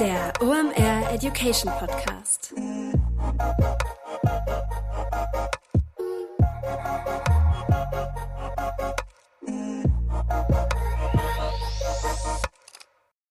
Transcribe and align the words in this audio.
Der 0.00 0.32
OMR 0.40 1.12
Education 1.12 1.70
Podcast. 1.78 2.54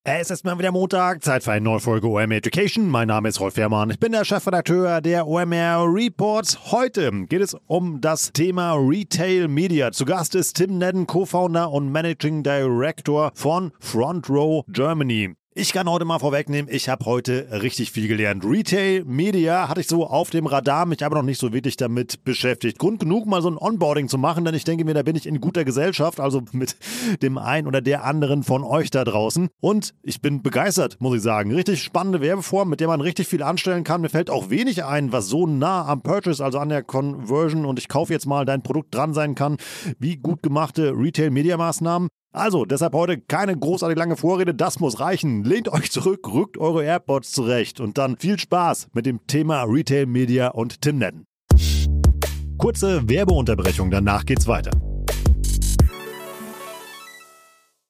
Es 0.04 0.30
ist 0.30 0.46
mal 0.46 0.60
wieder 0.60 0.72
Montag, 0.72 1.24
Zeit 1.24 1.44
für 1.44 1.54
eine 1.54 1.62
neue 1.66 1.80
Folge 1.80 2.08
OMR 2.08 2.30
Education. 2.34 2.88
Mein 2.88 3.08
Name 3.08 3.30
ist 3.30 3.40
Rolf 3.40 3.56
Fährmann, 3.56 3.90
ich 3.90 4.00
bin 4.00 4.12
der 4.12 4.24
Chefredakteur 4.24 5.02
der 5.02 5.26
OMR 5.26 5.92
Reports. 5.92 6.72
Heute 6.72 7.12
geht 7.26 7.42
es 7.42 7.58
um 7.66 8.00
das 8.00 8.32
Thema 8.32 8.74
Retail 8.74 9.48
Media. 9.48 9.92
Zu 9.92 10.06
Gast 10.06 10.36
ist 10.36 10.58
Tim 10.58 10.78
Nedden, 10.78 11.08
Co-Founder 11.08 11.72
und 11.72 11.92
Managing 11.92 12.44
Director 12.44 13.32
von 13.34 13.72
Front 13.80 14.30
Row 14.30 14.64
Germany. 14.68 15.39
Ich 15.62 15.74
kann 15.74 15.90
heute 15.90 16.06
mal 16.06 16.20
vorwegnehmen, 16.20 16.74
ich 16.74 16.88
habe 16.88 17.04
heute 17.04 17.50
richtig 17.52 17.92
viel 17.92 18.08
gelernt. 18.08 18.46
Retail, 18.46 19.04
Media 19.04 19.68
hatte 19.68 19.82
ich 19.82 19.88
so 19.88 20.08
auf 20.08 20.30
dem 20.30 20.46
Radar, 20.46 20.86
mich 20.86 21.04
aber 21.04 21.18
noch 21.18 21.24
nicht 21.24 21.38
so 21.38 21.52
wirklich 21.52 21.76
damit 21.76 22.24
beschäftigt. 22.24 22.80
Grund 22.80 23.02
genug, 23.02 23.26
mal 23.26 23.42
so 23.42 23.50
ein 23.50 23.58
Onboarding 23.58 24.08
zu 24.08 24.18
machen, 24.18 24.46
denn 24.46 24.56
ich 24.56 24.64
denke 24.64 24.86
mir, 24.86 24.94
da 24.94 25.04
bin 25.04 25.18
ich 25.18 25.26
in 25.26 25.42
guter 25.42 25.66
Gesellschaft, 25.66 26.22
also 26.22 26.44
mit 26.54 26.78
dem 27.22 27.38
einen 27.38 27.68
oder 27.68 27.82
der 27.82 28.06
anderen 28.06 28.44
von 28.44 28.64
euch 28.64 28.90
da 28.90 29.04
draußen. 29.04 29.50
Und 29.60 29.94
ich 30.02 30.22
bin 30.22 30.42
begeistert, 30.42 30.96
muss 31.02 31.18
ich 31.18 31.24
sagen. 31.24 31.54
Richtig 31.54 31.84
spannende 31.84 32.22
Werbeform, 32.22 32.70
mit 32.70 32.80
der 32.80 32.88
man 32.88 33.02
richtig 33.02 33.28
viel 33.28 33.44
anstellen 33.44 33.84
kann. 33.84 34.00
Mir 34.00 34.08
fällt 34.08 34.30
auch 34.30 34.50
wenig 34.50 34.86
ein, 34.86 35.12
was 35.12 35.28
so 35.28 35.46
nah 35.46 35.86
am 35.86 36.02
Purchase, 36.02 36.42
also 36.42 36.60
an 36.60 36.70
der 36.70 36.84
Conversion 36.84 37.66
und 37.66 37.80
ich 37.80 37.90
kaufe 37.90 38.14
jetzt 38.14 38.28
mal 38.28 38.46
dein 38.46 38.64
Produkt 38.64 38.96
dran 38.96 39.14
sein 39.14 39.36
kann, 39.36 39.58
wie 40.00 40.16
gut 40.16 40.42
gemachte 40.42 40.94
Retail-Media-Maßnahmen. 40.96 42.08
Also, 42.32 42.66
deshalb 42.66 42.94
heute 42.94 43.20
keine 43.20 43.58
großartig 43.58 43.98
lange 43.98 44.16
Vorrede, 44.16 44.54
das 44.54 44.80
muss 44.80 45.00
reichen. 45.00 45.44
Lehnt 45.44 45.68
euch 45.70 45.92
zurück, 45.92 46.28
rückt 46.32 46.58
eure 46.58 46.84
AirPods 46.84 47.32
zurecht 47.32 47.80
und 47.80 47.98
dann 47.98 48.18
viel 48.18 48.38
Spaß 48.38 48.90
mit 48.94 49.06
dem 49.06 49.26
Thema 49.26 49.64
Retail 49.64 50.06
Media 50.06 50.50
und 50.50 50.82
Tim 50.82 51.00
Netten. 51.00 51.26
Kurze 52.58 53.08
Werbeunterbrechung, 53.10 53.90
danach 53.90 54.26
geht's 54.26 54.46
weiter. 54.46 54.72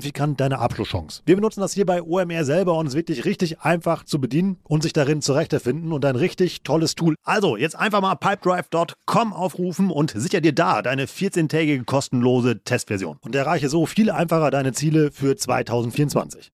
signifikant 0.00 0.40
deine 0.40 0.58
Abschlusschance. 0.58 1.22
Wir 1.26 1.36
benutzen 1.36 1.60
das 1.60 1.72
hier 1.74 1.84
bei 1.84 2.02
OMR 2.02 2.44
selber 2.44 2.76
und 2.76 2.86
es 2.86 2.94
ist 2.94 2.96
wirklich 2.96 3.24
richtig 3.24 3.60
einfach 3.60 4.04
zu 4.04 4.20
bedienen 4.20 4.58
und 4.64 4.82
sich 4.82 4.92
darin 4.92 5.20
zurechtzufinden 5.20 5.92
und 5.92 6.04
ein 6.04 6.16
richtig 6.16 6.62
tolles 6.62 6.94
Tool. 6.94 7.14
Also 7.22 7.56
jetzt 7.56 7.76
einfach 7.76 8.00
mal 8.00 8.14
pipedrive.com 8.14 9.32
aufrufen 9.32 9.90
und 9.90 10.12
sicher 10.16 10.40
dir 10.40 10.54
da 10.54 10.82
deine 10.82 11.06
14-tägige 11.06 11.84
kostenlose 11.84 12.62
Testversion 12.64 13.18
und 13.20 13.34
erreiche 13.34 13.68
so 13.68 13.86
viel 13.86 14.10
einfacher 14.10 14.50
deine 14.50 14.72
Ziele 14.72 15.10
für 15.12 15.36
2024. 15.36 16.50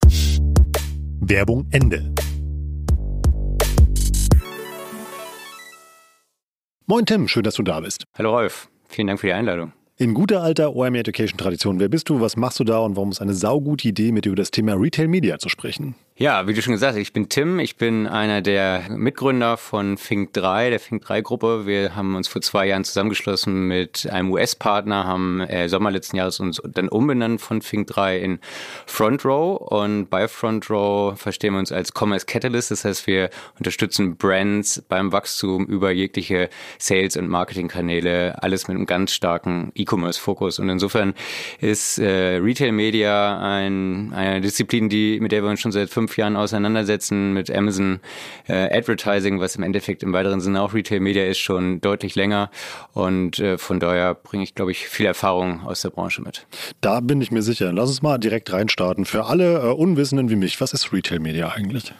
Werbung 1.20 1.66
Ende. 1.70 2.12
Moin 6.86 7.04
Tim, 7.04 7.26
schön, 7.26 7.42
dass 7.42 7.54
du 7.54 7.62
da 7.62 7.80
bist. 7.80 8.04
Hallo 8.16 8.30
Rolf, 8.30 8.68
vielen 8.88 9.08
Dank 9.08 9.20
für 9.20 9.26
die 9.28 9.32
Einladung. 9.32 9.72
In 9.98 10.12
guter 10.12 10.42
alter 10.42 10.76
OMR 10.76 10.98
Education 10.98 11.38
Tradition, 11.38 11.80
wer 11.80 11.88
bist 11.88 12.10
du, 12.10 12.20
was 12.20 12.36
machst 12.36 12.60
du 12.60 12.64
da 12.64 12.80
und 12.80 12.96
warum 12.96 13.12
ist 13.12 13.22
eine 13.22 13.32
saugute 13.32 13.88
Idee, 13.88 14.12
mit 14.12 14.26
dir 14.26 14.28
über 14.28 14.36
das 14.36 14.50
Thema 14.50 14.74
Retail 14.74 15.08
Media 15.08 15.38
zu 15.38 15.48
sprechen? 15.48 15.94
Ja, 16.18 16.48
wie 16.48 16.54
du 16.54 16.62
schon 16.62 16.72
gesagt 16.72 16.94
hast, 16.94 16.98
ich 17.02 17.12
bin 17.12 17.28
Tim, 17.28 17.58
ich 17.58 17.76
bin 17.76 18.06
einer 18.06 18.40
der 18.40 18.84
Mitgründer 18.88 19.58
von 19.58 19.98
Fink 19.98 20.32
3, 20.32 20.70
der 20.70 20.80
Fink 20.80 21.02
3 21.04 21.20
Gruppe. 21.20 21.66
Wir 21.66 21.94
haben 21.94 22.14
uns 22.14 22.26
vor 22.26 22.40
zwei 22.40 22.68
Jahren 22.68 22.84
zusammengeschlossen 22.84 23.68
mit 23.68 24.08
einem 24.10 24.30
US-Partner, 24.32 25.04
haben 25.04 25.42
äh, 25.42 25.68
Sommer 25.68 25.90
letzten 25.90 26.16
Jahres 26.16 26.40
uns 26.40 26.62
dann 26.64 26.88
umbenannt 26.88 27.42
von 27.42 27.60
Fink 27.60 27.88
3 27.88 28.18
in 28.18 28.38
Front 28.86 29.26
Row. 29.26 29.60
Und 29.60 30.08
bei 30.08 30.26
Front 30.26 30.70
Row 30.70 31.20
verstehen 31.20 31.52
wir 31.52 31.58
uns 31.58 31.70
als 31.70 31.92
Commerce 31.94 32.24
Catalyst, 32.24 32.70
das 32.70 32.86
heißt, 32.86 33.06
wir 33.06 33.28
unterstützen 33.58 34.16
Brands 34.16 34.82
beim 34.88 35.12
Wachstum 35.12 35.66
über 35.66 35.90
jegliche 35.90 36.48
Sales- 36.78 37.18
und 37.18 37.28
Marketingkanäle, 37.28 38.42
alles 38.42 38.68
mit 38.68 38.78
einem 38.78 38.86
ganz 38.86 39.12
starken 39.12 39.70
E-Commerce-Fokus. 39.74 40.60
Und 40.60 40.70
insofern 40.70 41.12
ist 41.60 41.98
äh, 41.98 42.38
Retail 42.38 42.72
Media 42.72 43.38
ein, 43.38 44.14
eine 44.14 44.40
Disziplin, 44.40 44.88
die, 44.88 45.20
mit 45.20 45.30
der 45.30 45.42
wir 45.42 45.50
uns 45.50 45.60
schon 45.60 45.72
seit 45.72 45.90
fünf 45.90 46.05
fünf 46.06 46.16
Jahren 46.16 46.36
auseinandersetzen 46.36 47.32
mit 47.32 47.50
Amazon 47.50 47.98
äh, 48.46 48.76
Advertising, 48.76 49.40
was 49.40 49.56
im 49.56 49.64
Endeffekt 49.64 50.04
im 50.04 50.12
weiteren 50.12 50.40
Sinne 50.40 50.62
auch 50.62 50.72
Retail 50.72 51.00
Media 51.00 51.24
ist, 51.24 51.38
schon 51.38 51.80
deutlich 51.80 52.14
länger. 52.14 52.48
Und 52.92 53.40
äh, 53.40 53.58
von 53.58 53.80
daher 53.80 54.14
bringe 54.14 54.44
ich, 54.44 54.54
glaube 54.54 54.70
ich, 54.70 54.86
viel 54.86 55.06
Erfahrung 55.06 55.66
aus 55.66 55.82
der 55.82 55.90
Branche 55.90 56.22
mit. 56.22 56.46
Da 56.80 57.00
bin 57.00 57.20
ich 57.20 57.32
mir 57.32 57.42
sicher. 57.42 57.72
Lass 57.72 57.88
uns 57.88 58.02
mal 58.02 58.18
direkt 58.18 58.52
reinstarten. 58.52 59.04
Für 59.04 59.26
alle 59.26 59.58
äh, 59.58 59.72
Unwissenden 59.72 60.30
wie 60.30 60.36
mich, 60.36 60.60
was 60.60 60.72
ist 60.72 60.92
Retail 60.92 61.18
Media 61.18 61.48
eigentlich? 61.48 61.92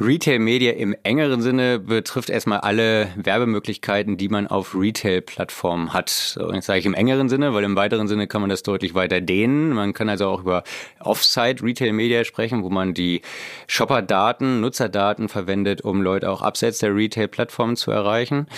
Retail 0.00 0.40
Media 0.40 0.72
im 0.72 0.96
engeren 1.04 1.40
Sinne 1.40 1.78
betrifft 1.78 2.28
erstmal 2.28 2.58
alle 2.58 3.12
Werbemöglichkeiten, 3.14 4.16
die 4.16 4.28
man 4.28 4.48
auf 4.48 4.74
Retail-Plattformen 4.74 5.92
hat. 5.92 6.10
So, 6.10 6.52
jetzt 6.52 6.66
sage 6.66 6.80
ich 6.80 6.86
im 6.86 6.94
engeren 6.94 7.28
Sinne, 7.28 7.54
weil 7.54 7.62
im 7.62 7.76
weiteren 7.76 8.08
Sinne 8.08 8.26
kann 8.26 8.40
man 8.40 8.50
das 8.50 8.64
deutlich 8.64 8.94
weiter 8.94 9.20
dehnen. 9.20 9.68
Man 9.68 9.92
kann 9.92 10.08
also 10.08 10.26
auch 10.26 10.40
über 10.40 10.64
Offsite 10.98 11.62
Retail 11.62 11.92
Media 11.92 12.24
sprechen, 12.24 12.64
wo 12.64 12.70
man 12.70 12.92
die 12.92 13.22
Shopper-Daten, 13.68 14.60
Nutzerdaten 14.60 15.28
verwendet, 15.28 15.82
um 15.82 16.02
Leute 16.02 16.28
auch 16.28 16.42
abseits 16.42 16.78
der 16.80 16.92
Retail-Plattform 16.92 17.76
zu 17.76 17.92
erreichen. 17.92 18.48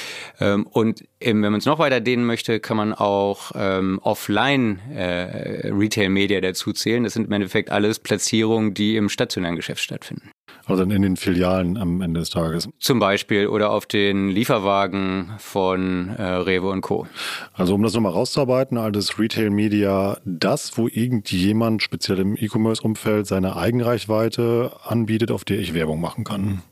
Ähm, 0.41 0.67
und 0.67 1.05
wenn 1.21 1.41
man 1.41 1.57
es 1.57 1.67
noch 1.67 1.79
weiter 1.79 2.01
dehnen 2.01 2.25
möchte, 2.25 2.61
kann 2.61 2.79
man 2.79 2.95
auch 2.95 3.53
ähm, 3.55 4.01
offline 4.03 4.79
äh, 4.91 6.41
dazu 6.41 6.73
zählen. 6.73 7.05
Das 7.05 7.13
sind 7.13 7.27
im 7.27 7.33
Endeffekt 7.33 7.71
alles 7.71 7.99
Platzierungen, 7.99 8.73
die 8.73 8.97
im 8.97 9.11
stationären 9.11 9.57
Geschäft 9.57 9.83
stattfinden. 9.83 10.31
Also 10.67 10.83
in 10.83 11.03
den 11.03 11.17
Filialen 11.17 11.77
am 11.77 12.01
Ende 12.03 12.21
des 12.21 12.31
Tages. 12.31 12.69
Zum 12.81 12.99
Beispiel 12.99 13.47
oder 13.47 13.71
auf 13.71 13.87
den 13.87 14.29
Lieferwagen 14.29 15.33
von 15.39 16.09
äh, 16.09 16.23
Rewe 16.23 16.69
und 16.71 16.81
Co. 16.81 17.07
Also 17.55 17.75
um 17.75 17.83
das 17.83 17.95
nochmal 17.95 18.13
rauszuarbeiten, 18.13 18.77
altes 18.77 19.19
Retail 19.19 19.51
Media, 19.51 20.19
das, 20.25 20.77
wo 20.77 20.89
irgendjemand 20.89 21.83
speziell 21.83 22.19
im 22.19 22.37
E-Commerce-Umfeld 22.37 23.29
seine 23.29 23.57
Eigenreichweite 23.57 24.73
anbietet, 24.85 25.31
auf 25.31 25.45
der 25.45 25.61
ich 25.61 25.73
Werbung 25.73 26.01
machen 26.01 26.25
kann. 26.25 26.63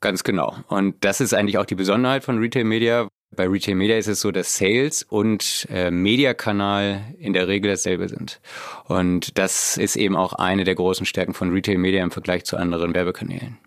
Ganz 0.00 0.24
genau. 0.24 0.56
Und 0.68 0.96
das 1.04 1.20
ist 1.20 1.32
eigentlich 1.32 1.58
auch 1.58 1.64
die 1.64 1.74
Besonderheit 1.74 2.24
von 2.24 2.38
Retail 2.38 2.64
Media. 2.64 3.08
Bei 3.36 3.46
Retail 3.46 3.74
Media 3.74 3.96
ist 3.96 4.08
es 4.08 4.20
so, 4.20 4.32
dass 4.32 4.56
Sales 4.56 5.02
und 5.02 5.66
äh, 5.70 5.90
Mediakanal 5.90 7.02
in 7.18 7.32
der 7.32 7.48
Regel 7.48 7.70
dasselbe 7.70 8.08
sind. 8.08 8.40
Und 8.84 9.38
das 9.38 9.76
ist 9.76 9.96
eben 9.96 10.16
auch 10.16 10.32
eine 10.32 10.64
der 10.64 10.74
großen 10.74 11.06
Stärken 11.06 11.34
von 11.34 11.52
Retail 11.52 11.78
Media 11.78 12.02
im 12.02 12.10
Vergleich 12.10 12.44
zu 12.44 12.56
anderen 12.56 12.94
Werbekanälen. 12.94 13.58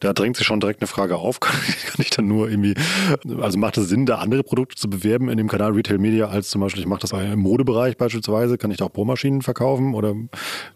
Da 0.00 0.12
drängt 0.12 0.36
sich 0.36 0.46
schon 0.46 0.60
direkt 0.60 0.80
eine 0.80 0.88
Frage 0.88 1.16
auf. 1.16 1.40
Kann, 1.40 1.54
ich 1.98 2.10
dann 2.10 2.28
nur 2.28 2.48
irgendwie, 2.48 2.74
also 3.40 3.58
macht 3.58 3.76
es 3.78 3.88
Sinn, 3.88 4.06
da 4.06 4.16
andere 4.16 4.42
Produkte 4.42 4.76
zu 4.76 4.88
bewerben 4.88 5.28
in 5.28 5.36
dem 5.36 5.48
Kanal 5.48 5.72
Retail 5.72 5.98
Media, 5.98 6.28
als 6.28 6.50
zum 6.50 6.60
Beispiel, 6.60 6.82
ich 6.82 6.88
mache 6.88 7.00
das 7.00 7.12
im 7.12 7.40
Modebereich 7.40 7.96
beispielsweise, 7.96 8.58
kann 8.58 8.70
ich 8.70 8.78
da 8.78 8.86
auch 8.86 8.90
Bohrmaschinen 8.90 9.42
verkaufen 9.42 9.94
oder 9.94 10.14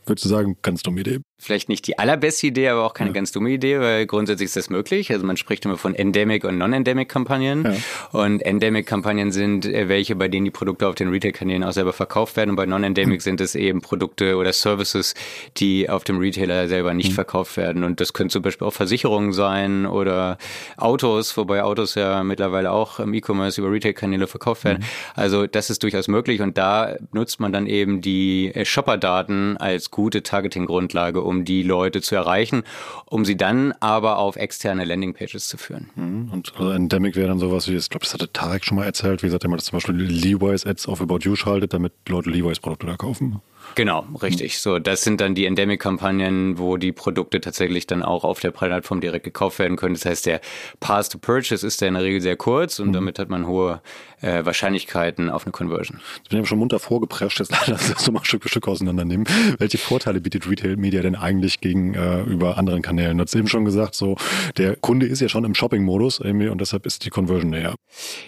würdest 0.07 0.25
du 0.25 0.29
sagen, 0.29 0.57
ganz 0.63 0.83
dumme 0.83 1.01
Idee? 1.01 1.21
Vielleicht 1.39 1.69
nicht 1.69 1.87
die 1.87 1.99
allerbeste 1.99 2.47
Idee, 2.47 2.69
aber 2.69 2.87
auch 2.87 2.95
keine 2.95 3.11
ja. 3.11 3.15
ganz 3.15 3.33
dumme 3.33 3.51
Idee, 3.51 3.81
weil 3.81 4.07
grundsätzlich 4.07 4.47
ist 4.47 4.57
das 4.57 4.71
möglich. 4.71 5.11
Also 5.13 5.27
man 5.27 5.37
spricht 5.37 5.65
immer 5.65 5.77
von 5.77 5.95
Endemic 5.95 6.45
und 6.45 6.57
Non-Endemic-Kampagnen. 6.57 7.65
Ja. 7.65 8.19
Und 8.19 8.41
Endemic-Kampagnen 8.41 9.31
sind 9.31 9.67
äh, 9.67 9.89
welche, 9.89 10.17
bei 10.17 10.29
denen 10.29 10.47
die 10.47 10.51
Produkte 10.51 10.89
auf 10.89 10.95
den 10.95 11.11
Retail-Kanälen 11.11 11.65
auch 11.65 11.73
selber 11.73 11.93
verkauft 11.93 12.37
werden. 12.37 12.51
Und 12.51 12.57
bei 12.57 12.67
Non-Endemic 12.67 13.17
hm. 13.17 13.21
sind 13.21 13.41
es 13.41 13.55
eben 13.55 13.83
Produkte 13.83 14.37
oder 14.37 14.53
Services, 14.53 15.15
die 15.59 15.91
auf 15.91 16.05
dem 16.05 16.19
Retailer 16.19 16.69
selber 16.69 16.95
nicht 16.95 17.09
hm. 17.09 17.15
verkauft 17.15 17.57
werden. 17.57 17.85
Und 17.85 18.01
das 18.01 18.13
könnte 18.13 18.33
zum 18.33 18.43
Beispiel 18.43 18.67
auch 18.67 18.73
Versicherungen 18.75 19.33
sein 19.33 19.87
oder 19.87 20.39
Autos, 20.77 21.37
wobei 21.37 21.63
Autos 21.63 21.95
ja 21.95 22.23
mittlerweile 22.23 22.71
auch 22.71 23.01
im 23.01 23.15
E-Commerce 23.15 23.61
über 23.61 23.71
Retail-Kanäle 23.71 24.27
verkauft 24.27 24.65
werden. 24.65 24.81
Mhm. 24.81 24.87
Also 25.15 25.47
das 25.47 25.71
ist 25.71 25.83
durchaus 25.83 26.09
möglich 26.09 26.41
und 26.41 26.59
da 26.59 26.97
nutzt 27.13 27.41
man 27.41 27.53
dann 27.53 27.67
eben 27.67 28.01
die 28.01 28.55
äh, 28.55 28.65
Shopper-Daten 28.65 29.57
als 29.57 29.91
gute 29.91 30.23
Targeting-Grundlage, 30.23 31.23
um 31.23 31.45
die 31.45 31.63
Leute 31.63 32.03
zu 32.03 32.15
erreichen, 32.15 32.65
um 33.07 33.25
sie 33.25 33.37
dann 33.37 33.73
aber 33.81 34.19
auf 34.19 34.37
externe 34.37 34.85
Landingpages 34.85 35.49
zu 35.49 35.57
führen. 35.57 35.91
Mhm. 35.95 36.31
Und 36.33 36.53
also 36.57 36.71
Endemic 36.71 37.17
wäre 37.17 37.29
dann 37.29 37.39
sowas 37.39 37.69
wie, 37.69 37.77
ich 37.77 37.89
glaube, 37.89 38.05
das 38.05 38.15
hatte 38.15 38.33
Tarek 38.33 38.65
schon 38.65 38.77
mal 38.77 38.85
erzählt, 38.85 39.23
wie 39.23 39.27
gesagt, 39.27 39.45
er 39.45 39.51
mal 39.51 39.57
das 39.57 39.67
zum 39.67 39.77
Beispiel 39.77 39.95
Levi's 39.95 40.67
Ads 40.67 40.89
auf 40.89 41.01
About 41.01 41.21
You 41.23 41.37
schaltet, 41.37 41.73
damit 41.73 41.93
Leute 42.09 42.31
Levi's 42.31 42.61
Produkte 42.61 42.87
da 42.87 42.97
kaufen. 42.97 43.41
Genau, 43.75 44.07
richtig. 44.23 44.59
So, 44.59 44.79
das 44.79 45.03
sind 45.03 45.21
dann 45.21 45.35
die 45.35 45.47
Endemic-Kampagnen, 45.47 46.59
wo 46.59 46.77
die 46.77 46.93
Produkte 46.93 47.41
tatsächlich 47.41 47.87
dann 47.87 48.03
auch 48.03 48.25
auf 48.25 48.41
der 48.41 48.51
Plattform 48.51 49.01
direkt 49.01 49.25
gekauft 49.25 49.59
werden 49.59 49.77
können. 49.77 49.95
Das 49.95 50.05
heißt, 50.05 50.27
der 50.27 50.41
Path 50.81 51.11
to 51.11 51.19
Purchase 51.19 51.67
ist 51.67 51.81
ja 51.81 51.89
in 51.89 51.95
der 51.95 52.03
Regel 52.03 52.21
sehr 52.21 52.37
kurz 52.37 52.79
und 52.79 52.89
mhm. 52.89 52.93
damit 52.93 53.19
hat 53.19 53.29
man 53.29 53.47
hohe 53.47 53.81
äh, 54.21 54.45
Wahrscheinlichkeiten 54.45 55.29
auf 55.29 55.45
eine 55.45 55.53
Conversion. 55.53 56.01
Ich 56.23 56.31
bin 56.31 56.39
ja 56.39 56.45
schon 56.45 56.59
munter 56.59 56.79
vorgeprescht, 56.79 57.41
jetzt 57.41 57.53
lass 57.67 57.91
uns 57.91 58.11
mal 58.11 58.25
Stück 58.25 58.43
für 58.43 58.49
Stück 58.49 58.69
auseinandernehmen. 58.69 59.27
Welche 59.59 59.79
Vorteile 59.79 60.21
bietet 60.21 60.49
Retail 60.49 60.77
Media 60.77 61.03
denn 61.03 61.17
eigentlich 61.17 61.61
gegenüber 61.61 62.51
äh, 62.51 62.55
anderen 62.55 62.83
Kanälen? 62.83 63.19
Du 63.19 63.25
hast 63.25 63.35
eben 63.35 63.49
schon 63.49 63.65
gesagt, 63.65 63.95
so 63.95 64.17
der 64.57 64.77
Kunde 64.77 65.07
ist 65.07 65.21
ja 65.21 65.29
schon 65.29 65.45
im 65.45 65.55
Shopping-Modus 65.55 66.21
irgendwie 66.21 66.49
und 66.49 66.61
deshalb 66.61 66.87
ist 66.87 67.05
die 67.05 67.11
Conversion 67.11 67.51
näher. 67.51 67.75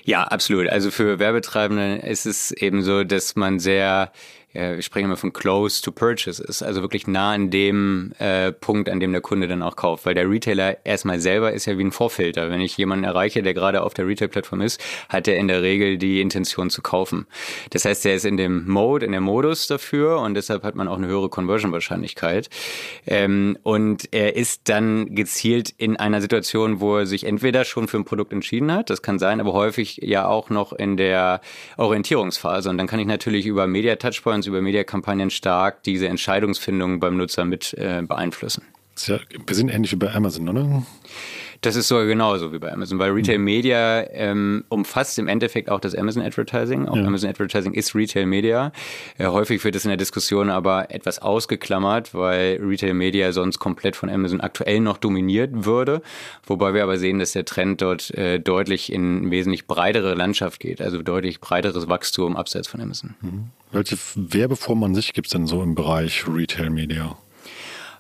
Ja, 0.05 0.25
absolut. 0.25 0.69
Also 0.69 0.91
für 0.91 1.19
Werbetreibende 1.19 1.97
ist 1.97 2.27
es 2.27 2.51
eben 2.51 2.83
so, 2.83 3.05
dass 3.05 3.37
man 3.37 3.59
sehr 3.59 4.13
wir 4.57 4.83
sprechen 4.83 5.07
immer 5.07 5.17
von 5.17 5.33
close 5.33 5.83
to 5.83 5.93
purchase 5.93 6.43
ist, 6.43 6.63
also 6.63 6.81
wirklich 6.81 7.07
nah 7.07 7.33
an 7.33 7.51
dem 7.51 8.13
äh, 8.19 8.53
Punkt, 8.53 8.89
an 8.89 9.01
dem 9.01 9.13
der 9.13 9.21
Kunde 9.21 9.49
dann 9.49 9.63
auch 9.63 9.77
kauft, 9.77 10.07
weil 10.07 10.15
der 10.15 10.29
Retailer 10.29 10.79
erstmal 10.85 11.21
selber 11.21 11.53
ist 11.53 11.67
ja 11.67 11.77
wie 11.79 11.85
ein 11.85 11.93
Vorfilter. 11.93 12.51
Wenn 12.51 12.61
ich 12.61 12.77
jemanden 12.77 13.05
erreiche, 13.05 13.43
der 13.43 13.55
gerade 13.55 13.83
auf 13.83 13.95
der 13.95 14.07
Retail-Plattform 14.07 14.61
ist, 14.63 14.83
hat 15.09 15.29
er 15.29 15.37
in 15.37 15.49
der 15.49 15.63
Regel 15.63 15.99
die 15.99 16.21
Intention 16.21 16.71
zu 16.71 16.83
kaufen. 16.83 17.27
Das 17.71 17.85
heißt, 17.85 18.07
er 18.07 18.15
ist 18.15 18.25
in 18.25 18.37
dem 18.37 18.67
Mode, 18.67 19.07
in 19.07 19.13
der 19.13 19.21
Modus 19.21 19.67
dafür 19.67 20.21
und 20.21 20.35
deshalb 20.35 20.63
hat 20.63 20.75
man 20.75 20.89
auch 20.89 20.97
eine 20.97 21.07
höhere 21.07 21.29
Conversion-Wahrscheinlichkeit. 21.29 22.49
Ähm, 23.07 23.59
und 23.63 24.13
er 24.13 24.37
ist 24.37 24.63
dann 24.69 25.15
gezielt 25.15 25.75
in 25.77 25.97
einer 25.97 26.21
Situation, 26.21 26.81
wo 26.81 26.99
er 26.99 27.07
sich 27.07 27.25
entweder 27.25 27.65
schon 27.65 27.89
für 27.89 27.99
ein 27.99 28.05
Produkt 28.05 28.33
entschieden 28.33 28.73
hat, 28.73 28.91
das 28.91 29.03
kann 29.03 29.19
sein, 29.19 29.41
aber 29.41 29.53
häufig 29.53 29.99
ja 30.03 30.27
auch 30.27 30.51
noch 30.51 30.73
in 30.73 30.97
der 30.97 31.41
Orientierungsphase. 31.77 32.71
Und 32.71 32.79
dann 32.79 32.87
kann 32.87 33.01
ich 33.01 33.07
natürlich 33.07 33.47
über 33.47 33.67
Media-Touchpoints 33.67 34.46
über 34.47 34.63
Mediakampagnen 34.63 35.31
stark 35.31 35.83
diese 35.83 36.09
Entscheidungsfindung 36.09 37.01
beim 37.01 37.17
Nutzer 37.17 37.45
mit 37.45 37.75
äh, 37.75 38.03
beeinflussen. 38.03 38.63
Ja 39.07 39.19
ein 39.35 39.45
bisschen 39.45 39.69
ähnlich 39.69 39.93
wie 39.93 39.97
bei 39.97 40.13
Amazon, 40.13 40.49
oder? 40.49 40.83
Das 41.61 41.77
ist 41.77 41.89
sogar 41.89 42.07
genauso 42.07 42.53
wie 42.53 42.59
bei 42.59 42.73
Amazon, 42.73 42.99
weil 42.99 43.11
Retail 43.11 43.39
Media 43.39 44.05
ähm, 44.11 44.65
umfasst 44.69 45.19
im 45.19 45.29
Endeffekt 45.29 45.71
auch 45.71 45.81
das 45.81 45.95
Amazon 45.95 46.23
Advertising. 46.23 46.89
Auch 46.89 46.97
ja. 46.97 47.05
Amazon 47.05 47.31
Advertising 47.31 47.73
ist 47.75 47.95
Retail 47.95 48.27
Media. 48.27 48.73
Äh, 49.19 49.27
häufig 49.27 49.63
wird 49.65 49.77
es 49.77 49.85
in 49.85 49.89
der 49.89 49.97
Diskussion 49.97 50.51
aber 50.51 50.91
etwas 50.91 51.19
ausgeklammert, 51.19 52.15
weil 52.15 52.59
Retail 52.63 52.95
Media 52.95 53.33
sonst 53.33 53.59
komplett 53.59 53.97
von 53.97 54.09
Amazon 54.09 54.41
aktuell 54.41 54.81
noch 54.81 54.99
dominiert 54.99 55.65
würde. 55.65 56.03
Wobei 56.47 56.75
wir 56.75 56.83
aber 56.83 56.99
sehen, 56.99 57.19
dass 57.19 57.33
der 57.33 57.45
Trend 57.45 57.81
dort 57.83 58.11
äh, 58.13 58.39
deutlich 58.39 58.93
in 58.93 59.31
wesentlich 59.31 59.67
breitere 59.67 60.15
Landschaft 60.15 60.61
geht, 60.61 60.81
also 60.81 61.03
deutlich 61.03 61.41
breiteres 61.41 61.89
Wachstum 61.89 62.37
abseits 62.37 62.69
von 62.69 62.81
Amazon. 62.81 63.15
Mhm. 63.21 63.51
Welche 63.73 63.99
Werbeform 64.15 64.85
an 64.85 64.95
sich 64.95 65.13
gibt 65.13 65.27
es 65.27 65.33
denn 65.33 65.47
so 65.47 65.63
im 65.63 65.75
Bereich 65.75 66.27
Retail 66.29 66.71
Media? 66.71 67.17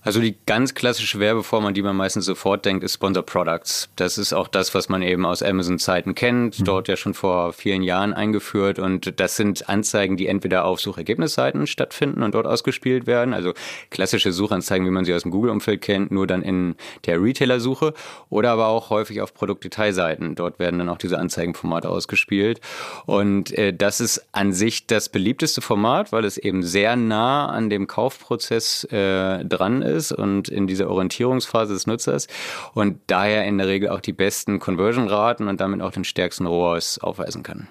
Also 0.07 0.21
die 0.21 0.37
ganz 0.47 0.75
klassische 0.75 1.19
Werbeform, 1.19 1.67
an 1.67 1.75
die 1.75 1.83
man 1.83 1.97
meistens 1.97 2.27
sofort 2.27 2.65
denkt, 2.65 2.85
ist 2.85 2.95
Sponsor 2.95 3.25
Products. 3.25 3.89
Das 3.97 4.19
ist 4.19 4.33
auch 4.33 4.47
das, 4.47 4.73
was 4.73 4.89
man 4.89 5.03
eben 5.03 5.27
aus 5.27 5.43
Amazon-Zeiten 5.43 6.15
kennt, 6.15 6.61
mhm. 6.61 6.65
dort 6.65 6.87
ja 6.87 6.95
schon 6.95 7.13
vor 7.13 7.53
vielen 7.53 7.83
Jahren 7.83 8.15
eingeführt. 8.15 8.79
Und 8.79 9.19
das 9.19 9.35
sind 9.35 9.69
Anzeigen, 9.69 10.17
die 10.17 10.29
entweder 10.29 10.65
auf 10.65 10.81
Suchergebnisseiten 10.81 11.67
stattfinden 11.67 12.23
und 12.23 12.37
dort 12.37 12.47
ausgespielt 12.47 13.09
werden. 13.09 13.35
Also 13.35 13.53
klassische 13.91 14.31
Suchanzeigen, 14.31 14.87
wie 14.87 14.93
man 14.93 15.05
sie 15.05 15.13
aus 15.13 15.23
dem 15.23 15.33
Google-Umfeld 15.33 15.83
kennt, 15.83 16.13
nur 16.13 16.29
dann 16.29 16.43
in 16.43 16.77
der 17.07 17.21
Retailer-Suche. 17.21 17.93
Oder 18.31 18.53
aber 18.53 18.69
auch 18.69 18.91
häufig 18.91 19.21
auf 19.21 19.35
Produktdetailseiten. 19.35 20.37
Dort 20.37 20.61
werden 20.61 20.79
dann 20.79 20.89
auch 20.89 20.99
diese 20.99 21.19
Anzeigenformate 21.19 21.89
ausgespielt. 21.89 22.61
Und 23.07 23.51
äh, 23.59 23.75
das 23.75 24.01
ist 24.01 24.25
an 24.31 24.53
sich 24.53 24.87
das 24.87 25.09
beliebteste 25.09 25.63
Format, 25.63 26.13
weil 26.13 26.25
es 26.25 26.39
eben 26.39 26.63
sehr 26.63 26.95
nah 26.95 27.47
an 27.49 27.71
dem 27.71 27.89
Kaufprozess 27.89 28.85
äh, 28.85 29.45
dran 29.45 29.83
ist 29.83 29.96
ist 29.97 30.13
und 30.13 30.49
in 30.49 30.67
dieser 30.67 30.89
Orientierungsphase 30.89 31.75
des 31.75 31.87
Nutzers 31.87 32.29
und 32.75 33.01
daher 33.09 33.45
in 33.45 33.59
der 33.59 33.67
Regel 33.67 33.89
auch 33.89 34.01
die 34.01 34.13
besten 34.13 34.61
Conversion-Raten 34.61 35.49
und 35.49 35.61
damit 35.61 35.83
auch 35.83 35.91
den 35.91 36.05
stärksten 36.05 36.47
ROAS 36.47 36.99
aufweisen 36.99 37.43
kann. 37.43 37.69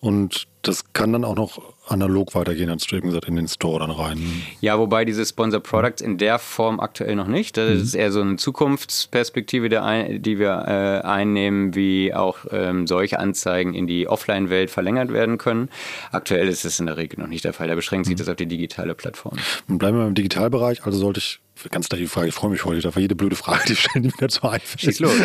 Und 0.00 0.48
das 0.62 0.92
kann 0.92 1.12
dann 1.12 1.24
auch 1.24 1.36
noch 1.36 1.74
analog 1.86 2.34
weitergehen, 2.34 2.70
als 2.70 2.86
du 2.86 2.96
eben 2.96 3.08
gesagt 3.08 3.26
in 3.26 3.36
den 3.36 3.48
Store 3.48 3.80
dann 3.80 3.90
rein. 3.90 4.20
Ja, 4.60 4.78
wobei 4.78 5.04
diese 5.04 5.24
Sponsor 5.24 5.60
Products 5.60 6.02
in 6.02 6.18
der 6.18 6.38
Form 6.38 6.80
aktuell 6.80 7.16
noch 7.16 7.26
nicht. 7.26 7.56
Das 7.56 7.74
mhm. 7.74 7.82
ist 7.82 7.94
eher 7.94 8.12
so 8.12 8.20
eine 8.20 8.36
Zukunftsperspektive, 8.36 9.68
die 9.68 10.38
wir 10.38 10.64
äh, 10.66 11.06
einnehmen, 11.06 11.74
wie 11.74 12.14
auch 12.14 12.38
ähm, 12.50 12.86
solche 12.86 13.18
Anzeigen 13.18 13.74
in 13.74 13.86
die 13.86 14.06
Offline-Welt 14.06 14.70
verlängert 14.70 15.12
werden 15.12 15.38
können. 15.38 15.68
Aktuell 16.12 16.48
ist 16.48 16.64
es 16.64 16.78
in 16.78 16.86
der 16.86 16.96
Regel 16.96 17.18
noch 17.18 17.28
nicht 17.28 17.44
der 17.44 17.52
Fall. 17.52 17.68
Da 17.68 17.74
beschränkt 17.74 18.06
sich 18.06 18.14
mhm. 18.14 18.18
das 18.18 18.28
auf 18.28 18.36
die 18.36 18.46
digitale 18.46 18.94
Plattform. 18.94 19.36
Und 19.68 19.78
bleiben 19.78 19.98
wir 19.98 20.06
im 20.06 20.14
Digitalbereich. 20.14 20.84
Also 20.84 20.98
sollte 20.98 21.18
ich 21.18 21.40
ganz 21.68 21.88
gleich 21.88 22.00
die 22.00 22.06
Frage, 22.06 22.28
ich 22.28 22.34
freue 22.34 22.50
mich 22.50 22.64
heute 22.64 22.80
dafür, 22.80 23.02
jede 23.02 23.14
blöde 23.14 23.36
Frage, 23.36 23.64
die 23.68 23.76
stellen, 23.76 24.04
die 24.04 24.08
mir 24.08 24.14
dazu 24.20 24.48
einfällt. 24.48 24.80
Schieß 24.80 25.00
los. 25.00 25.12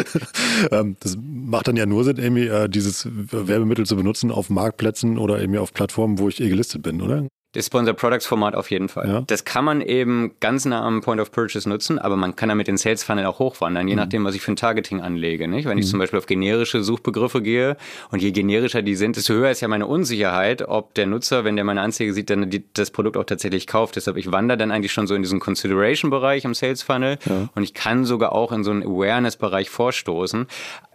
Ähm, 0.72 0.96
das 1.02 1.18
macht 1.22 1.68
dann 1.68 1.76
ja 1.76 1.86
nur 1.86 2.04
Sinn, 2.04 2.18
irgendwie 2.18 2.48
äh, 2.48 2.70
dieses 2.70 3.08
Werbemittel 3.12 3.86
zu 3.86 3.96
benutzen 3.96 4.32
auf 4.32 4.50
Marktplätzen 4.50 5.18
oder 5.26 5.40
irgendwie 5.40 5.60
auf 5.60 5.74
Plattformen, 5.74 6.20
wo 6.20 6.30
ich 6.30 6.40
eh 6.40 6.50
gelistet 6.50 6.84
bin, 6.84 7.02
oder? 7.02 7.28
Das 7.56 7.68
Sponsor 7.68 7.94
Products 7.94 8.26
Format 8.26 8.54
auf 8.54 8.70
jeden 8.70 8.90
Fall. 8.90 9.08
Ja. 9.08 9.24
Das 9.28 9.46
kann 9.46 9.64
man 9.64 9.80
eben 9.80 10.34
ganz 10.42 10.66
nah 10.66 10.84
am 10.84 11.02
Point 11.02 11.22
of 11.22 11.32
Purchase 11.32 11.68
nutzen, 11.70 12.00
aber 12.00 12.18
man 12.18 12.36
kann 12.36 12.50
damit 12.50 12.68
den 12.68 12.76
Sales 12.76 13.04
Funnel 13.04 13.26
auch 13.26 13.40
hochwandern, 13.40 13.88
je 13.88 13.94
mhm. 13.94 14.02
nachdem, 14.02 14.26
was 14.26 14.36
ich 14.36 14.42
für 14.42 14.52
ein 14.52 14.58
Targeting 14.58 15.00
anlege. 15.02 15.48
Nicht? 15.48 15.66
Wenn 15.66 15.78
ich 15.78 15.86
mhm. 15.86 15.92
zum 15.92 16.00
Beispiel 16.00 16.20
auf 16.20 16.26
generische 16.26 16.84
Suchbegriffe 16.84 17.42
gehe 17.42 17.78
und 18.12 18.22
je 18.22 18.32
generischer 18.32 18.82
die 18.82 18.96
sind, 18.96 19.16
desto 19.16 19.34
höher 19.34 19.52
ist 19.52 19.62
ja 19.62 19.70
meine 19.70 19.88
Unsicherheit, 19.88 20.68
ob 20.68 20.94
der 20.96 21.06
Nutzer, 21.06 21.46
wenn 21.46 21.56
der 21.56 21.64
meine 21.64 21.82
Anzeige 21.82 22.14
sieht, 22.14 22.30
dann 22.30 22.50
die, 22.50 22.66
das 22.74 22.92
Produkt 22.92 23.16
auch 23.16 23.24
tatsächlich 23.24 23.68
kauft. 23.68 23.96
Deshalb, 23.96 24.18
ich 24.18 24.32
wandere 24.34 24.58
dann 24.58 24.72
eigentlich 24.72 24.92
schon 24.92 25.08
so 25.08 25.16
in 25.16 25.22
diesen 25.22 25.40
Consideration-Bereich 25.40 26.44
im 26.44 26.54
Sales 26.54 26.84
Funnel 26.84 27.18
ja. 27.26 27.48
und 27.56 27.64
ich 27.64 27.74
kann 27.74 28.04
sogar 28.04 28.34
auch 28.34 28.52
in 28.52 28.66
so 28.66 28.72
einen 28.72 28.84
Awareness-Bereich 28.84 29.70
vorstoßen. 29.70 30.48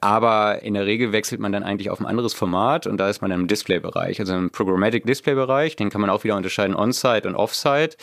Aber 0.03 0.63
in 0.63 0.75
der 0.75 0.87
Regel 0.87 1.13
wechselt 1.13 1.41
man 1.41 1.53
dann 1.53 1.63
eigentlich 1.63 1.91
auf 1.91 2.01
ein 2.01 2.07
anderes 2.07 2.33
Format 2.33 2.87
und 2.87 2.97
da 2.99 3.09
ist 3.09 3.21
man 3.21 3.31
im 3.31 3.47
Display-Bereich, 3.47 4.21
also 4.21 4.35
im 4.35 4.51
Programmatic 4.51 5.05
Display-Bereich. 5.05 5.77
Den 5.77 5.91
kann 5.91 6.01
man 6.01 6.11
auch 6.11 6.25
wieder 6.25 6.37
unterscheiden 6.51 6.75
On-Site 6.75 7.29
und 7.29 7.37
Off-Site. 7.37 7.97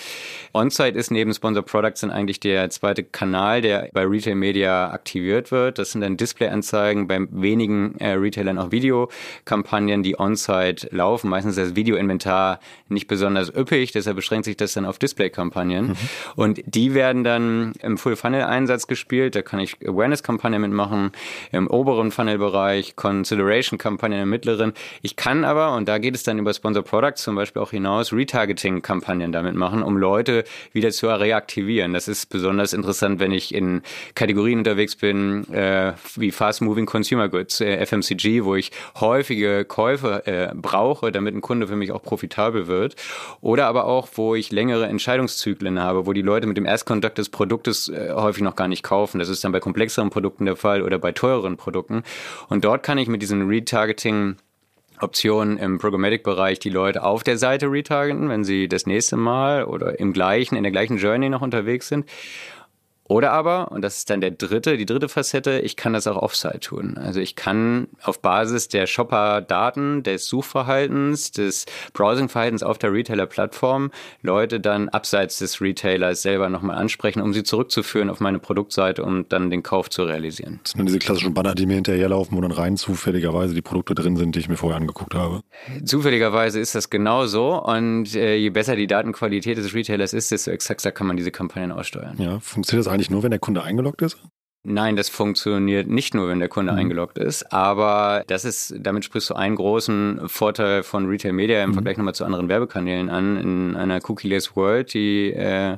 On-Site 0.53 0.97
ist 0.97 1.11
neben 1.11 1.33
Sponsor 1.33 1.63
Products 1.63 2.01
dann 2.01 2.11
eigentlich 2.11 2.39
der 2.39 2.69
zweite 2.69 3.03
Kanal, 3.03 3.61
der 3.61 3.89
bei 3.93 4.03
Retail 4.03 4.35
Media 4.35 4.91
aktiviert 4.91 5.51
wird. 5.51 5.77
Das 5.77 5.91
sind 5.91 6.01
dann 6.01 6.17
Display-Anzeigen, 6.17 7.07
bei 7.07 7.19
wenigen 7.29 7.95
äh, 7.99 8.13
Retailern 8.13 8.57
auch 8.57 8.71
Videokampagnen, 8.71 10.03
die 10.03 10.19
On-Site 10.19 10.87
laufen. 10.91 11.29
Meistens 11.29 11.57
ist 11.57 11.69
das 11.69 11.75
Videoinventar 11.75 12.59
nicht 12.87 13.07
besonders 13.07 13.53
üppig, 13.53 13.91
deshalb 13.91 14.15
beschränkt 14.15 14.45
sich 14.45 14.55
das 14.55 14.73
dann 14.73 14.85
auf 14.85 14.97
Display-Kampagnen. 14.97 15.89
Mhm. 15.89 15.95
Und 16.35 16.61
die 16.65 16.93
werden 16.93 17.23
dann 17.23 17.73
im 17.81 17.97
Full-Funnel-Einsatz 17.97 18.87
gespielt. 18.87 19.35
Da 19.35 19.41
kann 19.41 19.59
ich 19.59 19.77
Awareness-Kampagnen 19.85 20.61
mitmachen. 20.61 21.11
Im 21.51 21.67
oberen 21.67 22.11
Funnel-Bereich, 22.11 22.95
Consideration-Kampagnen 22.95 24.21
im 24.21 24.29
mittleren. 24.29 24.73
Ich 25.01 25.15
kann 25.15 25.43
aber, 25.43 25.75
und 25.75 25.87
da 25.87 25.97
geht 25.97 26.15
es 26.15 26.23
dann 26.23 26.39
über 26.39 26.53
Sponsor 26.53 26.83
Products 26.83 27.23
zum 27.23 27.35
Beispiel 27.35 27.61
auch 27.61 27.71
hinaus, 27.71 28.11
Retargeting-Kampagnen 28.37 29.31
damit 29.31 29.55
machen, 29.55 29.81
um 29.81 29.97
Leute 29.97 30.43
wieder 30.71 30.91
zu 30.91 31.07
reaktivieren. 31.07 31.93
Das 31.93 32.07
ist 32.07 32.27
besonders 32.27 32.73
interessant, 32.73 33.19
wenn 33.19 33.31
ich 33.31 33.53
in 33.53 33.81
Kategorien 34.15 34.59
unterwegs 34.59 34.95
bin, 34.95 35.51
äh, 35.51 35.93
wie 36.15 36.31
Fast-Moving 36.31 36.85
Consumer 36.85 37.29
Goods, 37.29 37.61
äh, 37.61 37.85
FMCG, 37.85 38.43
wo 38.43 38.55
ich 38.55 38.71
häufige 38.99 39.65
Käufe 39.65 40.25
äh, 40.27 40.53
brauche, 40.53 41.11
damit 41.11 41.35
ein 41.35 41.41
Kunde 41.41 41.67
für 41.67 41.75
mich 41.75 41.91
auch 41.91 42.03
profitabel 42.03 42.67
wird. 42.67 42.95
Oder 43.41 43.67
aber 43.67 43.85
auch, 43.85 44.07
wo 44.15 44.35
ich 44.35 44.51
längere 44.51 44.85
Entscheidungszyklen 44.85 45.79
habe, 45.79 46.05
wo 46.05 46.13
die 46.13 46.21
Leute 46.21 46.47
mit 46.47 46.57
dem 46.57 46.65
Erstkontakt 46.65 47.17
des 47.17 47.29
Produktes 47.29 47.89
äh, 47.89 48.11
häufig 48.13 48.43
noch 48.43 48.55
gar 48.55 48.67
nicht 48.67 48.83
kaufen. 48.83 49.19
Das 49.19 49.29
ist 49.29 49.43
dann 49.43 49.51
bei 49.51 49.59
komplexeren 49.59 50.09
Produkten 50.09 50.45
der 50.45 50.55
Fall 50.55 50.83
oder 50.83 50.99
bei 50.99 51.11
teureren 51.11 51.57
Produkten. 51.57 52.03
Und 52.49 52.63
dort 52.63 52.83
kann 52.83 52.97
ich 52.97 53.07
mit 53.07 53.21
diesen 53.21 53.47
Retargeting 53.47 54.35
Optionen 54.99 55.57
im 55.57 55.77
Programmatic-Bereich 55.77 56.59
die 56.59 56.69
Leute 56.69 57.03
auf 57.03 57.23
der 57.23 57.37
Seite 57.37 57.71
retargeten, 57.71 58.29
wenn 58.29 58.43
sie 58.43 58.67
das 58.67 58.85
nächste 58.85 59.17
Mal 59.17 59.65
oder 59.65 59.99
im 59.99 60.13
gleichen, 60.13 60.55
in 60.55 60.63
der 60.63 60.71
gleichen 60.71 60.97
Journey 60.97 61.29
noch 61.29 61.41
unterwegs 61.41 61.87
sind. 61.87 62.05
Oder 63.07 63.31
aber, 63.31 63.71
und 63.71 63.81
das 63.81 63.99
ist 63.99 64.09
dann 64.09 64.21
der 64.21 64.31
dritte, 64.31 64.77
die 64.77 64.85
dritte 64.85 65.09
Facette, 65.09 65.59
ich 65.59 65.75
kann 65.75 65.93
das 65.93 66.07
auch 66.07 66.17
offsite 66.17 66.59
tun. 66.59 66.97
Also 66.97 67.19
ich 67.19 67.35
kann 67.35 67.87
auf 68.03 68.21
Basis 68.21 68.67
der 68.67 68.85
Shopper-Daten, 68.85 70.03
des 70.03 70.27
Suchverhaltens, 70.27 71.31
des 71.31 71.65
Browsing-Verhaltens 71.93 72.63
auf 72.63 72.77
der 72.77 72.91
Retailer-Plattform 72.91 73.91
Leute 74.21 74.59
dann 74.59 74.89
abseits 74.89 75.39
des 75.39 75.61
Retailers 75.61 76.21
selber 76.21 76.49
nochmal 76.49 76.77
ansprechen, 76.77 77.21
um 77.21 77.33
sie 77.33 77.43
zurückzuführen 77.43 78.09
auf 78.09 78.19
meine 78.19 78.39
Produktseite, 78.39 79.03
um 79.03 79.27
dann 79.29 79.49
den 79.49 79.63
Kauf 79.63 79.89
zu 79.89 80.03
realisieren. 80.03 80.59
Das 80.63 80.73
sind 80.73 80.85
diese 80.85 80.99
klassischen 80.99 81.33
Banner, 81.33 81.55
die 81.55 81.65
mir 81.65 81.75
hinterherlaufen, 81.75 82.37
wo 82.37 82.41
dann 82.41 82.51
rein 82.51 82.77
zufälligerweise 82.77 83.53
die 83.53 83.61
Produkte 83.61 83.95
drin 83.95 84.17
sind, 84.17 84.35
die 84.35 84.39
ich 84.39 84.49
mir 84.49 84.57
vorher 84.57 84.77
angeguckt 84.77 85.13
habe. 85.13 85.41
Zufälligerweise 85.85 86.59
ist 86.59 86.75
das 86.75 86.89
genau 86.89 87.25
so 87.25 87.63
und 87.63 88.15
äh, 88.15 88.35
je 88.35 88.49
besser 88.49 88.75
die 88.75 88.87
Datenqualität 88.87 89.57
des 89.57 89.73
Retailers 89.73 90.13
ist, 90.13 90.31
desto 90.31 90.51
exakter 90.51 90.91
kann 90.91 91.07
man 91.07 91.17
diese 91.17 91.31
Kampagnen 91.31 91.71
aussteuern. 91.71 92.15
Ja, 92.17 92.39
funktioniert 92.39 92.85
das 92.85 92.91
eigentlich 92.97 93.11
nur, 93.11 93.23
wenn 93.23 93.31
der 93.31 93.39
Kunde 93.39 93.63
eingeloggt 93.63 94.01
ist? 94.01 94.17
Nein, 94.63 94.95
das 94.97 95.07
funktioniert 95.07 95.87
nicht 95.87 96.13
nur, 96.13 96.27
wenn 96.27 96.39
der 96.39 96.49
Kunde 96.49 96.73
mhm. 96.73 96.79
eingeloggt 96.79 97.17
ist, 97.17 97.53
aber 97.53 98.23
das 98.27 98.43
ist, 98.43 98.75
damit 98.79 99.05
sprichst 99.05 99.29
du 99.29 99.35
einen 99.35 99.55
großen 99.55 100.27
Vorteil 100.27 100.83
von 100.83 101.05
Retail 101.05 101.31
Media 101.31 101.63
im 101.63 101.69
mhm. 101.69 101.73
Vergleich 101.75 101.97
nochmal 101.97 102.15
zu 102.15 102.25
anderen 102.25 102.49
Werbekanälen 102.49 103.09
an, 103.09 103.37
in 103.37 103.75
einer 103.77 103.99
cookie-less 104.03 104.55
World, 104.55 104.93
die 104.93 105.31
äh, 105.31 105.77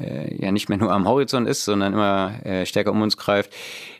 äh, 0.00 0.34
ja 0.34 0.52
nicht 0.52 0.68
mehr 0.68 0.78
nur 0.78 0.92
am 0.92 1.08
Horizont 1.08 1.48
ist, 1.48 1.64
sondern 1.64 1.94
immer 1.94 2.44
äh, 2.44 2.66
stärker 2.66 2.90
um 2.90 3.00
uns 3.00 3.16
greift 3.16 3.54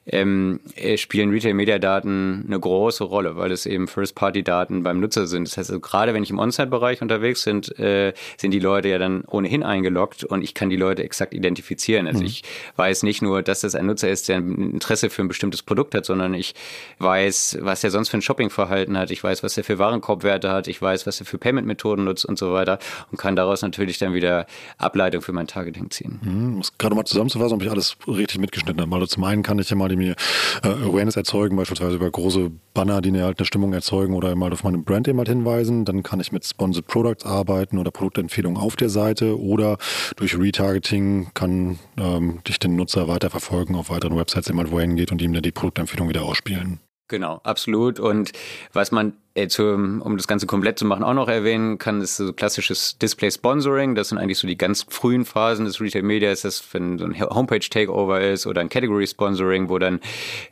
ähm, 0.09 0.61
äh, 0.77 0.97
spielen 0.97 1.31
Retail-Media-Daten 1.31 2.45
eine 2.47 2.61
große 2.61 3.05
Rolle, 3.05 3.37
weil 3.37 3.53
es 3.53 3.67
eben 3.67 3.89
First-Party-Daten 3.89 4.83
beim 4.83 5.01
Nutzer 5.01 5.27
sind. 5.27 5.49
Das 5.49 5.57
heißt, 5.57 5.71
also, 5.71 5.81
gerade 5.81 6.15
wenn 6.15 6.23
ich 6.23 6.31
im 6.31 6.39
On-Site-Bereich 6.39 7.03
unterwegs 7.03 7.43
sind, 7.43 7.79
äh, 7.79 8.13
sind 8.37 8.53
die 8.53 8.59
Leute 8.59 8.89
ja 8.89 8.99
dann 8.99 9.25
ohnehin 9.25 9.63
eingeloggt 9.63 10.25
und 10.25 10.43
ich 10.43 10.55
kann 10.55 10.71
die 10.71 10.77
Leute 10.77 11.03
exakt 11.03 11.35
identifizieren. 11.35 12.07
Also 12.07 12.21
mhm. 12.21 12.27
ich 12.27 12.43
weiß 12.77 13.03
nicht 13.03 13.23
nur, 13.23 13.43
dass 13.43 13.61
das 13.61 13.75
ein 13.75 13.87
Nutzer 13.87 14.09
ist, 14.09 14.29
der 14.29 14.39
ein 14.39 14.73
Interesse 14.73 15.11
für 15.11 15.23
ein 15.23 15.29
bestimmtes 15.29 15.63
Produkt 15.63 15.95
hat, 15.95 16.07
sondern 16.07 16.35
ich 16.35 16.55
weiß, 16.99 17.59
was 17.61 17.85
er 17.85 17.91
sonst 17.91 18.09
für 18.09 18.19
ein 18.19 18.23
Shopping-Verhalten 18.23 18.97
hat, 18.97 19.11
ich 19.11 19.23
weiß, 19.23 19.43
was 19.43 19.57
er 19.57 19.65
für 19.65 19.79
Warenkorbwerte 19.79 20.51
hat, 20.51 20.69
ich 20.69 20.81
weiß, 20.81 21.07
was 21.07 21.21
er 21.21 21.27
für 21.27 21.39
Payment-Methoden 21.39 22.05
nutzt 22.05 22.25
und 22.25 22.39
so 22.39 22.53
weiter 22.53 22.79
und 23.11 23.19
kann 23.19 23.37
daraus 23.37 23.63
natürlich 23.63 23.99
dann 23.99 24.15
wieder 24.15 24.47
Ableitung 24.79 25.23
für 25.23 25.33
mein 25.33 25.47
Targeting 25.47 25.91
ziehen. 25.91 26.21
Mhm. 26.23 26.55
Um 26.57 26.63
gerade 26.79 26.95
mal 26.95 27.05
zusammenzufassen, 27.05 27.55
ob 27.57 27.63
ich 27.63 27.71
alles 27.71 27.97
richtig 28.07 28.39
mitgeschnitten 28.39 28.81
habe. 28.81 28.91
Weil 28.91 29.07
zum 29.09 29.25
einen 29.25 29.43
kann 29.43 29.59
ich 29.59 29.69
ja 29.71 29.77
mal 29.77 29.89
die 29.89 29.97
mir 29.99 30.15
äh, 30.63 30.69
Awareness 30.69 31.17
erzeugen, 31.17 31.57
beispielsweise 31.57 31.97
über 31.97 32.11
große 32.11 32.51
Banner, 32.75 33.01
die 33.01 33.13
halt 33.21 33.39
eine 33.39 33.47
Stimmung 33.47 33.73
erzeugen 33.73 34.15
oder 34.15 34.35
mal 34.35 34.53
auf 34.53 34.65
meine 34.65 34.79
Brand 34.79 35.09
eben 35.09 35.19
halt 35.19 35.29
hinweisen. 35.29 35.85
Dann 35.85 36.03
kann 36.03 36.21
ich 36.21 36.33
mit 36.33 36.45
Sponsored 36.45 36.87
Products 36.87 37.27
arbeiten 37.27 37.79
oder 37.79 37.91
Produktempfehlungen 37.91 38.61
auf 38.61 38.77
der 38.77 38.89
Seite 38.89 39.41
oder 39.41 39.79
durch 40.17 40.39
Retargeting 40.39 41.29
kann 41.35 41.79
ähm, 41.99 42.41
ich 42.49 42.59
den 42.59 42.77
Nutzer 42.77 43.09
weiterverfolgen 43.09 43.77
auf 43.77 43.91
weiteren 43.91 44.17
Websites, 44.17 44.49
eben 44.49 44.59
halt 44.59 44.71
wohin 44.71 44.97
geht 44.97 45.13
und 45.13 45.21
ihm 45.21 45.33
dann 45.33 45.43
die 45.43 45.53
Produktempfehlung 45.53 46.09
wieder 46.09 46.23
ausspielen. 46.23 46.81
Genau, 47.09 47.41
absolut. 47.43 47.99
Und 47.99 48.33
was 48.73 48.93
man 48.93 49.15
äh, 49.35 49.49
zum, 49.49 50.03
um 50.03 50.17
das 50.17 50.27
Ganze 50.27 50.47
komplett 50.47 50.79
zu 50.79 50.85
machen, 50.85 51.05
auch 51.05 51.15
noch 51.15 51.29
erwähnen 51.29 51.79
kann, 51.79 52.01
ist 52.01 52.17
so 52.17 52.33
klassisches 52.33 52.99
Display 52.99 53.31
Sponsoring. 53.31 53.95
Das 53.95 54.09
sind 54.09 54.19
eigentlich 54.19 54.39
so 54.39 54.47
die 54.47 54.59
ganz 54.59 54.87
frühen 54.89 55.25
Phasen 55.25 55.65
des 55.65 55.81
Retail 55.81 56.03
Media. 56.03 56.33
Ist 56.33 56.45
das, 56.45 56.63
wenn 56.73 56.99
so 56.99 57.05
ein 57.05 57.19
Homepage 57.21 57.61
Takeover 57.61 58.21
ist 58.21 58.47
oder 58.47 58.61
ein 58.61 58.69
Category 58.69 59.07
Sponsoring, 59.07 59.69
wo 59.69 59.79
dann 59.79 60.01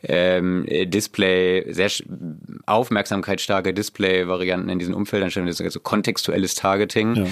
ähm, 0.03 0.65
Display, 0.67 1.65
sehr 1.73 1.89
aufmerksamkeitsstarke 2.65 3.73
Display-Varianten 3.73 4.69
in 4.69 4.79
diesen 4.79 4.93
Umfeldern 4.93 5.31
stehen. 5.31 5.45
Das 5.47 5.59
ist 5.59 5.65
also 5.65 5.79
kontextuelles 5.79 6.55
Targeting. 6.55 7.27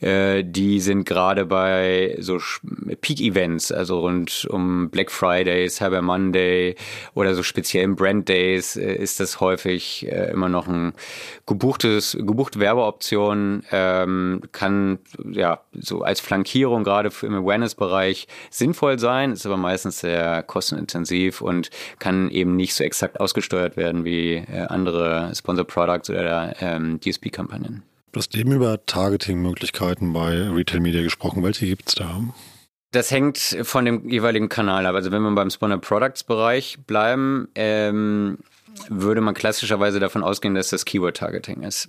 Ja. 0.00 0.08
Äh, 0.08 0.44
die 0.44 0.80
sind 0.80 1.04
gerade 1.04 1.46
bei 1.46 2.16
so 2.18 2.38
Peak-Events, 3.00 3.72
also 3.72 4.00
rund 4.00 4.46
um 4.50 4.90
Black 4.90 5.10
Friday, 5.10 5.68
Cyber 5.68 6.02
Monday 6.02 6.76
oder 7.14 7.34
so 7.34 7.42
speziellen 7.42 7.96
Brand 7.96 8.28
Days, 8.28 8.76
äh, 8.76 8.94
ist 8.94 9.20
das 9.20 9.40
häufig 9.40 10.06
äh, 10.10 10.30
immer 10.30 10.48
noch 10.48 10.68
ein 10.68 10.92
gebuchtes, 11.46 12.16
gebuchte 12.18 12.60
Werbeoption 12.60 13.62
ähm, 13.70 14.42
kann 14.52 14.98
ja 15.30 15.60
so 15.72 16.02
als 16.02 16.20
Flankierung 16.20 16.84
gerade 16.84 17.10
im 17.22 17.34
Awareness-Bereich 17.34 18.28
sinnvoll 18.50 18.98
sein, 18.98 19.32
ist 19.32 19.46
aber 19.46 19.56
meistens 19.56 20.00
sehr 20.00 20.42
kostenintensiv 20.42 21.40
und 21.40 21.70
kann 21.98 22.30
eben 22.30 22.56
nicht 22.56 22.74
so 22.74 22.84
exakt 22.84 23.20
ausgesteuert 23.20 23.76
werden 23.76 24.04
wie 24.04 24.34
äh, 24.34 24.66
andere 24.68 25.32
Sponsor 25.34 25.64
Products 25.64 26.10
oder 26.10 26.54
ähm, 26.60 27.00
DSP-Kampagnen. 27.00 27.82
Du 28.12 28.18
hast 28.18 28.34
eben 28.34 28.52
über 28.52 28.84
Targeting-Möglichkeiten 28.86 30.12
bei 30.12 30.48
Retail 30.50 30.80
Media 30.80 31.02
gesprochen. 31.02 31.44
Welche 31.44 31.66
gibt 31.66 31.88
es 31.88 31.94
da? 31.94 32.20
Das 32.92 33.12
hängt 33.12 33.38
von 33.38 33.84
dem 33.84 34.08
jeweiligen 34.08 34.48
Kanal 34.48 34.84
ab. 34.84 34.96
Also 34.96 35.12
wenn 35.12 35.22
wir 35.22 35.30
beim 35.30 35.50
Sponsor 35.50 35.78
Products 35.78 36.24
Bereich 36.24 36.76
bleiben, 36.86 37.46
ähm, 37.54 38.38
würde 38.88 39.20
man 39.20 39.34
klassischerweise 39.34 40.00
davon 40.00 40.22
ausgehen, 40.22 40.54
dass 40.54 40.70
das 40.70 40.84
Keyword-Targeting 40.84 41.62
ist. 41.62 41.88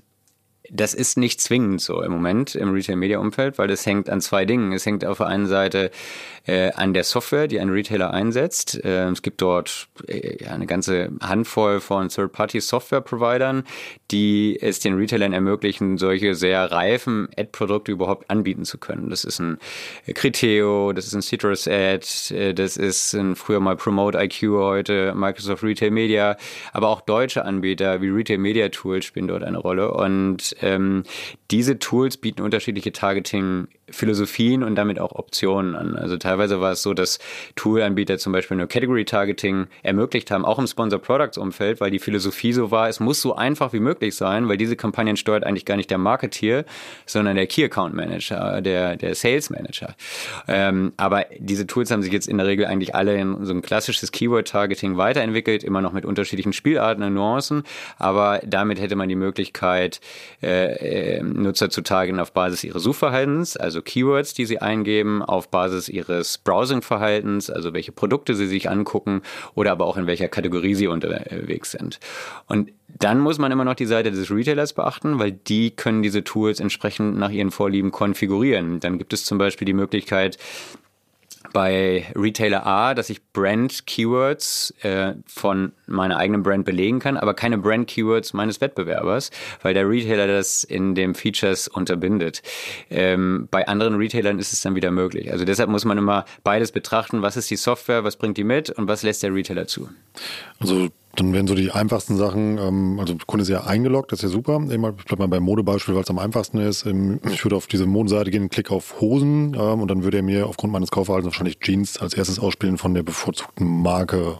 Das 0.74 0.94
ist 0.94 1.18
nicht 1.18 1.42
zwingend 1.42 1.82
so 1.82 2.02
im 2.02 2.14
Moment 2.14 2.56
im 2.56 2.72
Retail-Media-Umfeld, 2.72 3.58
weil 3.58 3.68
das 3.68 3.86
hängt 3.86 4.10
an 4.10 4.22
zwei 4.22 4.46
Dingen. 4.46 4.72
Es 4.72 4.86
hängt 4.86 5.04
auf 5.04 5.18
der 5.18 5.28
einen 5.28 5.48
Seite 5.48 5.92
äh, 6.48 6.72
an 6.72 6.94
der 6.94 7.04
Software, 7.04 7.48
die 7.48 7.60
ein 7.60 7.70
Retailer 7.70 8.14
einsetzt. 8.14 8.84
Äh, 8.84 9.10
es 9.10 9.22
gibt 9.22 9.42
dort 9.42 9.90
äh, 10.08 10.46
eine 10.48 10.68
ganze 10.68 11.12
Handvoll 11.22 11.82
von 11.82 12.08
Third-Party-Software-Providern, 12.08 13.66
die 14.12 14.58
es 14.62 14.80
den 14.80 14.96
Retailern 14.96 15.34
ermöglichen, 15.34 15.98
solche 15.98 16.36
sehr 16.36 16.72
reifen 16.72 17.28
Ad-Produkte 17.38 17.92
überhaupt 17.92 18.30
anbieten 18.30 18.64
zu 18.64 18.78
können. 18.78 19.10
Das 19.10 19.26
ist 19.26 19.40
ein 19.40 19.58
Criteo, 20.14 20.94
das 20.94 21.06
ist 21.06 21.14
ein 21.14 21.22
Citrus 21.22 21.68
Ad, 21.68 22.08
äh, 22.34 22.54
das 22.54 22.78
ist 22.78 23.14
ein 23.14 23.36
früher 23.36 23.60
mal 23.60 23.76
Promote 23.76 24.18
IQ, 24.18 24.42
heute 24.52 25.14
Microsoft 25.16 25.64
Retail 25.64 25.92
Media, 25.92 26.38
aber 26.72 26.88
auch 26.88 27.02
deutsche 27.02 27.44
Anbieter 27.44 28.02
wie 28.02 28.08
Retail 28.08 28.38
Media 28.38 28.70
Tools 28.70 29.04
spielen 29.04 29.28
dort 29.28 29.44
eine 29.44 29.58
Rolle. 29.58 29.92
Und 29.92 30.56
ähm, 30.62 31.04
diese 31.50 31.80
Tools 31.80 32.18
bieten 32.18 32.42
unterschiedliche 32.42 32.92
Targeting-Philosophien 33.92 34.64
und 34.64 34.76
damit 34.76 35.00
auch 35.00 35.12
Optionen 35.14 35.76
an. 35.76 35.96
Also 35.96 36.18
teilweise 36.18 36.62
war 36.62 36.72
es 36.72 36.82
so, 36.82 36.94
dass 36.94 37.20
Toolanbieter 37.56 38.18
zum 38.18 38.34
Beispiel 38.34 38.58
nur 38.58 38.68
Category 38.68 39.06
Targeting 39.06 39.68
ermöglicht 39.84 40.32
haben, 40.32 40.46
auch 40.46 40.60
im 40.60 40.68
Sponsor 40.68 41.00
Products 41.00 41.38
Umfeld, 41.38 41.82
weil 41.82 41.92
die 41.92 42.00
Philosophie 42.00 42.54
so 42.54 42.72
war, 42.72 42.90
es 42.90 43.00
muss 43.00 43.22
so 43.22 43.36
einfach 43.36 43.74
wie 43.74 43.80
möglich 43.80 44.16
sein, 44.16 44.48
weil 44.48 44.58
diese 44.58 44.76
Kampagnen 44.76 45.18
steuert 45.18 45.44
eigentlich 45.44 45.66
gar 45.66 45.78
nicht 45.78 45.90
der 45.90 45.98
Marketeer, 45.98 46.66
sondern 47.06 47.36
der 47.36 47.48
Key 47.48 47.64
Account 47.64 47.94
Manager, 47.94 48.62
der, 48.62 48.96
der 48.98 49.16
Sales 49.16 49.50
Manager. 49.50 49.96
Ähm, 50.48 50.94
aber 50.98 51.26
diese 51.38 51.68
Tools 51.68 51.92
haben 51.92 52.02
sich 52.02 52.14
jetzt 52.14 52.28
in 52.28 52.38
der 52.38 52.48
Regel 52.48 52.66
eigentlich 52.66 52.96
alle 52.96 53.18
in 53.18 53.46
so 53.46 53.54
ein 53.54 53.62
klassisches 53.62 54.12
Keyword 54.12 54.48
Targeting 54.48 54.98
weiterentwickelt, 54.98 55.64
immer 55.64 55.82
noch 55.82 55.94
mit 55.94 56.06
unterschiedlichen 56.06 56.54
Spielarten 56.54 57.04
und 57.04 57.14
Nuancen, 57.14 57.64
aber 57.98 58.42
damit 58.46 58.80
hätte 58.80 58.96
man 58.96 59.10
die 59.10 59.16
Möglichkeit, 59.16 60.00
äh, 60.42 61.18
äh, 61.18 61.24
Nutzer 61.24 61.70
zu 61.70 61.82
targeten 61.82 62.20
auf 62.20 62.32
Basis 62.34 62.64
ihres 62.64 62.84
Suchverhaltens, 62.84 63.58
also 63.58 63.81
Keywords, 63.82 64.34
die 64.34 64.46
sie 64.46 64.60
eingeben, 64.60 65.22
auf 65.22 65.50
Basis 65.50 65.90
ihres 65.90 66.38
Browsing-Verhaltens, 66.38 67.50
also 67.50 67.74
welche 67.74 67.92
Produkte 67.92 68.36
sie 68.36 68.48
sich 68.48 68.70
angucken 68.70 69.22
oder 69.56 69.72
aber 69.72 69.86
auch 69.86 69.98
in 69.98 70.08
welcher 70.08 70.28
Kategorie 70.28 70.76
sie 70.76 70.88
unterwegs 70.88 71.72
sind. 71.72 72.00
Und 72.48 72.72
dann 72.88 73.20
muss 73.20 73.38
man 73.38 73.52
immer 73.52 73.66
noch 73.66 73.76
die 73.76 73.86
Seite 73.86 74.12
des 74.12 74.30
Retailers 74.32 74.74
beachten, 74.74 75.20
weil 75.20 75.32
die 75.32 75.72
können 75.72 76.04
diese 76.04 76.24
Tools 76.24 76.60
entsprechend 76.60 77.18
nach 77.18 77.32
ihren 77.32 77.52
Vorlieben 77.52 77.92
konfigurieren. 77.92 78.80
Dann 78.80 78.98
gibt 78.98 79.14
es 79.14 79.26
zum 79.26 79.38
Beispiel 79.38 79.66
die 79.66 79.74
Möglichkeit, 79.74 80.38
bei 81.54 82.06
Retailer 82.16 82.66
A, 82.66 82.94
dass 82.94 83.10
ich 83.10 83.22
Brand-Keywords 83.34 84.74
äh, 84.82 85.14
von 85.28 85.74
meiner 85.88 86.18
eigenen 86.18 86.44
Brand 86.44 86.66
belegen 86.66 87.00
kann, 87.00 87.18
aber 87.18 87.34
keine 87.34 87.58
Brand-Keywords 87.58 88.34
meines 88.34 88.62
Wettbewerbers, 88.62 89.32
weil 89.62 89.74
der 89.74 89.90
Retailer 89.90 90.28
das 90.28 90.64
in 90.64 90.96
den 90.96 91.16
Features 91.16 91.68
unterbindet. 91.68 92.42
Ähm, 92.90 93.48
bei 93.52 93.68
anderen 93.68 93.96
Retailern 93.96 94.40
ist 94.40 94.54
es 94.54 94.62
dann 94.62 94.76
wieder 94.76 94.92
möglich. 94.92 95.32
Also 95.32 95.46
deshalb 95.46 95.70
muss 95.70 95.86
man 95.86 95.98
immer 95.98 96.26
beides 96.44 96.72
betrachten. 96.72 97.22
Was 97.22 97.38
ist 97.38 97.50
die 97.50 97.56
Software, 97.56 98.04
was 98.04 98.16
bringt 98.16 98.38
die 98.38 98.44
mit 98.44 98.70
und 98.70 98.88
was 98.88 99.04
lässt 99.04 99.24
der 99.24 99.34
Retailer 99.34 99.68
zu? 99.68 99.90
Also 100.60 100.90
dann 101.16 101.34
wären 101.34 101.48
so 101.48 101.56
die 101.56 101.72
einfachsten 101.72 102.18
Sachen, 102.18 102.58
ähm, 102.58 103.00
also 103.00 103.14
der 103.14 103.26
Kunde 103.26 103.44
ist 103.44 103.50
ja 103.50 103.66
eingeloggt, 103.66 104.12
das 104.12 104.20
ist 104.20 104.24
ja 104.24 104.30
super. 104.30 104.62
Ich 104.70 104.80
bleib 104.80 105.20
mal 105.20 105.28
beim 105.28 105.44
Modebeispiel, 105.44 105.94
weil 105.94 106.04
es 106.04 106.10
am 106.10 106.20
einfachsten 106.20 106.58
ist. 106.58 106.86
Ähm, 106.86 107.20
ich 107.32 107.44
würde 107.44 107.56
auf 107.56 107.68
diese 107.68 107.86
Modeseite 107.86 108.32
gehen, 108.32 108.50
klick 108.50 108.72
auf 108.72 109.02
Hosen 109.02 109.56
ähm, 109.56 109.82
und 109.82 109.90
dann 109.90 110.04
würde 110.04 110.18
er 110.18 110.24
mir 110.24 110.48
aufgrund 110.48 110.72
meines 110.72 110.92
Kaufverhaltens 110.92 111.34
wahrscheinlich 111.34 111.60
Jeans 111.60 111.98
als 112.00 112.14
erstes 112.14 112.40
ausspielen 112.40 112.78
von 112.78 112.94
der 112.94 113.04
bevorzugten 113.04 113.68
Marke, 113.82 114.40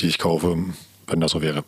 die 0.00 0.06
ich 0.06 0.18
kaufe, 0.18 0.56
wenn 1.06 1.20
das 1.20 1.32
so 1.32 1.42
wäre. 1.42 1.64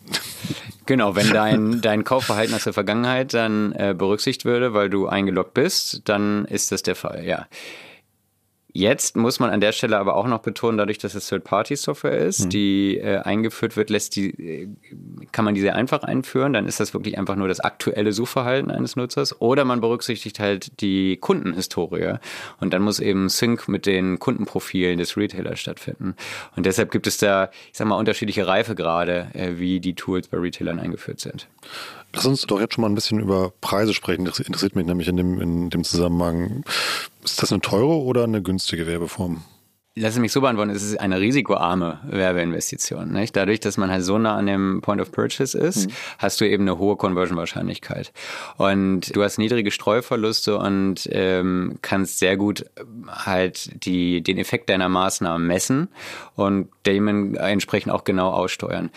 Genau, 0.87 1.15
wenn 1.15 1.29
dein, 1.33 1.81
dein 1.81 2.03
Kaufverhalten 2.03 2.55
aus 2.55 2.63
der 2.63 2.73
Vergangenheit 2.73 3.33
dann 3.33 3.73
äh, 3.73 3.93
berücksichtigt 3.95 4.45
würde, 4.45 4.73
weil 4.73 4.89
du 4.89 5.07
eingeloggt 5.07 5.53
bist, 5.53 6.01
dann 6.05 6.45
ist 6.45 6.71
das 6.71 6.81
der 6.81 6.95
Fall, 6.95 7.25
ja. 7.25 7.47
Jetzt 8.73 9.17
muss 9.17 9.39
man 9.39 9.49
an 9.49 9.59
der 9.59 9.73
Stelle 9.73 9.97
aber 9.97 10.15
auch 10.15 10.27
noch 10.27 10.39
betonen, 10.39 10.77
dadurch, 10.77 10.97
dass 10.97 11.13
es 11.13 11.27
Third-Party-Software 11.27 12.17
ist, 12.17 12.45
mhm. 12.45 12.49
die 12.49 12.97
äh, 12.97 13.17
eingeführt 13.17 13.75
wird, 13.75 13.89
lässt 13.89 14.15
die, 14.15 14.29
äh, 14.29 14.69
kann 15.31 15.43
man 15.43 15.55
die 15.55 15.61
sehr 15.61 15.75
einfach 15.75 16.03
einführen. 16.03 16.53
Dann 16.53 16.65
ist 16.67 16.79
das 16.79 16.93
wirklich 16.93 17.17
einfach 17.17 17.35
nur 17.35 17.49
das 17.49 17.59
aktuelle 17.59 18.13
Suchverhalten 18.13 18.71
eines 18.71 18.95
Nutzers. 18.95 19.41
Oder 19.41 19.65
man 19.65 19.81
berücksichtigt 19.81 20.39
halt 20.39 20.79
die 20.81 21.17
Kundenhistorie. 21.17 22.15
Und 22.59 22.73
dann 22.73 22.81
muss 22.81 22.99
eben 22.99 23.27
Sync 23.27 23.67
mit 23.67 23.85
den 23.85 24.19
Kundenprofilen 24.19 24.97
des 24.97 25.17
Retailers 25.17 25.59
stattfinden. 25.59 26.15
Und 26.55 26.65
deshalb 26.65 26.91
gibt 26.91 27.07
es 27.07 27.17
da, 27.17 27.49
ich 27.71 27.77
sag 27.77 27.87
mal, 27.87 27.95
unterschiedliche 27.95 28.47
Reifegrade, 28.47 29.27
äh, 29.33 29.57
wie 29.57 29.81
die 29.81 29.95
Tools 29.95 30.29
bei 30.29 30.37
Retailern 30.37 30.79
eingeführt 30.79 31.19
sind. 31.19 31.47
Lass 32.13 32.25
uns 32.25 32.41
doch 32.41 32.59
jetzt 32.59 32.75
schon 32.75 32.81
mal 32.81 32.89
ein 32.89 32.95
bisschen 32.95 33.19
über 33.19 33.53
Preise 33.61 33.93
sprechen. 33.93 34.25
Das 34.25 34.39
interessiert 34.39 34.75
mich 34.75 34.85
nämlich 34.85 35.07
in 35.07 35.17
dem, 35.17 35.39
in 35.39 35.69
dem 35.69 35.83
Zusammenhang. 35.83 36.63
Ist 37.23 37.41
das 37.41 37.51
eine 37.51 37.61
teure 37.61 38.01
oder 38.01 38.23
eine 38.23 38.41
günstige 38.41 38.85
Werbeform? 38.85 39.43
Lass 39.95 40.17
mich 40.17 40.31
so 40.31 40.39
beantworten, 40.39 40.71
es 40.71 40.83
ist 40.83 40.99
eine 40.99 41.19
risikoarme 41.19 41.99
Werbeinvestition. 42.05 43.11
Nicht? 43.11 43.35
Dadurch, 43.35 43.59
dass 43.59 43.77
man 43.77 43.91
halt 43.91 44.03
so 44.03 44.17
nah 44.17 44.37
an 44.37 44.45
dem 44.45 44.81
Point 44.81 45.01
of 45.01 45.11
Purchase 45.11 45.57
ist, 45.57 45.87
mhm. 45.87 45.93
hast 46.17 46.39
du 46.39 46.47
eben 46.47 46.63
eine 46.63 46.77
hohe 46.77 46.95
Conversion-Wahrscheinlichkeit. 46.95 48.13
Und 48.57 49.13
du 49.15 49.23
hast 49.23 49.37
niedrige 49.37 49.69
Streuverluste 49.69 50.57
und 50.57 51.09
ähm, 51.11 51.77
kannst 51.81 52.19
sehr 52.19 52.37
gut 52.37 52.65
halt 53.09 53.85
die, 53.85 54.21
den 54.21 54.37
Effekt 54.37 54.69
deiner 54.69 54.87
Maßnahmen 54.87 55.45
messen 55.45 55.89
und 56.35 56.69
dementsprechend 56.85 57.91
auch 57.91 58.05
genau 58.05 58.29
aussteuern. 58.29 58.91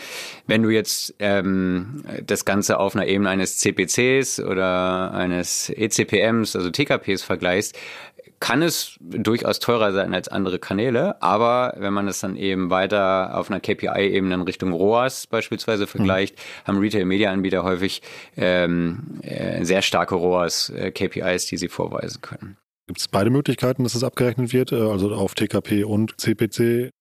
Wenn 0.47 0.63
du 0.63 0.69
jetzt 0.69 1.13
ähm, 1.19 2.03
das 2.25 2.45
Ganze 2.45 2.79
auf 2.79 2.95
einer 2.95 3.05
Ebene 3.05 3.29
eines 3.29 3.57
CPCs 3.57 4.39
oder 4.39 5.11
eines 5.13 5.69
ECPMs, 5.69 6.55
also 6.55 6.69
TKPs 6.69 7.21
vergleichst, 7.21 7.77
kann 8.39 8.61
es 8.61 8.97
durchaus 8.99 9.59
teurer 9.59 9.93
sein 9.93 10.13
als 10.13 10.27
andere 10.27 10.59
Kanäle, 10.59 11.21
aber 11.21 11.73
wenn 11.77 11.93
man 11.93 12.07
es 12.07 12.19
dann 12.19 12.35
eben 12.35 12.69
weiter 12.69 13.37
auf 13.37 13.49
einer 13.49 13.59
KPI-Ebene 13.59 14.33
in 14.33 14.41
Richtung 14.41 14.71
ROAS 14.73 15.27
beispielsweise 15.27 15.87
vergleicht, 15.87 16.35
mhm. 16.35 16.67
haben 16.67 16.77
Retail-Media-Anbieter 16.79 17.63
häufig 17.63 18.01
ähm, 18.37 19.19
äh, 19.21 19.63
sehr 19.63 19.81
starke 19.81 20.15
ROAS-KPIs, 20.15 21.45
äh, 21.45 21.49
die 21.49 21.57
sie 21.57 21.69
vorweisen 21.69 22.21
können. 22.21 22.57
Gibt 22.87 22.99
es 22.99 23.07
beide 23.07 23.29
Möglichkeiten, 23.29 23.83
dass 23.83 23.95
es 23.95 24.03
abgerechnet 24.03 24.53
wird, 24.53 24.71
äh, 24.71 24.75
also 24.75 25.13
auf 25.13 25.33
TKP 25.33 25.83
und 25.83 26.19
CPC? 26.19 26.91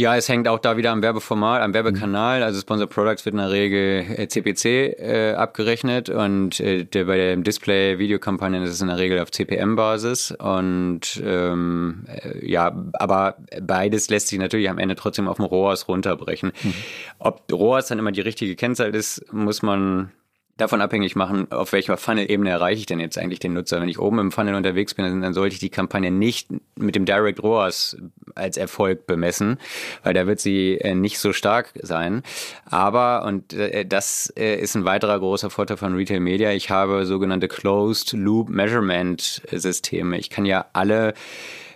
Ja, 0.00 0.16
es 0.16 0.30
hängt 0.30 0.48
auch 0.48 0.58
da 0.58 0.78
wieder 0.78 0.92
am 0.92 1.02
Werbeformat, 1.02 1.60
am 1.60 1.74
Werbekanal. 1.74 2.42
Also 2.42 2.58
Sponsor 2.58 2.86
Products 2.86 3.26
wird 3.26 3.34
in 3.34 3.38
der 3.38 3.50
Regel 3.50 4.26
CPC 4.28 4.64
äh, 4.64 5.34
abgerechnet 5.34 6.08
und 6.08 6.58
äh, 6.58 6.84
der, 6.84 7.04
bei 7.04 7.18
den 7.18 7.42
Display-Videokampagnen 7.42 8.62
ist 8.62 8.70
es 8.70 8.80
in 8.80 8.88
der 8.88 8.96
Regel 8.96 9.20
auf 9.20 9.30
CPM-Basis. 9.30 10.32
Und 10.38 11.22
ähm, 11.22 12.06
äh, 12.06 12.48
ja, 12.48 12.74
aber 12.94 13.36
beides 13.60 14.08
lässt 14.08 14.28
sich 14.28 14.38
natürlich 14.38 14.70
am 14.70 14.78
Ende 14.78 14.94
trotzdem 14.94 15.28
auf 15.28 15.36
dem 15.36 15.44
ROAS 15.44 15.86
runterbrechen. 15.86 16.52
Mhm. 16.62 16.74
Ob 17.18 17.42
ROAS 17.52 17.88
dann 17.88 17.98
immer 17.98 18.12
die 18.12 18.22
richtige 18.22 18.56
Kennzahl 18.56 18.94
ist, 18.94 19.30
muss 19.34 19.60
man 19.60 20.12
davon 20.60 20.80
abhängig 20.80 21.16
machen, 21.16 21.50
auf 21.50 21.72
welcher 21.72 21.96
Funnel-Ebene 21.96 22.50
erreiche 22.50 22.80
ich 22.80 22.86
denn 22.86 23.00
jetzt 23.00 23.18
eigentlich 23.18 23.38
den 23.38 23.54
Nutzer. 23.54 23.80
Wenn 23.80 23.88
ich 23.88 23.98
oben 23.98 24.18
im 24.18 24.32
Funnel 24.32 24.54
unterwegs 24.54 24.94
bin, 24.94 25.20
dann 25.20 25.34
sollte 25.34 25.54
ich 25.54 25.60
die 25.60 25.70
Kampagne 25.70 26.10
nicht 26.10 26.48
mit 26.76 26.94
dem 26.94 27.04
Direct 27.04 27.42
ROAS 27.42 27.96
als 28.34 28.56
Erfolg 28.56 29.06
bemessen, 29.06 29.58
weil 30.02 30.14
da 30.14 30.26
wird 30.26 30.40
sie 30.40 30.76
äh, 30.76 30.94
nicht 30.94 31.18
so 31.18 31.32
stark 31.32 31.72
sein. 31.82 32.22
Aber, 32.64 33.24
und 33.24 33.52
äh, 33.52 33.84
das 33.84 34.32
äh, 34.36 34.56
ist 34.56 34.74
ein 34.74 34.84
weiterer 34.84 35.18
großer 35.18 35.50
Vorteil 35.50 35.76
von 35.76 35.94
Retail 35.94 36.20
Media, 36.20 36.52
ich 36.52 36.70
habe 36.70 37.06
sogenannte 37.06 37.48
Closed 37.48 38.12
Loop 38.12 38.48
Measurement 38.48 39.42
Systeme. 39.50 40.18
Ich 40.18 40.30
kann 40.30 40.44
ja 40.44 40.66
alle 40.72 41.14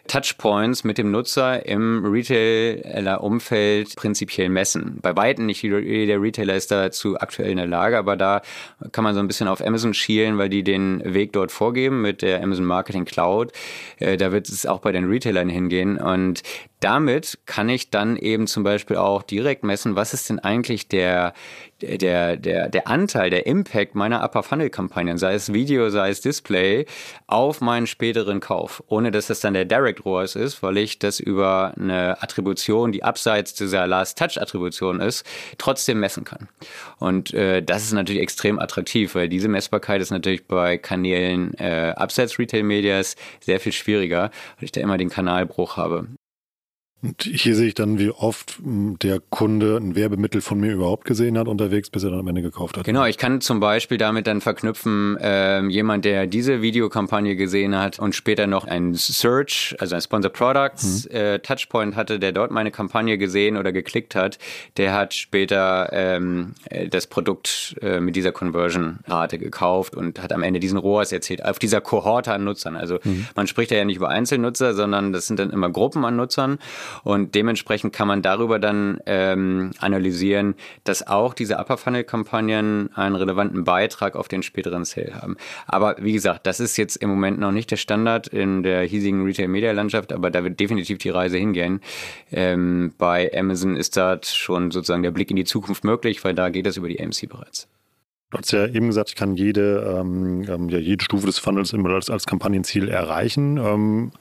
Touchpoints 0.07 0.85
mit 0.85 0.99
dem 0.99 1.11
Nutzer 1.11 1.65
im 1.67 2.05
Retailer-Umfeld 2.05 3.97
prinzipiell 3.97 4.49
messen. 4.49 4.99
Bei 5.01 5.17
weitem 5.17 5.47
nicht 5.47 5.63
jeder 5.63 6.21
Retailer 6.21 6.55
ist 6.55 6.71
dazu 6.71 7.19
aktuell 7.19 7.51
in 7.51 7.57
der 7.57 7.67
Lage, 7.67 7.97
aber 7.99 8.17
da 8.17 8.43
kann 8.93 9.05
man 9.05 9.15
so 9.15 9.21
ein 9.21 9.27
bisschen 9.27 9.49
auf 9.49 9.65
Amazon 9.65 9.95
schielen, 9.95 10.37
weil 10.37 10.49
die 10.49 10.63
den 10.63 11.03
Weg 11.05 11.33
dort 11.33 11.53
vorgeben 11.53 12.03
mit 12.03 12.23
der 12.23 12.43
Amazon 12.43 12.65
Marketing 12.65 13.05
Cloud. 13.07 13.53
Äh, 13.99 14.17
da 14.17 14.31
wird 14.31 14.49
es 14.49 14.67
auch 14.67 14.81
bei 14.81 14.93
den 14.93 15.09
Retailern 15.09 15.49
hingehen 15.49 15.99
und 15.99 16.43
damit 16.81 17.39
kann 17.47 17.71
ich 17.71 17.89
dann 17.89 18.19
eben 18.19 18.47
zum 18.47 18.63
Beispiel 18.63 18.99
auch 18.99 19.23
direkt 19.23 19.65
messen, 19.65 19.97
was 19.97 20.13
ist 20.13 20.29
denn 20.29 20.39
eigentlich 20.39 20.87
der, 20.87 21.33
der, 21.81 22.37
der, 22.37 22.69
der 22.69 22.89
Anteil, 22.89 23.31
der 23.31 23.47
Impact 23.47 23.95
meiner 23.95 24.25
Upper 24.25 24.43
Funnel 24.43 24.71
Kampagnen, 24.71 25.19
sei 25.19 25.35
es 25.35 25.53
Video, 25.53 25.91
sei 25.91 26.11
es 26.11 26.21
Display, 26.21 26.87
auf 27.27 27.61
meinen 27.61 27.87
späteren 27.87 28.41
Kauf, 28.41 28.83
ohne 28.87 29.11
dass 29.11 29.27
das 29.27 29.41
dann 29.41 29.55
der 29.55 29.65
Direct 29.65 30.05
ROAS 30.05 30.37
ist, 30.37 30.63
weil 30.63 30.79
ich 30.79 30.99
das 30.99 31.21
über 31.21 31.75
eine 31.77 32.23
Attribution, 32.23 32.93
die 32.93 33.03
abseits 33.03 33.55
dieser 33.55 33.87
Last 33.87 34.19
Touch 34.19 34.41
Attribution 34.41 35.01
ist, 35.01 35.27
trotzdem 35.59 36.01
messen 36.01 36.25
kann. 36.25 36.49
Und 36.99 37.35
äh, 37.35 37.63
das 37.63 37.85
ist 37.85 37.93
natürlich 37.93 38.23
extrem 38.23 38.59
attraktiv, 38.59 39.15
weil 39.15 39.29
diese 39.29 39.49
Messbarkeit 39.49 40.01
ist 40.01 40.11
natürlich 40.11 40.47
bei 40.47 40.79
Kanälen 40.79 41.55
äh, 41.55 41.93
abseits 41.97 42.39
Retail 42.39 42.63
Medias 42.63 43.17
sehr 43.41 43.61
viel 43.61 43.73
schwieriger, 43.73 44.31
weil 44.59 44.65
ich 44.65 44.73
da 44.73 44.81
immer 44.81 44.99
den 44.99 45.11
Kanalbruch 45.11 45.77
habe. 45.77 46.07
Und 47.05 47.23
hier 47.23 47.55
sehe 47.55 47.69
ich 47.69 47.75
dann, 47.75 47.99
wie 47.99 48.09
oft 48.09 48.57
hm, 48.63 48.99
der 48.99 49.21
Kunde 49.21 49.77
ein 49.77 49.95
Werbemittel 49.95 50.41
von 50.41 50.59
mir 50.59 50.73
überhaupt 50.73 51.05
gesehen 51.05 51.37
hat 51.37 51.49
unterwegs, 51.49 51.91
bis 51.91 52.03
er 52.03 52.09
dann 52.09 52.21
am 52.21 52.29
Ende 52.29 52.41
gekauft 52.41 52.79
hat. 52.79 52.85
Genau, 52.85 53.05
ich 53.05 53.19
kann 53.19 53.43
zum 53.43 53.61
Beispiel 53.61 53.99
damit 53.99 54.27
dann 54.27 54.41
verknüpfen, 54.41 55.19
äh, 55.19 55.61
jemand, 55.67 56.07
der 56.07 56.27
diese 56.27 56.63
Videokampagne 56.63 57.37
gesehen 57.37 57.79
hat 57.79 57.99
und 57.99 58.15
später 58.15 58.47
noch 58.47 58.67
ein 58.67 58.95
Search, 58.95 59.77
also 59.81 59.95
ein 59.95 60.01
Sponsor 60.01 60.33
Products 60.33 61.07
mhm. 61.07 61.15
äh, 61.15 61.39
Touchpoint 61.41 61.95
hatte, 61.95 62.19
der 62.19 62.33
dort 62.33 62.51
meine 62.51 62.71
Kampagne 62.71 63.19
gesehen 63.19 63.59
oder 63.59 63.71
geklickt 63.71 64.15
hat, 64.15 64.39
der 64.79 64.95
hat 64.95 65.13
später 65.13 65.91
ähm, 65.93 66.55
äh, 66.71 66.89
das 66.89 67.07
Produkt 67.07 67.77
äh, 67.83 68.01
mit 68.01 68.17
dieser 68.17 68.33
Conversion-Rate 68.33 69.39
gekauft 69.39 69.95
und 69.95 70.23
hat 70.23 70.33
am 70.33 70.43
Ende 70.43 70.59
diesen 70.59 70.79
ROAS 70.79 71.13
erzählt, 71.13 71.45
auf 71.45 71.59
dieser 71.59 71.83
Kohorte 71.83 72.33
an 72.33 72.45
Nutzern. 72.45 72.77
Also 72.77 72.99
mhm. 73.05 73.27
man 73.37 73.47
spricht 73.47 73.73
ja 73.73 73.85
nicht 73.85 73.97
über 73.97 74.09
Einzelnutzer, 74.09 74.73
sondern 74.73 75.13
das 75.13 75.27
sind 75.27 75.39
dann 75.39 75.51
immer 75.51 75.69
Gruppen 75.69 76.03
an 76.07 76.17
Nutzern 76.17 76.59
und 77.03 77.35
dementsprechend 77.35 77.93
kann 77.93 78.09
man 78.09 78.23
darüber 78.23 78.59
dann 78.59 78.99
ähm, 79.07 79.73
analysieren, 79.79 80.55
dass 80.85 81.07
auch 81.07 81.35
diese 81.35 81.57
Upper 81.57 81.77
Funnel 81.77 82.05
Kampagnen 82.05 82.91
einen 82.95 83.17
relevanten 83.17 83.65
Beitrag 83.65 84.17
auf 84.17 84.29
den 84.29 84.43
späteren 84.43 84.85
Sale 84.85 85.15
haben. 85.15 85.37
Aber 85.67 85.97
wie 85.99 86.13
gesagt, 86.13 86.47
das 86.47 86.61
ist 86.61 86.77
jetzt 86.77 86.97
im 86.97 87.09
Moment 87.09 87.39
noch 87.39 87.53
nicht 87.53 87.71
der 87.71 87.77
Standard 87.77 88.29
in 88.29 88.63
der 88.63 88.83
hiesigen 88.83 89.25
Retail 89.25 89.49
Media 89.49 89.73
Landschaft, 89.73 90.13
aber 90.13 90.31
da 90.31 90.45
wird 90.45 90.61
definitiv 90.61 90.99
die 90.99 91.11
Reise 91.11 91.39
hingehen. 91.39 91.81
Ähm, 92.33 92.93
bei 92.99 93.31
Amazon 93.35 93.77
ist 93.77 93.97
da 93.97 94.19
schon 94.23 94.71
sozusagen 94.71 95.03
der 95.03 95.11
Blick 95.11 95.31
in 95.31 95.37
die 95.37 95.45
Zukunft 95.45 95.85
möglich, 95.85 96.25
weil 96.25 96.35
da 96.35 96.51
geht 96.51 96.67
das 96.67 96.77
über 96.77 96.89
die 96.89 97.01
AMC 97.01 97.29
bereits. 97.29 97.69
Du 98.31 98.39
hast 98.39 98.53
ja 98.53 98.67
eben 98.67 98.89
gesagt, 98.89 99.11
ich 99.11 99.15
kann 99.15 99.37
jede, 99.37 99.97
ähm, 100.01 100.45
ähm, 100.49 100.69
ja, 100.69 100.79
jede 100.79 101.05
Stufe 101.05 101.27
des 101.27 101.39
Funnels 101.39 101.73
immer 101.73 101.91
als, 101.91 102.11
als 102.11 102.27
Kampagnenziel 102.27 102.89
erreichen. 102.89 103.59
Ähm, 103.59 104.13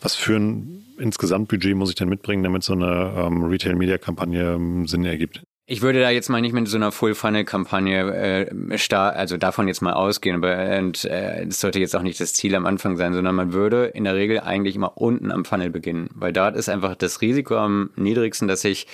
was 0.00 0.14
für 0.14 0.36
ein 0.36 0.84
Insgesamtbudget 0.98 1.74
muss 1.74 1.88
ich 1.88 1.94
denn 1.96 2.08
mitbringen, 2.08 2.42
damit 2.42 2.64
so 2.64 2.74
eine 2.74 3.14
ähm, 3.16 3.44
Retail-Media-Kampagne 3.44 4.54
ähm, 4.54 4.86
Sinn 4.86 5.04
ergibt? 5.04 5.42
Ich 5.64 5.80
würde 5.80 6.00
da 6.00 6.10
jetzt 6.10 6.28
mal 6.28 6.40
nicht 6.40 6.52
mit 6.52 6.66
so 6.68 6.76
einer 6.76 6.92
Full-Funnel-Kampagne 6.92 8.50
äh, 8.50 8.78
star 8.78 9.14
also 9.14 9.36
davon 9.36 9.68
jetzt 9.68 9.80
mal 9.80 9.92
ausgehen, 9.92 10.36
aber 10.36 10.54
äh, 10.54 11.46
das 11.46 11.60
sollte 11.60 11.78
jetzt 11.78 11.94
auch 11.94 12.02
nicht 12.02 12.20
das 12.20 12.34
Ziel 12.34 12.54
am 12.56 12.66
Anfang 12.66 12.96
sein, 12.96 13.14
sondern 13.14 13.34
man 13.34 13.52
würde 13.52 13.86
in 13.86 14.04
der 14.04 14.16
Regel 14.16 14.40
eigentlich 14.40 14.74
immer 14.74 14.98
unten 14.98 15.30
am 15.30 15.44
Funnel 15.44 15.70
beginnen, 15.70 16.10
weil 16.14 16.32
dort 16.32 16.56
ist 16.56 16.68
einfach 16.68 16.96
das 16.96 17.20
Risiko 17.20 17.56
am 17.56 17.90
niedrigsten, 17.96 18.48
dass 18.48 18.64
ich 18.64 18.86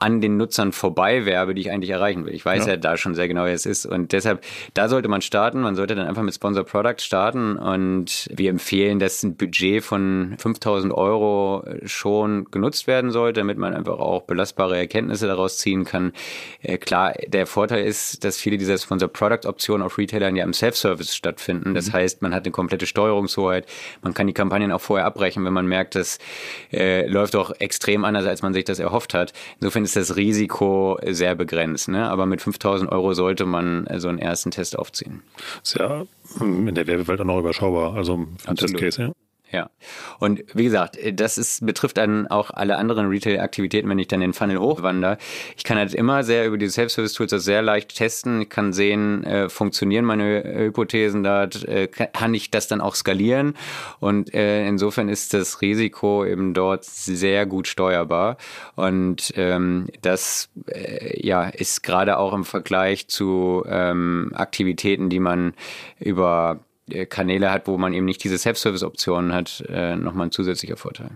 an 0.00 0.20
den 0.20 0.36
Nutzern 0.36 0.72
vorbei 0.72 1.24
werbe, 1.24 1.54
die 1.54 1.62
ich 1.62 1.70
eigentlich 1.70 1.90
erreichen 1.90 2.24
will. 2.24 2.34
Ich 2.34 2.44
weiß 2.44 2.66
ja, 2.66 2.72
ja 2.72 2.76
da 2.76 2.96
schon 2.96 3.14
sehr 3.14 3.28
genau, 3.28 3.46
wie 3.46 3.50
es 3.50 3.66
ist. 3.66 3.86
Und 3.86 4.12
deshalb, 4.12 4.44
da 4.74 4.88
sollte 4.88 5.08
man 5.08 5.22
starten. 5.22 5.60
Man 5.60 5.74
sollte 5.74 5.94
dann 5.94 6.06
einfach 6.06 6.22
mit 6.22 6.34
Sponsor 6.34 6.64
Product 6.64 6.98
starten. 6.98 7.56
Und 7.56 8.28
wir 8.32 8.50
empfehlen, 8.50 8.98
dass 8.98 9.22
ein 9.22 9.36
Budget 9.36 9.82
von 9.82 10.36
5000 10.38 10.92
Euro 10.92 11.64
schon 11.84 12.46
genutzt 12.50 12.86
werden 12.86 13.10
sollte, 13.10 13.40
damit 13.40 13.58
man 13.58 13.74
einfach 13.74 13.98
auch 13.98 14.22
belastbare 14.22 14.76
Erkenntnisse 14.76 15.26
daraus 15.26 15.58
ziehen 15.58 15.84
kann. 15.84 16.12
Äh, 16.62 16.78
klar, 16.78 17.14
der 17.26 17.46
Vorteil 17.46 17.84
ist, 17.84 18.24
dass 18.24 18.36
viele 18.36 18.58
dieser 18.58 18.78
Sponsor 18.78 19.08
Product 19.08 19.46
Optionen 19.48 19.84
auf 19.84 19.98
Retailern 19.98 20.36
ja 20.36 20.44
im 20.44 20.52
Self-Service 20.52 21.14
stattfinden. 21.14 21.74
Das 21.74 21.88
mhm. 21.88 21.92
heißt, 21.94 22.22
man 22.22 22.34
hat 22.34 22.44
eine 22.44 22.52
komplette 22.52 22.86
Steuerungshoheit. 22.86 23.66
Man 24.02 24.14
kann 24.14 24.26
die 24.26 24.32
Kampagnen 24.32 24.72
auch 24.72 24.80
vorher 24.80 25.06
abbrechen, 25.06 25.44
wenn 25.44 25.52
man 25.52 25.66
merkt, 25.66 25.94
das 25.94 26.18
äh, 26.72 27.06
läuft 27.06 27.34
doch 27.34 27.52
extrem 27.58 28.04
anders, 28.04 28.26
als 28.26 28.42
man 28.42 28.54
sich 28.54 28.64
das 28.64 28.78
erhofft 28.78 29.14
hat. 29.14 29.32
Insofern 29.60 29.87
ist 29.88 29.96
das 29.96 30.16
Risiko 30.16 30.98
sehr 31.06 31.34
begrenzt. 31.34 31.88
Ne? 31.88 32.10
Aber 32.10 32.26
mit 32.26 32.42
5000 32.42 32.90
Euro 32.90 33.14
sollte 33.14 33.46
man 33.46 33.86
so 33.96 34.08
einen 34.08 34.18
ersten 34.18 34.50
Test 34.50 34.78
aufziehen. 34.78 35.22
Ist 35.62 35.78
ja 35.78 36.04
in 36.40 36.74
der 36.74 36.86
Werbewelt 36.86 37.20
auch 37.20 37.24
noch 37.24 37.38
überschaubar, 37.38 37.94
also 37.94 38.26
für 38.38 38.54
Testcase, 38.54 39.02
ja. 39.02 39.12
Ja. 39.50 39.70
Und 40.18 40.44
wie 40.52 40.64
gesagt, 40.64 40.98
das 41.14 41.38
ist, 41.38 41.64
betrifft 41.64 41.96
dann 41.96 42.26
auch 42.26 42.50
alle 42.50 42.76
anderen 42.76 43.08
Retail-Aktivitäten, 43.08 43.88
wenn 43.88 43.98
ich 43.98 44.08
dann 44.08 44.20
den 44.20 44.34
Funnel 44.34 44.58
hochwandere. 44.58 45.16
Ich 45.56 45.64
kann 45.64 45.78
halt 45.78 45.94
immer 45.94 46.22
sehr 46.22 46.46
über 46.46 46.58
die 46.58 46.68
Self-Service-Tools 46.68 47.30
das 47.30 47.44
sehr 47.44 47.62
leicht 47.62 47.96
testen. 47.96 48.42
Ich 48.42 48.50
kann 48.50 48.74
sehen, 48.74 49.24
äh, 49.24 49.48
funktionieren 49.48 50.04
meine 50.04 50.42
Hypothesen 50.44 51.22
da, 51.22 51.44
äh, 51.44 51.86
kann 51.88 52.34
ich 52.34 52.50
das 52.50 52.68
dann 52.68 52.82
auch 52.82 52.94
skalieren. 52.94 53.54
Und 54.00 54.34
äh, 54.34 54.66
insofern 54.66 55.08
ist 55.08 55.32
das 55.32 55.62
Risiko 55.62 56.26
eben 56.26 56.52
dort 56.52 56.84
sehr 56.84 57.46
gut 57.46 57.68
steuerbar. 57.68 58.36
Und 58.76 59.32
ähm, 59.36 59.88
das 60.02 60.50
äh, 60.66 61.26
ja, 61.26 61.44
ist 61.44 61.82
gerade 61.82 62.18
auch 62.18 62.34
im 62.34 62.44
Vergleich 62.44 63.08
zu 63.08 63.64
ähm, 63.66 64.32
Aktivitäten, 64.34 65.08
die 65.08 65.20
man 65.20 65.54
über 65.98 66.60
äh, 66.60 66.67
Kanäle 67.06 67.50
hat, 67.50 67.66
wo 67.66 67.78
man 67.78 67.92
eben 67.92 68.06
nicht 68.06 68.22
diese 68.24 68.38
Self-Service-Optionen 68.38 69.32
hat, 69.32 69.64
äh, 69.68 69.96
nochmal 69.96 70.28
ein 70.28 70.32
zusätzlicher 70.32 70.76
Vorteil. 70.76 71.10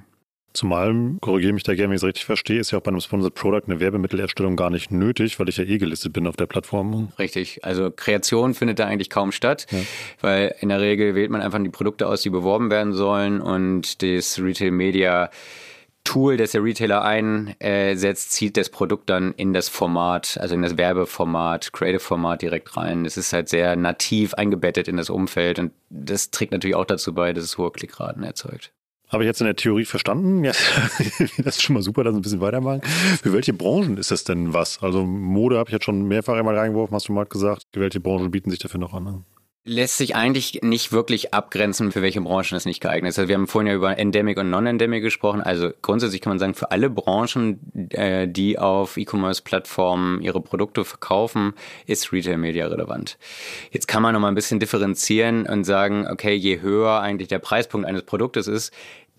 Zumal, 0.54 0.94
korrigiere 1.20 1.54
mich 1.54 1.62
da 1.62 1.74
gerne, 1.74 1.88
wenn 1.88 1.96
ich 1.96 2.02
es 2.02 2.06
richtig 2.06 2.26
verstehe, 2.26 2.60
ist 2.60 2.72
ja 2.72 2.78
auch 2.78 2.82
bei 2.82 2.90
einem 2.90 3.00
Sponsored 3.00 3.34
Product 3.34 3.62
eine 3.66 3.80
Werbemittelerstellung 3.80 4.54
gar 4.56 4.68
nicht 4.68 4.90
nötig, 4.90 5.40
weil 5.40 5.48
ich 5.48 5.56
ja 5.56 5.64
eh 5.64 5.78
gelistet 5.78 6.12
bin 6.12 6.26
auf 6.26 6.36
der 6.36 6.44
Plattform. 6.46 7.10
Richtig. 7.18 7.64
Also 7.64 7.90
Kreation 7.90 8.52
findet 8.52 8.78
da 8.78 8.86
eigentlich 8.86 9.08
kaum 9.08 9.32
statt, 9.32 9.66
ja. 9.70 9.78
weil 10.20 10.54
in 10.60 10.68
der 10.68 10.80
Regel 10.80 11.14
wählt 11.14 11.30
man 11.30 11.40
einfach 11.40 11.62
die 11.62 11.70
Produkte 11.70 12.06
aus, 12.06 12.20
die 12.20 12.28
beworben 12.28 12.70
werden 12.70 12.92
sollen 12.92 13.40
und 13.40 14.02
das 14.02 14.38
Retail 14.38 14.72
Media 14.72 15.30
Tool, 16.04 16.36
das 16.36 16.52
der 16.52 16.64
Retailer 16.64 17.02
einsetzt, 17.02 18.32
zieht 18.32 18.56
das 18.56 18.70
Produkt 18.70 19.08
dann 19.08 19.32
in 19.34 19.52
das 19.52 19.68
Format, 19.68 20.36
also 20.40 20.54
in 20.54 20.62
das 20.62 20.76
Werbeformat, 20.76 21.72
Creative-Format 21.72 22.42
direkt 22.42 22.76
rein. 22.76 23.04
Es 23.04 23.16
ist 23.16 23.32
halt 23.32 23.48
sehr 23.48 23.76
nativ 23.76 24.34
eingebettet 24.34 24.88
in 24.88 24.96
das 24.96 25.10
Umfeld 25.10 25.58
und 25.58 25.72
das 25.90 26.30
trägt 26.30 26.52
natürlich 26.52 26.76
auch 26.76 26.84
dazu 26.84 27.14
bei, 27.14 27.32
dass 27.32 27.44
es 27.44 27.58
hohe 27.58 27.70
Klickraten 27.70 28.24
erzeugt. 28.24 28.72
Habe 29.12 29.24
ich 29.24 29.26
jetzt 29.26 29.42
in 29.42 29.46
der 29.46 29.56
Theorie 29.56 29.84
verstanden? 29.84 30.42
Ja, 30.42 30.52
das 31.38 31.56
ist 31.56 31.62
schon 31.62 31.74
mal 31.74 31.82
super, 31.82 32.02
dass 32.02 32.14
ein 32.14 32.22
bisschen 32.22 32.40
weitermachen. 32.40 32.80
Für 32.82 33.34
welche 33.34 33.52
Branchen 33.52 33.98
ist 33.98 34.10
das 34.10 34.24
denn 34.24 34.54
was? 34.54 34.82
Also 34.82 35.04
Mode 35.04 35.58
habe 35.58 35.68
ich 35.68 35.74
jetzt 35.74 35.84
schon 35.84 36.08
mehrfach 36.08 36.34
einmal 36.34 36.56
reingeworfen, 36.56 36.94
hast 36.94 37.08
du 37.08 37.12
mal 37.12 37.26
gesagt. 37.26 37.66
Welche 37.74 38.00
Branchen 38.00 38.30
bieten 38.30 38.50
sich 38.50 38.58
dafür 38.58 38.80
noch 38.80 38.94
an? 38.94 39.24
Lässt 39.64 39.96
sich 39.96 40.16
eigentlich 40.16 40.60
nicht 40.62 40.90
wirklich 40.90 41.32
abgrenzen, 41.32 41.92
für 41.92 42.02
welche 42.02 42.20
Branchen 42.20 42.56
es 42.56 42.64
nicht 42.64 42.80
geeignet 42.80 43.10
ist. 43.10 43.18
Also 43.18 43.28
wir 43.28 43.36
haben 43.36 43.46
vorhin 43.46 43.68
ja 43.68 43.74
über 43.74 43.96
Endemic 43.96 44.36
und 44.38 44.50
Non-Endemic 44.50 45.02
gesprochen. 45.02 45.40
Also 45.40 45.70
grundsätzlich 45.82 46.20
kann 46.20 46.32
man 46.32 46.40
sagen, 46.40 46.54
für 46.54 46.72
alle 46.72 46.90
Branchen, 46.90 47.60
äh, 47.90 48.26
die 48.26 48.58
auf 48.58 48.96
E-Commerce-Plattformen 48.96 50.20
ihre 50.20 50.40
Produkte 50.40 50.84
verkaufen, 50.84 51.54
ist 51.86 52.12
Retail 52.12 52.38
Media 52.38 52.66
relevant. 52.66 53.18
Jetzt 53.70 53.86
kann 53.86 54.02
man 54.02 54.14
noch 54.14 54.20
mal 54.20 54.28
ein 54.28 54.34
bisschen 54.34 54.58
differenzieren 54.58 55.46
und 55.46 55.62
sagen, 55.62 56.08
okay, 56.10 56.34
je 56.34 56.60
höher 56.60 57.00
eigentlich 57.00 57.28
der 57.28 57.38
Preispunkt 57.38 57.86
eines 57.86 58.02
Produktes 58.02 58.48
ist, 58.48 58.72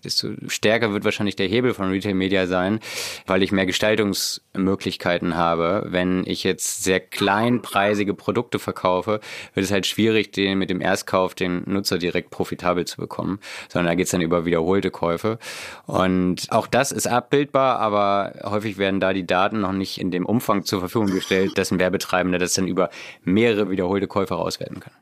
desto 0.04 0.28
stärker 0.46 0.92
wird 0.92 1.04
wahrscheinlich 1.04 1.36
der 1.36 1.48
Hebel 1.48 1.74
von 1.74 1.90
Retail 1.90 2.14
Media 2.14 2.46
sein, 2.46 2.80
weil 3.26 3.42
ich 3.42 3.52
mehr 3.52 3.66
Gestaltungsmöglichkeiten 3.66 5.36
habe. 5.36 5.86
Wenn 5.88 6.24
ich 6.26 6.44
jetzt 6.44 6.84
sehr 6.84 7.00
kleinpreisige 7.00 8.14
Produkte 8.14 8.58
verkaufe, 8.58 9.20
wird 9.54 9.64
es 9.64 9.72
halt 9.72 9.86
schwierig, 9.86 10.32
den 10.32 10.58
mit 10.58 10.70
dem 10.70 10.80
Erstkauf 10.80 11.34
den 11.34 11.62
Nutzer 11.66 11.98
direkt 11.98 12.30
profitabel 12.30 12.84
zu 12.84 12.96
bekommen, 12.96 13.38
sondern 13.68 13.92
da 13.92 13.94
geht 13.94 14.06
es 14.06 14.12
dann 14.12 14.20
über 14.20 14.44
wiederholte 14.44 14.90
Käufe. 14.90 15.38
Und 15.86 16.46
auch 16.50 16.66
das 16.66 16.92
ist 16.92 17.06
abbildbar, 17.06 17.78
aber 17.78 18.34
häufig 18.44 18.78
werden 18.78 19.00
da 19.00 19.12
die 19.12 19.26
Daten 19.26 19.60
noch 19.60 19.72
nicht 19.72 19.98
in 19.98 20.10
dem 20.10 20.26
Umfang 20.26 20.64
zur 20.64 20.80
Verfügung 20.80 21.10
gestellt, 21.10 21.56
dass 21.56 21.70
ein 21.70 21.78
Werbetreibender 21.78 22.38
das 22.38 22.54
dann 22.54 22.68
über 22.68 22.90
mehrere 23.22 23.70
wiederholte 23.70 24.06
Käufe 24.06 24.36
auswerten 24.36 24.80
kann. 24.80 24.92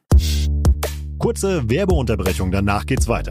Kurze 1.19 1.69
Werbeunterbrechung, 1.71 2.51
danach 2.51 2.85
geht's 2.85 3.07
weiter. 3.07 3.31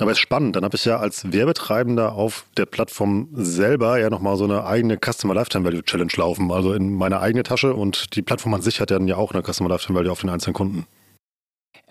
Aber 0.00 0.12
es 0.12 0.18
ist 0.18 0.22
spannend, 0.22 0.54
dann 0.54 0.64
habe 0.64 0.76
ich 0.76 0.84
ja 0.84 0.98
als 0.98 1.32
Werbetreibender 1.32 2.12
auf 2.12 2.44
der 2.56 2.66
Plattform 2.66 3.28
selber 3.32 3.98
ja 3.98 4.10
nochmal 4.10 4.36
so 4.36 4.44
eine 4.44 4.64
eigene 4.64 4.96
Customer 4.96 5.34
Lifetime 5.34 5.64
Value 5.64 5.82
Challenge 5.82 6.12
laufen, 6.16 6.52
also 6.52 6.72
in 6.72 6.94
meine 6.94 7.20
eigene 7.20 7.42
Tasche 7.42 7.74
und 7.74 8.14
die 8.14 8.22
Plattform 8.22 8.54
an 8.54 8.62
sich 8.62 8.80
hat 8.80 8.92
ja 8.92 8.98
dann 8.98 9.08
ja 9.08 9.16
auch 9.16 9.32
eine 9.32 9.42
Customer 9.42 9.68
Lifetime 9.68 9.98
Value 9.98 10.12
auf 10.12 10.20
den 10.20 10.30
einzelnen 10.30 10.54
Kunden. 10.54 10.86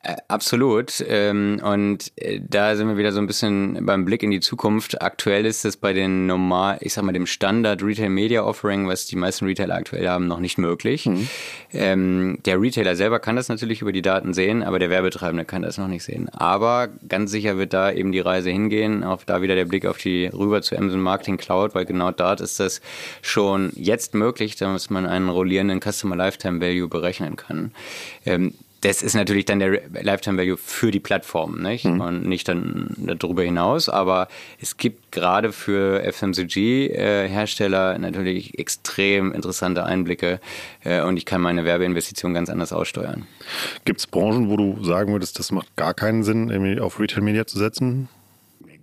Äh, 0.04 0.16
absolut. 0.28 1.04
Ähm, 1.08 1.60
und 1.64 2.12
äh, 2.18 2.40
da 2.48 2.76
sind 2.76 2.88
wir 2.88 2.98
wieder 2.98 3.12
so 3.12 3.20
ein 3.20 3.28
bisschen 3.28 3.86
beim 3.86 4.06
Blick 4.06 4.24
in 4.24 4.32
die 4.32 4.40
Zukunft. 4.40 5.02
Aktuell 5.02 5.46
ist 5.46 5.66
es 5.66 5.76
bei 5.76 5.94
den 5.94 6.28
normal, 6.28 6.78
ich 6.82 6.94
sag 6.94 7.04
mal, 7.04 7.14
dem 7.14 7.26
Standard 7.26 7.84
Retail 7.84 8.10
Media 8.10 8.44
Offering, 8.44 8.88
was 8.88 9.06
die 9.06 9.16
meisten 9.16 9.46
Retailer 9.46 9.76
aktuell 9.76 10.08
haben, 10.08 10.28
noch 10.28 10.40
nicht 10.40 10.58
möglich. 10.58 11.08
Mhm. 11.08 11.28
Ähm, 11.74 12.40
der 12.46 12.62
Retailer 12.62 12.96
selber 12.96 13.20
kann 13.20 13.36
das 13.36 13.50
natürlich 13.50 13.82
über 13.82 13.92
die 13.92 14.02
Daten 14.02 14.34
sehen, 14.34 14.64
aber 14.64 14.80
der 14.80 14.90
Werbetreibende 14.90 15.46
kann 15.46 15.64
das 15.64 15.78
noch 15.78 15.88
nicht 15.88 16.04
sehen. 16.04 16.30
Aber 16.30 16.90
ganz 17.08 17.32
sicher 17.32 17.58
wird 17.58 17.74
da 17.74 17.92
eben 17.92 18.12
die 18.12 18.20
Reise 18.20 18.52
hingehen. 18.52 19.04
Auch 19.04 19.24
da 19.24 19.42
wieder 19.42 19.56
der 19.56 19.66
Blick 19.66 19.86
auf 19.86 19.98
die 19.98 20.28
rüber 20.28 20.62
zu 20.62 20.78
Amazon 20.78 21.02
Marketing 21.02 21.38
Cloud, 21.38 21.74
weil 21.74 21.86
genau 21.86 22.12
dort 22.12 22.40
ist 22.40 22.60
das 22.60 22.82
schon 23.22 23.72
jetzt 23.76 24.14
möglich, 24.14 24.56
dass 24.56 24.90
man 24.90 25.06
einen 25.06 25.30
rollierenden 25.30 25.82
Customer 25.82 26.16
Lifetime 26.16 26.62
Value 26.62 26.88
berechnen 26.88 27.36
kann. 27.36 27.72
Das 28.82 29.02
ist 29.02 29.16
natürlich 29.16 29.46
dann 29.46 29.60
der 29.60 29.82
Lifetime 30.02 30.38
Value 30.38 30.58
für 30.58 30.92
die 30.92 31.00
Plattform, 31.00 31.62
nicht? 31.62 31.86
Mhm. 31.86 32.02
Und 32.02 32.26
nicht 32.26 32.48
dann 32.48 32.94
darüber 32.98 33.44
hinaus. 33.44 33.90
Aber 33.90 34.28
es 34.60 34.78
gibt 34.78 35.12
gerade 35.12 35.52
für 35.52 36.04
FMCG-Hersteller 36.04 37.96
äh, 37.96 38.00
natürlich 38.00 38.60
extrem 38.60 39.32
interessante 39.32 39.84
Einblicke 39.84 40.40
äh, 40.84 41.02
und 41.02 41.18
ich 41.18 41.26
kann 41.26 41.42
meine 41.42 41.66
Werbeinvestition 41.66 42.34
ganz 42.34 42.50
anders 42.50 42.72
aussteuern. 42.72 43.26
Gibt 43.86 44.00
es 44.00 44.08
Branchen, 44.08 44.50
wo 44.50 44.58
du 44.58 44.84
sagen 44.84 45.12
würdest, 45.12 45.40
das 45.40 45.52
macht 45.52 45.76
gar 45.76 45.94
keinen 45.94 46.24
Sinn, 46.24 46.50
irgendwie 46.50 46.80
auf 46.80 47.00
Retail 47.00 47.22
Media 47.22 47.48
zu 47.48 47.58
setzen? 47.58 48.10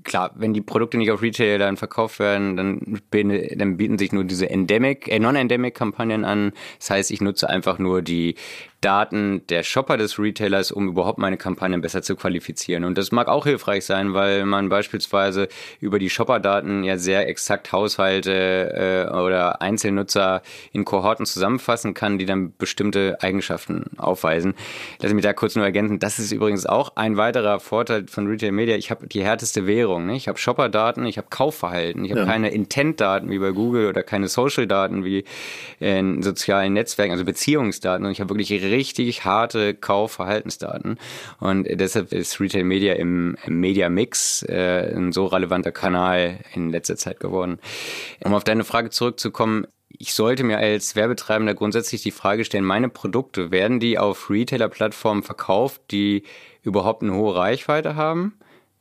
klar, 0.05 0.31
wenn 0.37 0.55
die 0.55 0.61
Produkte 0.61 0.99
nicht 0.99 1.11
auf 1.11 1.23
Retail 1.23 1.59
dann 1.59 1.77
verkauft 1.77 2.19
werden, 2.21 2.57
dann, 2.57 3.01
dann 3.11 3.77
bieten 3.77 3.99
sich 3.99 4.13
nur 4.13 4.25
diese 4.25 4.49
Endemic, 4.49 5.09
äh, 5.09 5.19
Non-Endemic-Kampagnen 5.19 6.25
an. 6.25 6.53
Das 6.79 6.91
heißt, 6.91 7.11
ich 7.11 7.21
nutze 7.21 7.49
einfach 7.49 7.79
nur 7.79 8.03
die 8.03 8.37
Daten 8.85 9.47
der 9.49 9.63
Shopper 9.63 9.97
des 9.97 10.19
Retailers, 10.19 10.71
um 10.71 10.89
überhaupt 10.89 11.19
meine 11.19 11.39
Kampagnen 11.39 11.81
besser 11.81 12.03
zu 12.03 12.17
qualifizieren. 12.17 12.85
Und 12.85 12.99
das 12.99 13.13
mag 13.13 13.29
auch 13.29 13.47
hilfreich 13.47 13.87
sein, 13.87 14.13
weil 14.13 14.45
man 14.45 14.69
beispielsweise 14.69 15.49
über 15.81 15.99
die 15.99 16.11
Shopper-Daten 16.11 16.85
ja 16.85 16.99
sehr 16.99 17.27
exakt 17.27 17.73
Haushalte 17.73 19.09
äh, 19.11 19.17
oder 19.17 19.63
Einzelnutzer 19.63 20.43
in 20.73 20.85
Kohorten 20.85 21.25
zusammenfassen 21.25 21.95
kann, 21.95 22.19
die 22.19 22.27
dann 22.27 22.53
bestimmte 22.59 23.17
Eigenschaften 23.23 23.85
aufweisen. 23.97 24.53
Lass 25.01 25.15
mich 25.15 25.23
da 25.23 25.33
kurz 25.33 25.57
nur 25.57 25.65
ergänzen. 25.65 25.99
Das 25.99 26.19
ist 26.19 26.31
übrigens 26.31 26.67
auch 26.67 26.95
ein 26.97 27.17
weiterer 27.17 27.61
Vorteil 27.61 28.05
von 28.07 28.27
Retail 28.27 28.53
Media. 28.53 28.77
Ich 28.77 28.91
habe 28.91 29.07
die 29.07 29.25
härteste 29.25 29.67
Währung. 29.67 30.05
Ne? 30.05 30.17
Ich 30.17 30.29
habe 30.29 30.37
Shopper-Daten, 30.37 31.07
ich 31.07 31.17
habe 31.17 31.29
Kaufverhalten, 31.31 32.05
ich 32.05 32.11
habe 32.11 32.21
ja. 32.21 32.27
keine 32.27 32.51
Intent-Daten 32.51 33.31
wie 33.31 33.39
bei 33.39 33.53
Google 33.53 33.89
oder 33.89 34.03
keine 34.03 34.29
Social-Daten 34.29 35.05
wie 35.05 35.25
in 35.81 36.23
sozialen 36.23 36.75
Netzwerken, 36.75 37.13
also 37.13 37.25
Beziehungsdaten. 37.25 38.05
Und 38.05 38.13
ich 38.13 38.21
habe 38.21 38.29
wirklich 38.29 38.51
richtig 38.75 39.25
harte 39.25 39.75
Kaufverhaltensdaten. 39.75 40.99
Und 41.39 41.67
deshalb 41.71 42.13
ist 42.13 42.41
Retail 42.41 42.65
Media 42.65 42.95
im, 42.95 43.37
im 43.47 43.61
Media 43.61 43.89
Mix 43.89 44.43
äh, 44.43 44.93
ein 44.95 45.13
so 45.13 45.27
relevanter 45.27 45.73
Kanal 45.73 46.41
in 46.55 46.71
letzter 46.71 46.97
Zeit 46.97 47.21
geworden. 47.21 47.59
Um 48.25 48.35
auf 48.35 48.45
deine 48.45 48.65
Frage 48.65 48.91
zurückzukommen, 48.91 49.67
ich 49.89 50.15
sollte 50.15 50.43
mir 50.43 50.59
als 50.59 50.97
Werbetreibender 50.97 51.55
grundsätzlich 51.55 52.03
die 52.03 52.11
Frage 52.11 52.45
stellen, 52.45 52.65
meine 52.65 52.89
Produkte, 52.89 53.53
werden 53.53 53.79
die 53.79 53.97
auf 53.97 54.29
Retailer-Plattformen 54.29 55.23
verkauft, 55.23 55.83
die 55.93 56.25
überhaupt 56.63 57.03
eine 57.03 57.15
hohe 57.15 57.37
Reichweite 57.37 57.95
haben? 57.95 58.35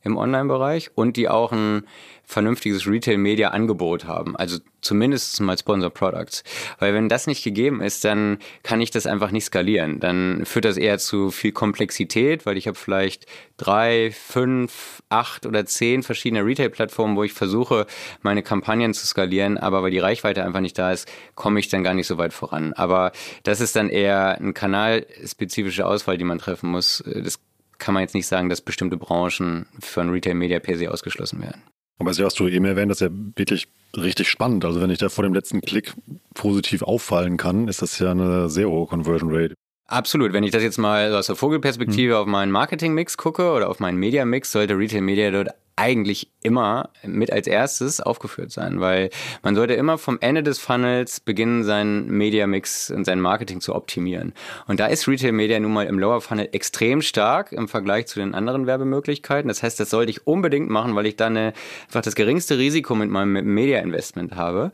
im 0.04 0.18
Online-Bereich 0.18 0.90
und 0.94 1.16
die 1.16 1.28
auch 1.28 1.50
ein 1.50 1.86
vernünftiges 2.26 2.86
Retail-Media-Angebot 2.86 4.06
haben. 4.06 4.36
Also 4.36 4.58
zumindest 4.80 5.40
mal 5.40 5.58
Sponsor 5.58 5.90
Products. 5.90 6.44
Weil 6.78 6.94
wenn 6.94 7.08
das 7.08 7.26
nicht 7.26 7.42
gegeben 7.42 7.80
ist, 7.80 8.04
dann 8.04 8.38
kann 8.62 8.80
ich 8.80 8.90
das 8.90 9.06
einfach 9.06 9.30
nicht 9.30 9.44
skalieren. 9.44 10.00
Dann 10.00 10.44
führt 10.44 10.64
das 10.64 10.76
eher 10.76 10.98
zu 10.98 11.30
viel 11.30 11.52
Komplexität, 11.52 12.46
weil 12.46 12.56
ich 12.56 12.66
habe 12.66 12.78
vielleicht 12.78 13.26
drei, 13.56 14.12
fünf, 14.12 15.02
acht 15.08 15.46
oder 15.46 15.64
zehn 15.66 16.02
verschiedene 16.02 16.44
Retail-Plattformen, 16.44 17.16
wo 17.16 17.24
ich 17.24 17.32
versuche, 17.32 17.86
meine 18.22 18.42
Kampagnen 18.42 18.94
zu 18.94 19.06
skalieren, 19.06 19.58
aber 19.58 19.82
weil 19.82 19.90
die 19.90 19.98
Reichweite 19.98 20.44
einfach 20.44 20.60
nicht 20.60 20.78
da 20.78 20.92
ist, 20.92 21.10
komme 21.34 21.60
ich 21.60 21.68
dann 21.68 21.84
gar 21.84 21.94
nicht 21.94 22.06
so 22.06 22.18
weit 22.18 22.32
voran. 22.32 22.72
Aber 22.74 23.12
das 23.42 23.60
ist 23.60 23.76
dann 23.76 23.88
eher 23.88 24.38
eine 24.38 24.52
kanalspezifische 24.52 25.86
Auswahl, 25.86 26.18
die 26.18 26.24
man 26.24 26.38
treffen 26.38 26.70
muss. 26.70 27.02
Das 27.06 27.40
kann 27.78 27.94
man 27.94 28.02
jetzt 28.02 28.14
nicht 28.14 28.26
sagen, 28.26 28.48
dass 28.48 28.60
bestimmte 28.60 28.96
Branchen 28.96 29.66
von 29.80 30.10
Retail 30.10 30.34
Media 30.34 30.58
per 30.58 30.76
se 30.76 30.90
ausgeschlossen 30.90 31.42
werden. 31.42 31.62
Aber 31.98 32.10
das 32.10 32.20
hast 32.20 32.40
du 32.40 32.48
eben 32.48 32.64
erwähnt, 32.64 32.90
das 32.90 33.00
ist 33.00 33.08
ja 33.08 33.16
wirklich 33.36 33.68
richtig 33.96 34.28
spannend. 34.28 34.64
Also 34.64 34.80
wenn 34.80 34.90
ich 34.90 34.98
da 34.98 35.08
vor 35.08 35.24
dem 35.24 35.34
letzten 35.34 35.60
Klick 35.60 35.94
positiv 36.34 36.82
auffallen 36.82 37.36
kann, 37.36 37.68
ist 37.68 37.82
das 37.82 37.98
ja 37.98 38.10
eine 38.10 38.48
sehr 38.48 38.68
hohe 38.68 38.86
Conversion 38.86 39.30
Rate. 39.32 39.54
Absolut. 39.86 40.32
Wenn 40.32 40.44
ich 40.44 40.50
das 40.50 40.62
jetzt 40.62 40.78
mal 40.78 41.14
aus 41.14 41.26
der 41.26 41.36
Vogelperspektive 41.36 42.14
mhm. 42.14 42.18
auf 42.18 42.26
meinen 42.26 42.50
Marketing-Mix 42.50 43.16
gucke 43.16 43.52
oder 43.52 43.68
auf 43.68 43.80
meinen 43.80 43.98
Media-Mix, 43.98 44.50
sollte 44.50 44.76
Retail 44.76 45.02
Media 45.02 45.30
dort 45.30 45.50
eigentlich 45.76 46.30
immer 46.44 46.90
mit 47.02 47.32
als 47.32 47.46
erstes 47.46 48.00
aufgeführt 48.00 48.52
sein, 48.52 48.80
weil 48.80 49.10
man 49.42 49.56
sollte 49.56 49.74
immer 49.74 49.98
vom 49.98 50.18
Ende 50.20 50.42
des 50.42 50.58
Funnels 50.58 51.20
beginnen, 51.20 51.64
seinen 51.64 52.08
Media 52.08 52.46
Mix 52.46 52.90
und 52.90 53.04
sein 53.04 53.20
Marketing 53.20 53.60
zu 53.60 53.74
optimieren. 53.74 54.34
Und 54.68 54.78
da 54.78 54.86
ist 54.86 55.08
Retail 55.08 55.32
Media 55.32 55.58
nun 55.58 55.72
mal 55.72 55.86
im 55.86 55.98
Lower 55.98 56.20
Funnel 56.20 56.50
extrem 56.52 57.00
stark 57.00 57.50
im 57.52 57.66
Vergleich 57.66 58.06
zu 58.06 58.20
den 58.20 58.34
anderen 58.34 58.66
Werbemöglichkeiten. 58.66 59.48
Das 59.48 59.62
heißt, 59.62 59.80
das 59.80 59.90
sollte 59.90 60.10
ich 60.10 60.26
unbedingt 60.26 60.68
machen, 60.68 60.94
weil 60.94 61.06
ich 61.06 61.16
dann 61.16 61.36
einfach 61.36 62.02
das 62.02 62.14
geringste 62.14 62.58
Risiko 62.58 62.94
mit 62.94 63.10
meinem 63.10 63.32
Media 63.54 63.80
Investment 63.80 64.36
habe. 64.36 64.70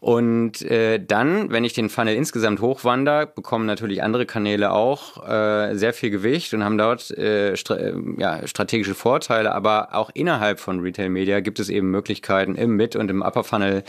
Und 0.00 0.60
äh, 0.62 0.98
dann, 1.02 1.50
wenn 1.50 1.64
ich 1.64 1.72
den 1.72 1.88
Funnel 1.88 2.16
insgesamt 2.16 2.60
hochwandere, 2.60 3.28
bekommen 3.28 3.64
natürlich 3.64 4.02
andere 4.02 4.26
Kanäle 4.26 4.72
auch 4.72 5.26
äh, 5.26 5.74
sehr 5.76 5.94
viel 5.94 6.10
Gewicht 6.10 6.52
und 6.52 6.64
haben 6.64 6.78
dort 6.78 7.10
äh, 7.12 7.56
stra 7.56 7.78
ja, 8.18 8.46
strategische 8.46 8.94
Vorteile, 8.94 9.54
aber 9.54 9.94
auch 9.94 10.10
innerhalb 10.14 10.41
innerhalb 10.42 10.58
von 10.58 10.80
Retail 10.80 11.08
Media 11.08 11.38
gibt 11.38 11.60
es 11.60 11.68
eben 11.68 11.92
Möglichkeiten 11.92 12.56
im 12.56 12.74
Mid- 12.74 12.96
und 12.96 13.08
im 13.12 13.22
Upper 13.22 13.44
Funnel 13.44 13.84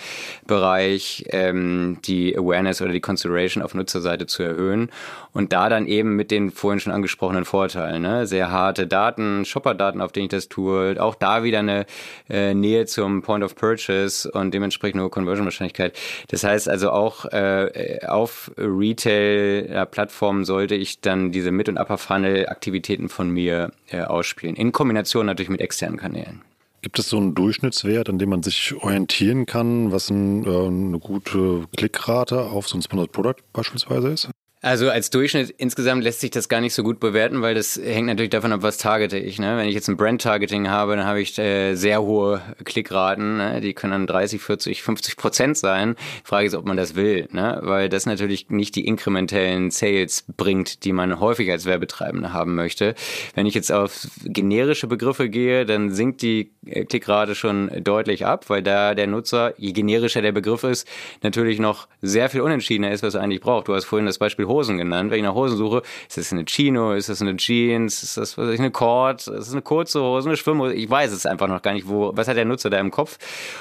Bereich 0.45 1.25
ähm, 1.29 1.97
die 2.05 2.37
Awareness 2.37 2.79
oder 2.79 2.91
die 2.91 3.01
Consideration 3.01 3.63
auf 3.63 3.73
Nutzerseite 3.73 4.27
zu 4.27 4.43
erhöhen 4.43 4.91
und 5.33 5.51
da 5.51 5.69
dann 5.69 5.87
eben 5.87 6.15
mit 6.15 6.31
den 6.31 6.51
vorhin 6.51 6.79
schon 6.79 6.93
angesprochenen 6.93 7.45
Vorteilen, 7.45 8.01
ne? 8.01 8.27
sehr 8.27 8.51
harte 8.51 8.87
Daten, 8.87 9.45
Shopper-Daten, 9.45 10.01
auf 10.01 10.11
denen 10.11 10.25
ich 10.25 10.31
das 10.31 10.47
tue, 10.47 10.95
auch 10.99 11.15
da 11.15 11.43
wieder 11.43 11.59
eine 11.59 11.85
äh, 12.29 12.53
Nähe 12.53 12.85
zum 12.85 13.21
Point 13.21 13.43
of 13.43 13.55
Purchase 13.55 14.29
und 14.31 14.53
dementsprechend 14.53 15.01
hohe 15.01 15.09
Conversion-Wahrscheinlichkeit. 15.09 15.97
Das 16.29 16.43
heißt 16.43 16.69
also 16.69 16.91
auch 16.91 17.25
äh, 17.25 17.99
auf 18.07 18.51
Retail-Plattformen 18.57 20.45
sollte 20.45 20.75
ich 20.75 21.01
dann 21.01 21.31
diese 21.31 21.51
Mid- 21.51 21.69
und 21.69 21.77
Upper 21.77 21.97
Funnel-Aktivitäten 21.97 23.09
von 23.09 23.29
mir 23.29 23.71
äh, 23.89 24.01
ausspielen, 24.01 24.55
in 24.55 24.71
Kombination 24.71 25.25
natürlich 25.25 25.49
mit 25.49 25.61
externen 25.61 25.97
Kanälen. 25.97 26.41
Gibt 26.83 26.99
es 26.99 27.09
so 27.09 27.15
einen 27.15 27.33
Durchschnittswert, 27.33 28.09
an 28.09 28.19
dem 28.19 28.29
man 28.29 28.43
sich 28.43 28.75
orientieren 28.75 29.45
kann, 29.45 29.93
was 29.93 30.09
ein, 30.09 30.45
äh, 30.45 30.67
eine 30.67 30.99
gute 30.99 31.65
Klickrate 31.77 32.41
auf 32.41 32.67
so 32.67 32.77
ein 32.77 32.81
Sponsored 32.81 33.13
Product 33.13 33.35
beispielsweise 33.53 34.09
ist? 34.09 34.29
Also 34.63 34.89
als 34.89 35.09
Durchschnitt 35.09 35.53
insgesamt 35.57 36.05
lässt 36.05 36.21
sich 36.21 36.31
das 36.31 36.47
gar 36.47 36.61
nicht 36.61 36.73
so 36.73 36.83
gut 36.83 37.01
bewerten, 37.01 37.41
weil 37.41 37.53
das 37.53 37.75
hängt 37.75 38.07
natürlich 38.07 38.29
davon 38.29 38.53
ab, 38.53 38.61
was 38.63 38.77
targete 38.77 39.17
ich. 39.17 39.37
Ne? 39.37 39.57
Wenn 39.57 39.67
ich 39.67 39.75
jetzt 39.75 39.89
ein 39.89 39.97
Brand-Targeting 39.97 40.69
habe, 40.69 40.95
dann 40.95 41.05
habe 41.05 41.19
ich 41.19 41.37
äh, 41.37 41.75
sehr 41.75 42.01
hohe 42.01 42.41
Klickraten. 42.63 43.35
Ne? 43.35 43.59
Die 43.59 43.73
können 43.73 43.91
dann 43.91 44.07
30, 44.07 44.41
40, 44.41 44.81
50 44.81 45.17
Prozent 45.17 45.57
sein. 45.57 45.97
Die 46.23 46.27
Frage 46.27 46.47
ist, 46.47 46.55
ob 46.55 46.65
man 46.65 46.77
das 46.77 46.95
will, 46.95 47.27
ne? 47.33 47.59
weil 47.61 47.89
das 47.89 48.05
natürlich 48.05 48.51
nicht 48.51 48.77
die 48.77 48.87
inkrementellen 48.87 49.69
Sales 49.69 50.23
bringt, 50.37 50.85
die 50.85 50.93
man 50.93 51.19
häufig 51.19 51.51
als 51.51 51.65
Werbetreibende 51.65 52.31
haben 52.31 52.55
möchte. 52.55 52.95
Wenn 53.35 53.45
ich 53.45 53.55
jetzt 53.55 53.69
auf 53.69 54.07
generische 54.23 54.87
Begriffe 54.87 55.27
gehe, 55.27 55.65
dann 55.65 55.91
sinkt 55.91 56.21
die 56.21 56.52
Klickrate 56.65 57.35
schon 57.35 57.69
deutlich 57.83 58.25
ab, 58.25 58.49
weil 58.49 58.61
da 58.61 58.95
der 58.95 59.07
Nutzer, 59.07 59.53
je 59.57 59.71
generischer 59.71 60.21
der 60.21 60.31
Begriff 60.31 60.63
ist, 60.63 60.87
natürlich 61.21 61.59
noch 61.59 61.87
sehr 62.01 62.29
viel 62.29 62.41
unentschiedener 62.41 62.91
ist, 62.91 63.03
was 63.03 63.15
er 63.15 63.21
eigentlich 63.21 63.41
braucht. 63.41 63.67
Du 63.67 63.73
hast 63.73 63.85
vorhin 63.85 64.05
das 64.05 64.17
Beispiel 64.17 64.45
Hosen 64.45 64.77
genannt. 64.77 65.11
Wenn 65.11 65.19
ich 65.19 65.23
nach 65.23 65.35
Hosen 65.35 65.57
suche, 65.57 65.81
ist 66.07 66.17
das 66.17 66.31
eine 66.31 66.45
Chino, 66.45 66.93
ist 66.93 67.09
das 67.09 67.21
eine 67.21 67.35
Jeans, 67.37 68.03
ist 68.03 68.17
das 68.17 68.37
was 68.37 68.53
ich, 68.53 68.59
eine 68.59 68.71
Cord, 68.71 69.27
ist 69.27 69.27
das 69.27 69.51
eine 69.51 69.61
kurze 69.61 70.01
Hose, 70.01 70.29
eine 70.29 70.37
Schwimmhose? 70.37 70.73
Ich 70.73 70.89
weiß 70.89 71.11
es 71.11 71.25
einfach 71.25 71.47
noch 71.47 71.61
gar 71.61 71.73
nicht, 71.73 71.87
wo, 71.87 72.11
was 72.15 72.27
hat 72.27 72.37
der 72.37 72.45
Nutzer 72.45 72.69
da 72.69 72.79
im 72.79 72.91
Kopf? 72.91 73.17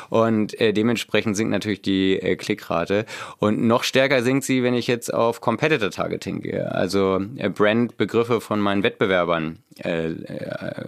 Und 0.08 0.58
äh, 0.60 0.72
dementsprechend 0.72 1.36
sinkt 1.36 1.52
natürlich 1.52 1.82
die 1.82 2.18
äh, 2.18 2.36
Klickrate. 2.36 3.06
Und 3.38 3.62
noch 3.62 3.84
stärker 3.84 4.22
sinkt 4.22 4.44
sie, 4.44 4.62
wenn 4.62 4.74
ich 4.74 4.86
jetzt 4.86 5.12
auf 5.12 5.40
Competitor 5.40 5.90
Targeting 5.90 6.40
gehe, 6.40 6.72
also 6.72 7.20
äh, 7.36 7.48
Brandbegriffe 7.48 8.40
von 8.40 8.60
meinen 8.60 8.82
Wettbewerbern 8.82 9.58
äh, 9.78 10.10
äh, 10.10 10.84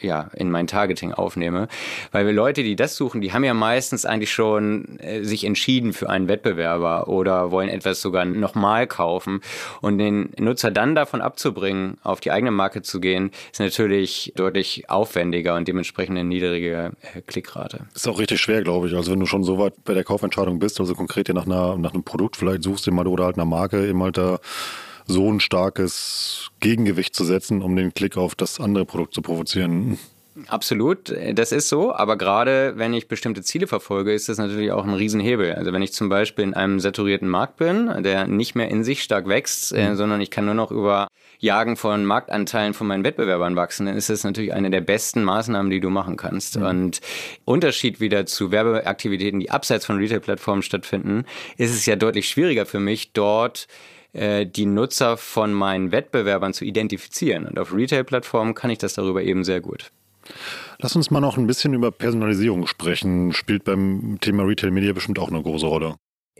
ja, 0.00 0.30
in 0.34 0.50
mein 0.50 0.66
Targeting 0.66 1.12
aufnehme. 1.12 1.68
Weil 2.12 2.26
wir 2.26 2.32
Leute, 2.32 2.62
die 2.62 2.76
das 2.76 2.96
suchen, 2.96 3.20
die 3.20 3.32
haben 3.32 3.44
ja 3.44 3.54
meistens 3.54 4.06
eigentlich 4.06 4.32
schon 4.32 4.98
äh, 5.00 5.22
sich 5.22 5.44
entschieden 5.44 5.92
für 5.92 6.08
einen 6.08 6.28
Wettbewerber 6.28 7.08
oder 7.08 7.50
wollen 7.50 7.68
etwas 7.68 8.00
sogar 8.00 8.24
nochmal 8.24 8.86
kaufen. 8.86 9.40
Und 9.80 9.98
den 9.98 10.30
Nutzer 10.38 10.70
dann 10.70 10.94
davon 10.94 11.20
abzubringen, 11.20 11.98
auf 12.02 12.20
die 12.20 12.30
eigene 12.30 12.50
Marke 12.50 12.82
zu 12.82 13.00
gehen, 13.00 13.30
ist 13.52 13.60
natürlich 13.60 14.32
deutlich 14.36 14.88
aufwendiger 14.88 15.54
und 15.54 15.68
dementsprechend 15.68 16.18
eine 16.18 16.28
niedrige 16.28 16.92
äh, 17.14 17.20
Klickrate. 17.22 17.86
Ist 17.94 18.08
auch 18.08 18.18
richtig 18.18 18.40
schwer, 18.40 18.62
glaube 18.62 18.88
ich. 18.88 18.94
Also 18.94 19.12
wenn 19.12 19.20
du 19.20 19.26
schon 19.26 19.44
so 19.44 19.58
weit 19.58 19.74
bei 19.84 19.94
der 19.94 20.04
Kaufentscheidung 20.04 20.58
bist, 20.58 20.80
also 20.80 20.94
konkret 20.94 21.28
dir 21.28 21.34
nach, 21.34 21.46
einer, 21.46 21.76
nach 21.76 21.92
einem 21.92 22.04
Produkt 22.04 22.36
vielleicht 22.36 22.62
suchst, 22.62 22.86
du 22.86 22.92
mal 22.92 23.06
oder 23.06 23.24
halt 23.24 23.36
einer 23.36 23.44
Marke, 23.44 23.86
eben 23.86 24.02
halt 24.02 24.16
da 24.16 24.38
so 25.06 25.30
ein 25.30 25.40
starkes 25.40 26.50
Gegengewicht 26.60 27.14
zu 27.14 27.24
setzen, 27.24 27.62
um 27.62 27.76
den 27.76 27.92
Klick 27.94 28.16
auf 28.16 28.34
das 28.34 28.60
andere 28.60 28.84
Produkt 28.86 29.14
zu 29.14 29.22
provozieren. 29.22 29.98
Absolut, 30.48 31.14
das 31.34 31.52
ist 31.52 31.68
so, 31.68 31.94
aber 31.94 32.16
gerade 32.16 32.72
wenn 32.76 32.92
ich 32.92 33.06
bestimmte 33.06 33.42
Ziele 33.42 33.68
verfolge, 33.68 34.12
ist 34.12 34.28
das 34.28 34.36
natürlich 34.36 34.72
auch 34.72 34.82
ein 34.82 34.92
Riesenhebel. 34.92 35.54
Also 35.54 35.72
wenn 35.72 35.82
ich 35.82 35.92
zum 35.92 36.08
Beispiel 36.08 36.42
in 36.42 36.54
einem 36.54 36.80
saturierten 36.80 37.28
Markt 37.28 37.56
bin, 37.56 38.02
der 38.02 38.26
nicht 38.26 38.56
mehr 38.56 38.68
in 38.68 38.82
sich 38.82 39.04
stark 39.04 39.28
wächst, 39.28 39.72
äh, 39.72 39.90
mhm. 39.90 39.96
sondern 39.96 40.20
ich 40.20 40.32
kann 40.32 40.44
nur 40.44 40.54
noch 40.54 40.72
über 40.72 41.06
Jagen 41.38 41.76
von 41.76 42.04
Marktanteilen 42.04 42.74
von 42.74 42.88
meinen 42.88 43.04
Wettbewerbern 43.04 43.54
wachsen, 43.54 43.86
dann 43.86 43.96
ist 43.96 44.10
das 44.10 44.24
natürlich 44.24 44.52
eine 44.52 44.70
der 44.70 44.80
besten 44.80 45.22
Maßnahmen, 45.22 45.70
die 45.70 45.80
du 45.80 45.90
machen 45.90 46.16
kannst. 46.16 46.58
Mhm. 46.58 46.66
Und 46.66 47.00
Unterschied 47.44 48.00
wieder 48.00 48.26
zu 48.26 48.50
Werbeaktivitäten, 48.50 49.38
die 49.38 49.52
abseits 49.52 49.86
von 49.86 49.98
Retail-Plattformen 49.98 50.62
stattfinden, 50.62 51.26
ist 51.58 51.72
es 51.72 51.86
ja 51.86 51.94
deutlich 51.94 52.28
schwieriger 52.28 52.66
für 52.66 52.80
mich, 52.80 53.12
dort 53.12 53.68
äh, 54.14 54.46
die 54.46 54.66
Nutzer 54.66 55.16
von 55.16 55.52
meinen 55.52 55.92
Wettbewerbern 55.92 56.54
zu 56.54 56.64
identifizieren. 56.64 57.46
Und 57.46 57.58
auf 57.58 57.74
Retail-Plattformen 57.74 58.54
kann 58.54 58.70
ich 58.70 58.78
das 58.78 58.94
darüber 58.94 59.22
eben 59.22 59.44
sehr 59.44 59.60
gut. 59.60 59.90
Lass 60.78 60.96
uns 60.96 61.10
mal 61.10 61.20
noch 61.20 61.36
ein 61.36 61.46
bisschen 61.46 61.74
über 61.74 61.90
Personalisierung 61.90 62.66
sprechen. 62.66 63.32
Spielt 63.32 63.64
beim 63.64 64.18
Thema 64.20 64.44
Retail 64.44 64.70
Media 64.70 64.92
bestimmt 64.92 65.18
auch 65.18 65.28
eine 65.28 65.42
große 65.42 65.66
Rolle. 65.66 65.96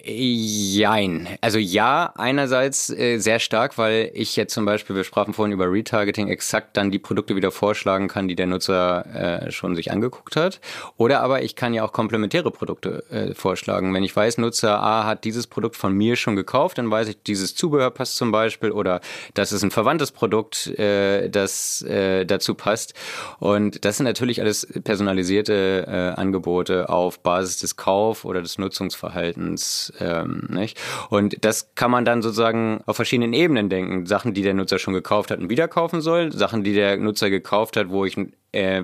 Jein. 0.06 1.28
Also 1.40 1.58
ja, 1.58 2.12
einerseits 2.16 2.90
äh, 2.90 3.16
sehr 3.16 3.38
stark, 3.38 3.78
weil 3.78 4.10
ich 4.12 4.36
jetzt 4.36 4.52
zum 4.52 4.66
Beispiel, 4.66 4.94
wir 4.94 5.04
sprachen 5.04 5.32
vorhin 5.32 5.52
über 5.52 5.72
Retargeting, 5.72 6.28
exakt 6.28 6.76
dann 6.76 6.90
die 6.90 6.98
Produkte 6.98 7.36
wieder 7.36 7.50
vorschlagen 7.50 8.08
kann, 8.08 8.28
die 8.28 8.34
der 8.36 8.46
Nutzer 8.46 9.06
äh, 9.46 9.50
schon 9.50 9.74
sich 9.74 9.90
angeguckt 9.90 10.36
hat. 10.36 10.60
Oder 10.98 11.22
aber 11.22 11.42
ich 11.42 11.56
kann 11.56 11.72
ja 11.72 11.84
auch 11.84 11.92
komplementäre 11.92 12.50
Produkte 12.50 13.02
äh, 13.10 13.34
vorschlagen. 13.34 13.94
Wenn 13.94 14.04
ich 14.04 14.14
weiß, 14.14 14.36
Nutzer 14.36 14.78
A 14.82 15.06
hat 15.06 15.24
dieses 15.24 15.46
Produkt 15.46 15.76
von 15.76 15.94
mir 15.94 16.16
schon 16.16 16.36
gekauft, 16.36 16.76
dann 16.76 16.90
weiß 16.90 17.08
ich, 17.08 17.22
dieses 17.22 17.54
Zubehör 17.54 17.90
passt 17.90 18.16
zum 18.16 18.30
Beispiel 18.30 18.72
oder 18.72 19.00
das 19.32 19.52
ist 19.52 19.62
ein 19.62 19.70
verwandtes 19.70 20.12
Produkt, 20.12 20.66
äh, 20.78 21.30
das 21.30 21.80
äh, 21.80 22.26
dazu 22.26 22.54
passt. 22.54 22.92
Und 23.38 23.86
das 23.86 23.96
sind 23.96 24.04
natürlich 24.04 24.42
alles 24.42 24.66
personalisierte 24.84 25.86
äh, 25.88 26.20
Angebote 26.20 26.90
auf 26.90 27.20
Basis 27.20 27.56
des 27.60 27.76
Kauf- 27.76 28.26
oder 28.26 28.42
des 28.42 28.58
Nutzungsverhaltens 28.58 29.93
ähm, 30.00 30.48
nicht? 30.50 30.80
Und 31.10 31.44
das 31.44 31.74
kann 31.74 31.90
man 31.90 32.04
dann 32.04 32.22
sozusagen 32.22 32.82
auf 32.86 32.96
verschiedenen 32.96 33.32
Ebenen 33.32 33.68
denken. 33.68 34.06
Sachen, 34.06 34.34
die 34.34 34.42
der 34.42 34.54
Nutzer 34.54 34.78
schon 34.78 34.94
gekauft 34.94 35.30
hat 35.30 35.38
und 35.38 35.50
wieder 35.50 35.68
kaufen 35.68 36.00
soll, 36.00 36.32
Sachen, 36.32 36.64
die 36.64 36.74
der 36.74 36.96
Nutzer 36.96 37.30
gekauft 37.30 37.76
hat, 37.76 37.88
wo 37.90 38.04
ich 38.04 38.16
ein 38.16 38.32
äh, 38.52 38.82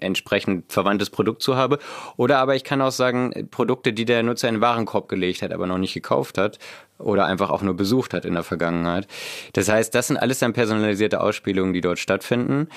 entsprechend 0.00 0.72
verwandtes 0.72 1.10
Produkt 1.10 1.42
zu 1.42 1.56
habe. 1.56 1.78
Oder 2.16 2.38
aber 2.38 2.56
ich 2.56 2.64
kann 2.64 2.80
auch 2.80 2.92
sagen, 2.92 3.48
Produkte, 3.50 3.92
die 3.92 4.04
der 4.04 4.22
Nutzer 4.22 4.48
in 4.48 4.56
den 4.56 4.60
Warenkorb 4.60 5.08
gelegt 5.08 5.42
hat, 5.42 5.52
aber 5.52 5.66
noch 5.66 5.78
nicht 5.78 5.94
gekauft 5.94 6.38
hat 6.38 6.58
oder 7.00 7.26
einfach 7.26 7.50
auch 7.50 7.62
nur 7.62 7.74
besucht 7.74 8.14
hat 8.14 8.24
in 8.24 8.34
der 8.34 8.42
Vergangenheit. 8.42 9.06
Das 9.52 9.68
heißt, 9.68 9.94
das 9.94 10.08
sind 10.08 10.16
alles 10.16 10.38
dann 10.38 10.52
personalisierte 10.52 11.20
Ausspielungen, 11.20 11.72
die 11.72 11.80
dort 11.80 11.98
stattfinden. 11.98 12.68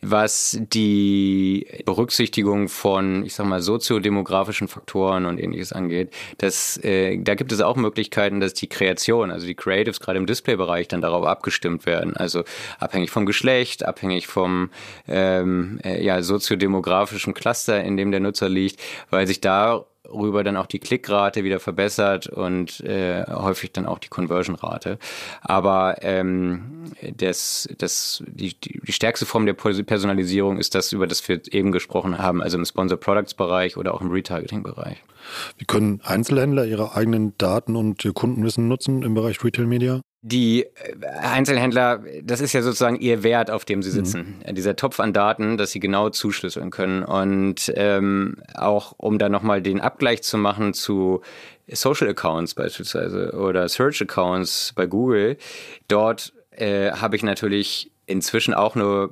Was 0.00 0.58
die 0.60 1.66
Berücksichtigung 1.84 2.68
von, 2.68 3.24
ich 3.24 3.34
sag 3.34 3.46
mal, 3.46 3.60
soziodemografischen 3.60 4.68
Faktoren 4.68 5.26
und 5.26 5.38
ähnliches 5.38 5.72
angeht, 5.72 6.12
das, 6.38 6.76
äh, 6.82 7.18
da 7.18 7.34
gibt 7.34 7.52
es 7.52 7.60
auch 7.60 7.76
Möglichkeiten, 7.76 8.40
dass 8.40 8.54
die 8.54 8.68
Kreation, 8.68 9.30
also 9.30 9.46
die 9.46 9.54
Creatives 9.54 10.00
gerade 10.00 10.18
im 10.18 10.26
Displaybereich 10.26 10.88
dann 10.88 11.00
darauf 11.00 11.26
abgestimmt 11.26 11.86
werden. 11.86 12.16
Also 12.16 12.44
abhängig 12.78 13.10
vom 13.10 13.26
Geschlecht, 13.26 13.84
abhängig 13.84 14.26
vom 14.26 14.70
ähm, 15.08 15.78
äh, 15.84 16.02
ja, 16.02 16.22
soziodemografischen 16.22 17.34
Cluster, 17.34 17.82
in 17.82 17.96
dem 17.96 18.10
der 18.10 18.20
Nutzer 18.20 18.48
liegt, 18.48 18.80
weil 19.10 19.26
sich 19.26 19.40
da 19.40 19.84
rüber 20.12 20.44
dann 20.44 20.56
auch 20.56 20.66
die 20.66 20.78
Klickrate 20.78 21.44
wieder 21.44 21.60
verbessert 21.60 22.26
und 22.26 22.80
äh, 22.80 23.24
häufig 23.28 23.72
dann 23.72 23.86
auch 23.86 23.98
die 23.98 24.08
Conversion-Rate. 24.08 24.98
Aber 25.40 25.96
ähm, 26.02 26.84
das, 27.16 27.68
das, 27.78 28.22
die, 28.26 28.54
die, 28.58 28.92
stärkste 28.92 29.26
Form 29.26 29.46
der 29.46 29.54
Personalisierung 29.54 30.58
ist 30.58 30.74
das, 30.74 30.92
über 30.92 31.06
das 31.06 31.26
wir 31.28 31.40
eben 31.50 31.72
gesprochen 31.72 32.18
haben, 32.18 32.42
also 32.42 32.58
im 32.58 32.64
Sponsor-Products-Bereich 32.64 33.76
oder 33.76 33.94
auch 33.94 34.00
im 34.00 34.10
Retargeting-Bereich. 34.10 35.02
Wie 35.56 35.64
können 35.64 36.00
Einzelhändler 36.02 36.64
ihre 36.64 36.94
eigenen 36.94 37.36
Daten 37.38 37.76
und 37.76 38.08
Kundenwissen 38.14 38.68
nutzen 38.68 39.02
im 39.02 39.14
Bereich 39.14 39.42
Retail 39.44 39.66
Media? 39.66 40.00
Die 40.24 40.62
äh, 40.62 41.06
Einzelhändler, 41.20 42.00
das 42.22 42.40
ist 42.40 42.52
ja 42.52 42.62
sozusagen 42.62 42.96
ihr 42.96 43.24
Wert, 43.24 43.50
auf 43.50 43.64
dem 43.64 43.82
sie 43.82 43.90
mhm. 43.90 43.94
sitzen. 43.94 44.42
Mhm. 44.46 44.54
Dieser 44.54 44.76
Topf 44.76 45.00
an 45.00 45.12
Daten, 45.12 45.56
dass 45.56 45.72
sie 45.72 45.80
genau 45.80 46.10
zuschlüsseln 46.10 46.70
können. 46.70 47.02
Und 47.02 47.72
ähm, 47.74 48.36
auch 48.54 48.94
um 48.96 49.18
da 49.18 49.28
nochmal 49.28 49.60
den 49.62 49.80
Abgleich 49.80 50.22
zu 50.22 50.38
machen 50.38 50.74
zu 50.74 51.22
Social 51.68 52.08
Accounts 52.08 52.54
beispielsweise 52.54 53.32
oder 53.32 53.68
Search 53.68 54.00
Accounts 54.00 54.72
bei 54.76 54.86
Google, 54.86 55.38
dort 55.88 56.32
äh, 56.52 56.92
habe 56.92 57.16
ich 57.16 57.24
natürlich 57.24 57.90
inzwischen 58.06 58.54
auch 58.54 58.76
eine 58.76 59.10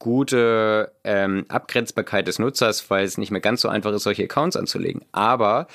gute 0.00 0.92
ähm, 1.04 1.44
Abgrenzbarkeit 1.48 2.26
des 2.26 2.38
Nutzers, 2.40 2.90
weil 2.90 3.04
es 3.04 3.18
nicht 3.18 3.30
mehr 3.30 3.40
ganz 3.40 3.60
so 3.60 3.68
einfach 3.68 3.92
ist, 3.92 4.02
solche 4.02 4.24
Accounts 4.24 4.56
anzulegen. 4.56 5.04
Aber 5.12 5.68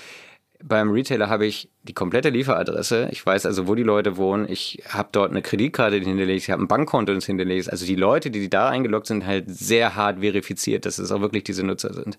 beim 0.63 0.89
Retailer 0.91 1.29
habe 1.29 1.45
ich 1.45 1.69
die 1.87 1.93
komplette 1.93 2.29
Lieferadresse. 2.29 3.09
Ich 3.11 3.23
weiß 3.23 3.45
also, 3.45 3.67
wo 3.67 3.75
die 3.75 3.83
Leute 3.83 4.17
wohnen. 4.17 4.49
Ich 4.49 4.81
habe 4.89 5.09
dort 5.11 5.31
eine 5.31 5.41
Kreditkarte 5.41 5.97
hinterlegt, 5.97 6.43
ich 6.43 6.49
habe 6.49 6.63
ein 6.63 6.67
Bankkonto 6.67 7.13
hinterlegt. 7.13 7.71
Also 7.71 7.85
die 7.85 7.95
Leute, 7.95 8.31
die 8.31 8.49
da 8.49 8.69
eingeloggt 8.69 9.07
sind, 9.07 9.25
halt 9.25 9.45
sehr 9.47 9.95
hart 9.95 10.19
verifiziert, 10.19 10.85
dass 10.85 10.97
es 10.97 11.11
auch 11.11 11.21
wirklich 11.21 11.43
diese 11.43 11.63
Nutzer 11.63 11.93
sind. 11.93 12.17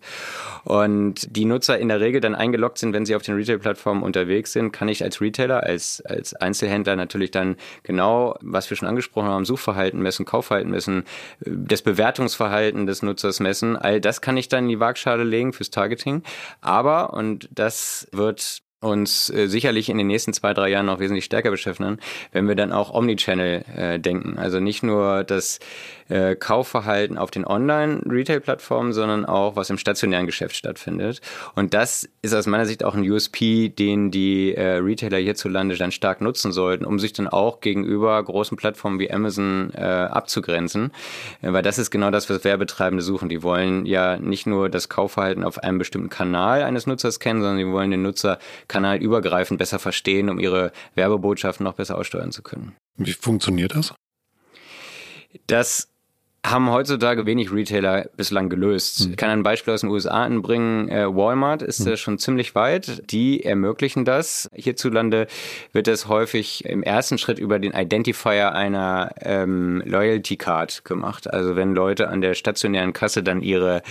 Und 0.64 1.36
die 1.36 1.44
Nutzer 1.44 1.78
in 1.78 1.88
der 1.88 2.00
Regel 2.00 2.20
dann 2.20 2.36
eingeloggt 2.36 2.78
sind, 2.78 2.92
wenn 2.92 3.04
sie 3.04 3.16
auf 3.16 3.22
den 3.22 3.34
Retail-Plattformen 3.34 4.02
unterwegs 4.02 4.52
sind, 4.52 4.72
kann 4.72 4.88
ich 4.88 5.02
als 5.02 5.20
Retailer, 5.20 5.64
als, 5.64 6.00
als 6.06 6.34
Einzelhändler 6.34 6.94
natürlich 6.94 7.32
dann 7.32 7.56
genau, 7.82 8.36
was 8.40 8.70
wir 8.70 8.76
schon 8.76 8.88
angesprochen 8.88 9.28
haben, 9.28 9.44
Suchverhalten 9.44 10.00
messen, 10.00 10.24
Kaufverhalten 10.24 10.70
messen, 10.70 11.04
das 11.40 11.82
Bewertungsverhalten 11.82 12.86
des 12.86 13.02
Nutzers 13.02 13.40
messen. 13.40 13.76
All 13.76 14.00
das 14.00 14.20
kann 14.20 14.36
ich 14.36 14.48
dann 14.48 14.64
in 14.64 14.70
die 14.70 14.80
Waagschale 14.80 15.24
legen 15.24 15.52
fürs 15.52 15.70
Targeting. 15.70 16.22
Aber, 16.60 17.12
und 17.14 17.48
das 17.52 18.06
wird 18.12 18.62
uns 18.80 19.30
äh, 19.30 19.48
sicherlich 19.48 19.88
in 19.88 19.96
den 19.96 20.06
nächsten 20.06 20.32
zwei, 20.32 20.52
drei 20.52 20.68
Jahren 20.68 20.86
noch 20.86 20.98
wesentlich 20.98 21.24
stärker 21.24 21.50
beschäftigen, 21.50 21.98
wenn 22.32 22.46
wir 22.46 22.54
dann 22.54 22.72
auch 22.72 22.92
Omnichannel 22.92 23.64
äh, 23.74 23.98
denken. 23.98 24.38
Also 24.38 24.60
nicht 24.60 24.82
nur 24.82 25.24
das 25.24 25.60
äh, 26.08 26.36
Kaufverhalten 26.36 27.18
auf 27.18 27.30
den 27.30 27.46
Online-Retail-Plattformen, 27.46 28.92
sondern 28.92 29.24
auch, 29.24 29.56
was 29.56 29.70
im 29.70 29.78
stationären 29.78 30.26
Geschäft 30.26 30.54
stattfindet. 30.54 31.20
Und 31.54 31.74
das 31.74 32.08
ist 32.22 32.34
aus 32.34 32.46
meiner 32.46 32.66
Sicht 32.66 32.84
auch 32.84 32.94
ein 32.94 33.08
USP, 33.08 33.70
den 33.70 34.10
die 34.10 34.54
äh, 34.54 34.76
Retailer 34.76 35.18
hierzulande 35.18 35.76
dann 35.76 35.90
stark 35.90 36.20
nutzen 36.20 36.52
sollten, 36.52 36.84
um 36.84 36.98
sich 36.98 37.12
dann 37.12 37.28
auch 37.28 37.60
gegenüber 37.60 38.22
großen 38.22 38.56
Plattformen 38.56 38.98
wie 38.98 39.10
Amazon 39.10 39.72
äh, 39.74 39.80
abzugrenzen. 39.80 40.92
Äh, 41.42 41.52
weil 41.52 41.62
das 41.62 41.78
ist 41.78 41.90
genau 41.90 42.10
das, 42.10 42.28
was 42.30 42.44
Werbetreibende 42.44 43.02
suchen. 43.02 43.28
Die 43.28 43.42
wollen 43.42 43.86
ja 43.86 44.18
nicht 44.18 44.46
nur 44.46 44.68
das 44.68 44.88
Kaufverhalten 44.88 45.44
auf 45.44 45.58
einem 45.58 45.78
bestimmten 45.78 46.10
Kanal 46.10 46.62
eines 46.62 46.86
Nutzers 46.86 47.20
kennen, 47.20 47.40
sondern 47.40 47.58
die 47.58 47.66
wollen 47.66 47.90
den 47.90 48.02
Nutzer 48.02 48.38
kanalübergreifend 48.68 49.58
besser 49.58 49.78
verstehen, 49.78 50.28
um 50.28 50.38
ihre 50.38 50.72
Werbebotschaften 50.94 51.64
noch 51.64 51.74
besser 51.74 51.98
aussteuern 51.98 52.32
zu 52.32 52.42
können. 52.42 52.76
Wie 52.96 53.12
funktioniert 53.12 53.74
das? 53.74 53.94
Das 55.46 55.88
haben 56.50 56.70
heutzutage 56.70 57.26
wenig 57.26 57.52
Retailer 57.52 58.06
bislang 58.16 58.48
gelöst. 58.48 59.06
Mhm. 59.06 59.10
Ich 59.10 59.16
kann 59.16 59.30
ein 59.30 59.42
Beispiel 59.42 59.74
aus 59.74 59.80
den 59.80 59.90
USA 59.90 60.24
anbringen. 60.24 60.88
Äh, 60.88 61.06
Walmart 61.14 61.62
ist 61.62 61.84
mhm. 61.84 61.96
schon 61.96 62.18
ziemlich 62.18 62.54
weit. 62.54 63.10
Die 63.10 63.44
ermöglichen 63.44 64.04
das. 64.04 64.48
Hierzulande 64.54 65.26
wird 65.72 65.88
das 65.88 66.08
häufig 66.08 66.64
im 66.64 66.82
ersten 66.82 67.18
Schritt 67.18 67.38
über 67.38 67.58
den 67.58 67.72
Identifier 67.72 68.52
einer 68.52 69.10
ähm, 69.20 69.82
Loyalty 69.84 70.36
Card 70.36 70.84
gemacht. 70.84 71.32
Also 71.32 71.56
wenn 71.56 71.74
Leute 71.74 72.08
an 72.08 72.20
der 72.20 72.34
stationären 72.34 72.92
Kasse 72.92 73.22
dann 73.24 73.42
ihre 73.42 73.82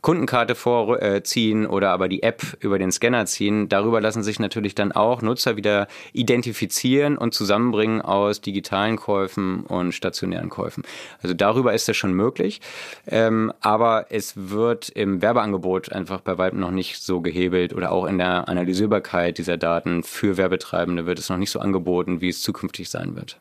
Kundenkarte 0.00 0.54
vorziehen 0.56 1.66
oder 1.66 1.90
aber 1.90 2.08
die 2.08 2.22
App 2.22 2.42
über 2.60 2.78
den 2.78 2.90
Scanner 2.90 3.26
ziehen, 3.26 3.68
darüber 3.68 4.00
lassen 4.00 4.24
sich 4.24 4.40
natürlich 4.40 4.74
dann 4.74 4.90
auch 4.90 5.22
Nutzer 5.22 5.56
wieder 5.56 5.86
identifizieren 6.12 7.16
und 7.16 7.34
zusammenbringen 7.34 8.02
aus 8.02 8.40
digitalen 8.40 8.96
Käufen 8.96 9.60
und 9.60 9.92
stationären 9.92 10.48
Käufen. 10.48 10.82
Also 11.22 11.34
darüber 11.34 11.72
ist 11.72 11.88
das 11.88 11.99
schon 12.00 12.12
möglich. 12.14 12.60
Ähm, 13.06 13.52
aber 13.60 14.06
es 14.10 14.32
wird 14.36 14.88
im 14.88 15.22
Werbeangebot 15.22 15.92
einfach 15.92 16.20
bei 16.20 16.36
weitem 16.38 16.58
noch 16.58 16.72
nicht 16.72 17.02
so 17.02 17.20
gehebelt 17.20 17.72
oder 17.72 17.92
auch 17.92 18.06
in 18.06 18.18
der 18.18 18.48
Analysierbarkeit 18.48 19.38
dieser 19.38 19.56
Daten 19.56 20.02
für 20.02 20.36
Werbetreibende 20.36 21.06
wird 21.06 21.20
es 21.20 21.28
noch 21.28 21.36
nicht 21.36 21.50
so 21.50 21.60
angeboten, 21.60 22.20
wie 22.20 22.30
es 22.30 22.42
zukünftig 22.42 22.90
sein 22.90 23.14
wird. 23.14 23.40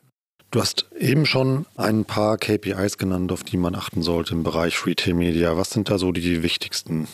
Du 0.52 0.60
hast 0.60 0.88
eben 0.98 1.28
schon 1.28 1.68
ein 1.76 2.06
paar 2.06 2.38
KPIs 2.38 2.98
genannt, 2.98 3.32
auf 3.32 3.44
die 3.44 3.58
man 3.58 3.76
achten 3.76 4.02
sollte 4.02 4.34
im 4.34 4.44
Bereich 4.44 4.86
Retail 4.86 5.14
Media. 5.14 5.58
Was 5.58 5.70
sind 5.70 5.90
da 5.92 6.00
so 6.00 6.12
die 6.12 6.42
wichtigsten? 6.42 7.08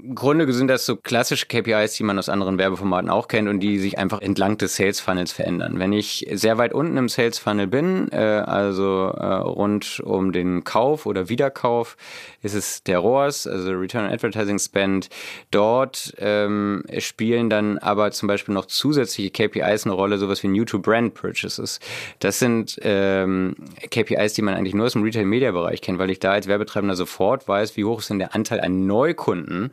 Im 0.00 0.14
Grunde 0.14 0.50
sind 0.52 0.68
das 0.68 0.86
so 0.86 0.96
klassische 0.96 1.46
KPIs, 1.46 1.94
die 1.94 2.04
man 2.04 2.18
aus 2.18 2.28
anderen 2.28 2.58
Werbeformaten 2.58 3.10
auch 3.10 3.26
kennt 3.26 3.48
und 3.48 3.60
die 3.60 3.78
sich 3.78 3.98
einfach 3.98 4.20
entlang 4.20 4.56
des 4.56 4.76
Sales 4.76 5.00
Funnels 5.00 5.32
verändern. 5.32 5.78
Wenn 5.78 5.92
ich 5.92 6.26
sehr 6.32 6.58
weit 6.58 6.72
unten 6.72 6.96
im 6.96 7.08
Sales 7.08 7.38
Funnel 7.38 7.66
bin, 7.66 8.08
äh, 8.12 8.16
also 8.16 9.08
äh, 9.16 9.26
rund 9.26 10.00
um 10.00 10.32
den 10.32 10.62
Kauf 10.64 11.06
oder 11.06 11.28
Wiederkauf, 11.28 11.96
ist 12.42 12.54
es 12.54 12.82
der 12.84 12.98
ROAS, 12.98 13.46
also 13.46 13.70
Return 13.70 14.06
on 14.06 14.12
Advertising 14.12 14.58
Spend. 14.58 15.08
Dort 15.50 16.14
ähm, 16.18 16.84
spielen 16.98 17.50
dann 17.50 17.78
aber 17.78 18.10
zum 18.12 18.28
Beispiel 18.28 18.54
noch 18.54 18.66
zusätzliche 18.66 19.30
KPIs 19.30 19.84
eine 19.84 19.94
Rolle, 19.94 20.18
sowas 20.18 20.42
wie 20.42 20.48
New 20.48 20.64
to 20.64 20.78
Brand 20.78 21.14
Purchases. 21.14 21.80
Das 22.20 22.38
sind 22.38 22.78
ähm, 22.82 23.56
KPIs, 23.90 24.34
die 24.34 24.42
man 24.42 24.54
eigentlich 24.54 24.74
nur 24.74 24.86
aus 24.86 24.92
dem 24.92 25.02
Retail 25.02 25.24
Media 25.24 25.50
Bereich 25.50 25.80
kennt, 25.80 25.98
weil 25.98 26.10
ich 26.10 26.20
da 26.20 26.32
als 26.32 26.46
Werbetreibender 26.46 26.94
sofort 26.94 27.48
weiß, 27.48 27.76
wie 27.76 27.84
hoch 27.84 27.98
ist 27.98 28.10
denn 28.10 28.18
der 28.18 28.34
Anteil 28.34 28.60
an 28.60 28.86
Neukunden, 28.86 29.72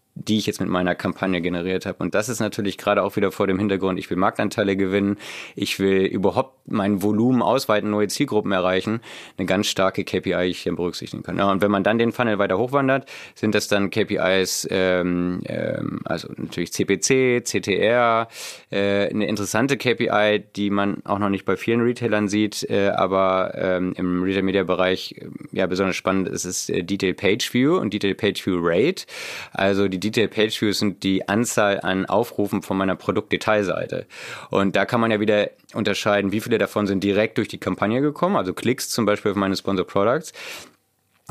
die 0.27 0.37
ich 0.37 0.45
jetzt 0.45 0.59
mit 0.59 0.69
meiner 0.69 0.95
Kampagne 0.95 1.41
generiert 1.41 1.85
habe. 1.85 2.03
Und 2.03 2.15
das 2.15 2.29
ist 2.29 2.39
natürlich 2.39 2.77
gerade 2.77 3.03
auch 3.03 3.15
wieder 3.15 3.31
vor 3.31 3.47
dem 3.47 3.59
Hintergrund, 3.59 3.99
ich 3.99 4.09
will 4.09 4.17
Marktanteile 4.17 4.75
gewinnen, 4.75 5.17
ich 5.55 5.79
will 5.79 6.05
überhaupt 6.05 6.55
mein 6.67 7.01
Volumen 7.01 7.41
ausweiten, 7.41 7.89
neue 7.89 8.07
Zielgruppen 8.07 8.51
erreichen, 8.51 9.01
eine 9.37 9.45
ganz 9.45 9.67
starke 9.67 10.03
KPI, 10.03 10.45
die 10.45 10.51
ich 10.51 10.61
hier 10.61 10.75
berücksichtigen 10.75 11.23
kann. 11.23 11.37
Ja, 11.37 11.49
und 11.51 11.61
wenn 11.61 11.71
man 11.71 11.83
dann 11.83 11.97
den 11.97 12.11
Funnel 12.11 12.39
weiter 12.39 12.57
hochwandert, 12.57 13.09
sind 13.35 13.55
das 13.55 13.67
dann 13.67 13.89
KPIs, 13.89 14.67
ähm, 14.71 15.41
ähm, 15.45 16.01
also 16.05 16.29
natürlich 16.35 16.73
CPC, 16.73 17.43
CTR, 17.43 18.27
äh, 18.69 19.09
eine 19.09 19.27
interessante 19.27 19.77
KPI, 19.77 20.43
die 20.55 20.69
man 20.69 20.97
auch 21.05 21.19
noch 21.19 21.29
nicht 21.29 21.45
bei 21.45 21.57
vielen 21.57 21.81
Retailern 21.81 22.27
sieht, 22.27 22.69
äh, 22.69 22.89
aber 22.89 23.53
ähm, 23.55 23.93
im 23.97 24.23
Retail 24.23 24.43
Media 24.43 24.63
Bereich 24.63 25.15
äh, 25.17 25.27
ja 25.51 25.67
besonders 25.67 25.95
spannend 25.95 26.27
ist 26.29 26.45
es 26.45 26.69
äh, 26.69 26.83
Detail 26.83 27.13
Page 27.13 27.53
View 27.53 27.77
und 27.77 27.93
Detail 27.93 28.15
Page 28.15 28.45
View 28.45 28.59
Rate, 28.61 29.05
also 29.51 29.87
die 29.87 29.99
Detail 30.11 30.27
Page 30.27 30.61
Views 30.61 30.79
sind 30.79 31.03
die 31.03 31.27
Anzahl 31.27 31.79
an 31.81 32.05
Aufrufen 32.05 32.61
von 32.61 32.77
meiner 32.77 32.95
Produktdetailseite. 32.95 34.05
Und 34.49 34.75
da 34.75 34.85
kann 34.85 35.01
man 35.01 35.11
ja 35.11 35.19
wieder 35.19 35.49
unterscheiden, 35.73 36.31
wie 36.31 36.41
viele 36.41 36.57
davon 36.57 36.87
sind 36.87 37.03
direkt 37.03 37.37
durch 37.37 37.47
die 37.47 37.57
Kampagne 37.57 38.01
gekommen, 38.01 38.35
also 38.35 38.53
Klicks 38.53 38.89
zum 38.89 39.05
Beispiel 39.05 39.31
auf 39.31 39.37
meine 39.37 39.55
Sponsor 39.55 39.85
Products 39.85 40.33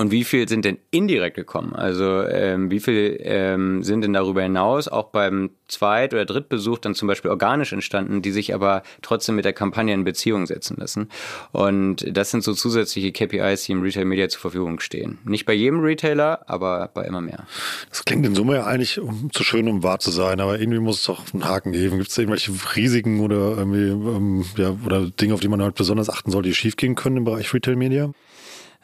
und 0.01 0.11
wie 0.11 0.25
viel 0.25 0.49
sind 0.49 0.65
denn 0.65 0.79
indirekt 0.91 1.37
gekommen? 1.37 1.75
Also 1.75 2.23
ähm, 2.23 2.71
wie 2.71 2.81
viel 2.81 3.21
ähm, 3.23 3.83
sind 3.83 4.01
denn 4.01 4.15
darüber 4.15 4.41
hinaus 4.41 4.89
auch 4.89 5.11
beim 5.11 5.51
Zweit- 5.69 6.15
oder 6.15 6.25
Drittbesuch 6.25 6.79
dann 6.79 6.95
zum 6.95 7.07
Beispiel 7.07 7.31
organisch 7.31 7.75
entstanden, 7.75 8.23
die 8.23 8.31
sich 8.31 8.55
aber 8.55 8.83
trotzdem 9.03 9.37
mit 9.37 9.45
der 9.45 9.53
Kampagne 9.53 9.93
in 9.93 10.05
Beziehung 10.05 10.47
setzen 10.47 10.79
lassen? 10.79 11.11
Und 11.53 12.07
das 12.17 12.31
sind 12.31 12.43
so 12.43 12.55
zusätzliche 12.55 13.13
KPIs, 13.13 13.65
die 13.65 13.73
im 13.73 13.83
Retail 13.83 14.07
Media 14.07 14.31
zur 14.31 14.41
Verfügung 14.41 14.81
stehen. 14.81 15.19
Nicht 15.25 15.45
bei 15.45 15.53
jedem 15.53 15.81
Retailer, 15.81 16.49
aber 16.49 16.89
bei 16.95 17.05
immer 17.05 17.21
mehr. 17.21 17.47
Das 17.91 18.07
klingt 18.07 18.25
in 18.25 18.35
Summe 18.35 18.55
ja 18.55 18.65
eigentlich 18.65 18.99
um, 19.01 19.31
zu 19.35 19.45
schön, 19.45 19.69
um 19.69 19.83
wahr 19.83 19.99
zu 19.99 20.11
sein, 20.11 20.41
aber 20.41 20.59
irgendwie 20.59 20.81
muss 20.81 21.01
es 21.01 21.05
doch 21.05 21.35
einen 21.35 21.45
Haken 21.45 21.73
geben. 21.73 21.99
Gibt 21.99 22.09
es 22.09 22.17
irgendwelche 22.17 22.53
Risiken 22.75 23.21
oder 23.21 23.59
irgendwie 23.59 23.89
ähm, 23.89 24.47
ja, 24.57 24.75
oder 24.87 25.11
Dinge, 25.11 25.35
auf 25.35 25.41
die 25.41 25.49
man 25.49 25.61
halt 25.61 25.75
besonders 25.75 26.09
achten 26.09 26.31
soll, 26.31 26.43
die 26.43 26.55
schiefgehen 26.55 26.95
können 26.95 27.19
im 27.19 27.25
Bereich 27.25 27.53
Retail 27.53 27.77
Media? 27.77 28.11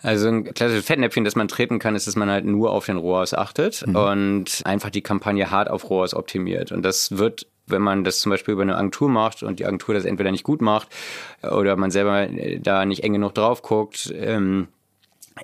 Also 0.02 0.28
ein 0.28 0.44
klassisches 0.44 0.84
Fettnäpfchen, 0.84 1.24
das 1.24 1.36
man 1.36 1.48
treten 1.48 1.78
kann, 1.78 1.94
ist, 1.94 2.06
dass 2.06 2.16
man 2.16 2.30
halt 2.30 2.44
nur 2.44 2.70
auf 2.70 2.86
den 2.86 2.96
ROAS 2.96 3.34
achtet 3.34 3.86
mhm. 3.86 3.96
und 3.96 4.62
einfach 4.64 4.90
die 4.90 5.02
Kampagne 5.02 5.50
hart 5.50 5.70
auf 5.70 5.88
ROAS 5.88 6.14
optimiert. 6.14 6.72
Und 6.72 6.82
das 6.82 7.16
wird 7.16 7.46
wenn 7.66 7.82
man 7.82 8.04
das 8.04 8.20
zum 8.20 8.30
Beispiel 8.30 8.52
über 8.52 8.62
eine 8.62 8.76
Agentur 8.76 9.08
macht 9.08 9.42
und 9.42 9.58
die 9.58 9.66
Agentur 9.66 9.94
das 9.94 10.04
entweder 10.04 10.30
nicht 10.30 10.44
gut 10.44 10.62
macht 10.62 10.88
oder 11.42 11.76
man 11.76 11.90
selber 11.90 12.28
da 12.60 12.84
nicht 12.84 13.02
eng 13.02 13.14
genug 13.14 13.34
drauf 13.34 13.62
guckt, 13.62 14.14
ähm, 14.16 14.68
äh, 14.70 14.75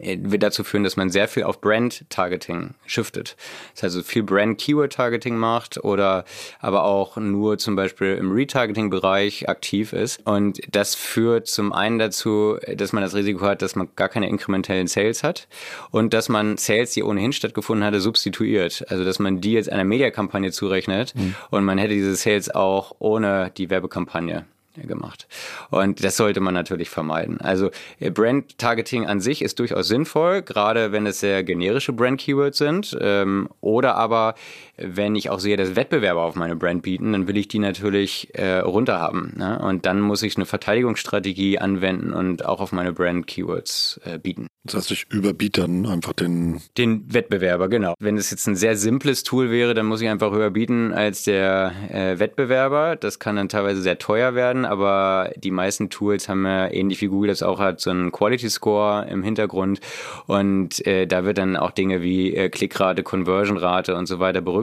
wird 0.00 0.42
dazu 0.42 0.64
führen, 0.64 0.85
dass 0.85 0.96
man 0.96 1.11
sehr 1.11 1.28
viel 1.28 1.42
auf 1.42 1.61
Brand-Targeting 1.61 2.74
shiftet. 2.87 3.37
Das 3.74 3.83
heißt, 3.83 3.96
also 3.96 4.02
viel 4.02 4.22
Brand-Keyword-Targeting 4.22 5.37
macht 5.37 5.83
oder 5.85 6.24
aber 6.61 6.85
auch 6.85 7.16
nur 7.18 7.59
zum 7.59 7.76
Beispiel 7.76 8.14
im 8.14 8.33
Retargeting-Bereich 8.33 9.48
aktiv 9.48 9.92
ist. 9.92 10.26
Und 10.26 10.61
das 10.70 10.95
führt 10.95 11.47
zum 11.47 11.72
einen 11.72 11.99
dazu, 11.99 12.57
dass 12.74 12.93
man 12.93 13.03
das 13.03 13.14
Risiko 13.14 13.45
hat, 13.45 13.61
dass 13.61 13.76
man 13.76 13.88
gar 13.95 14.09
keine 14.09 14.28
inkrementellen 14.28 14.86
Sales 14.86 15.22
hat 15.22 15.47
und 15.90 16.14
dass 16.14 16.28
man 16.28 16.57
Sales, 16.57 16.93
die 16.93 17.03
ohnehin 17.03 17.32
stattgefunden 17.32 17.84
hatte, 17.84 18.01
substituiert. 18.01 18.84
Also, 18.88 19.05
dass 19.05 19.18
man 19.18 19.40
die 19.40 19.53
jetzt 19.53 19.70
einer 19.70 19.84
Mediakampagne 19.84 20.53
zurechnet 20.53 21.14
mhm. 21.14 21.34
und 21.51 21.64
man 21.64 21.78
hätte 21.78 21.95
diese 21.95 22.16
Sales 22.16 22.51
auch 22.51 22.97
ohne 22.99 23.51
die 23.57 23.68
Werbekampagne 23.68 24.47
gemacht. 24.81 25.27
Und 25.70 26.03
das 26.03 26.16
sollte 26.16 26.41
man 26.41 26.55
natürlich 26.55 26.91
vermeiden. 26.91 27.41
Also 27.41 27.70
äh, 28.01 28.11
Brand-Targeting 28.11 29.07
an 29.07 29.20
sich 29.20 29.43
ist 29.43 29.59
durchaus 29.59 29.89
sinnvoll, 29.89 30.43
gerade 30.43 30.93
wenn 30.93 31.07
es 31.07 31.20
sehr 31.20 31.45
generische 31.45 31.93
Brand-Keywords 31.93 32.59
sind. 32.59 32.97
Ähm, 33.01 33.49
oder 33.61 33.97
aber, 33.97 34.35
wenn 34.77 35.14
ich 35.14 35.29
auch 35.29 35.39
sehe, 35.39 35.57
dass 35.57 35.77
Wettbewerber 35.77 36.23
auf 36.23 36.35
meine 36.35 36.57
Brand 36.57 36.83
bieten, 36.83 37.12
dann 37.12 37.29
will 37.29 37.37
ich 37.37 37.47
die 37.47 37.59
natürlich 37.59 38.31
äh, 38.35 38.59
runterhaben. 38.59 39.35
Ne? 39.37 39.59
Und 39.59 39.85
dann 39.85 40.01
muss 40.01 40.23
ich 40.23 40.37
eine 40.37 40.47
Verteidigungsstrategie 40.47 41.59
anwenden 41.59 42.12
und 42.12 42.47
auch 42.47 42.61
auf 42.61 42.73
meine 42.73 42.93
Brand-Keywords 42.93 44.01
äh, 44.05 44.18
bieten. 44.18 44.47
Das 44.64 44.77
heißt, 44.77 44.91
ich 44.93 45.07
überbiete 45.11 45.62
dann 45.62 45.87
einfach 45.87 46.12
den... 46.12 46.61
Den 46.79 47.12
Wettbewerber, 47.12 47.68
genau. 47.68 47.95
Wenn 47.99 48.16
es 48.16 48.31
jetzt 48.31 48.47
ein 48.47 48.57
sehr 48.57 48.77
simples 48.77 49.25
Tool 49.25 49.51
wäre, 49.51 49.75
dann 49.75 49.87
muss 49.87 50.01
ich 50.01 50.09
einfach 50.09 50.33
höher 50.33 50.51
bieten 50.51 50.93
als 50.93 51.25
der 51.25 51.73
äh, 51.91 52.18
Wettbewerber. 52.18 52.97
Das 52.97 53.18
kann 53.18 53.37
dann 53.37 53.49
teilweise 53.49 53.83
sehr 53.83 53.99
teuer 53.99 54.35
werden, 54.35 54.64
aber 54.64 55.33
die 55.37 55.51
meisten 55.51 55.91
Tools 55.91 56.29
haben 56.29 56.47
ja, 56.47 56.68
ähnlich 56.70 57.01
wie 57.03 57.09
Google 57.09 57.29
das 57.29 57.43
auch 57.43 57.59
hat, 57.59 57.81
so 57.81 57.91
einen 57.91 58.12
Quality 58.12 58.49
Score 58.49 59.07
im 59.11 59.23
Hintergrund. 59.23 59.81
Und 60.27 60.87
äh, 60.87 61.07
da 61.07 61.25
wird 61.25 61.39
dann 61.39 61.57
auch 61.57 61.73
Dinge 61.73 62.01
wie 62.01 62.35
äh, 62.35 62.49
Klickrate, 62.49 63.03
Conversion-Rate 63.03 63.97
und 63.97 64.07
so 64.07 64.18
weiter 64.18 64.41
berücksichtigt. 64.41 64.61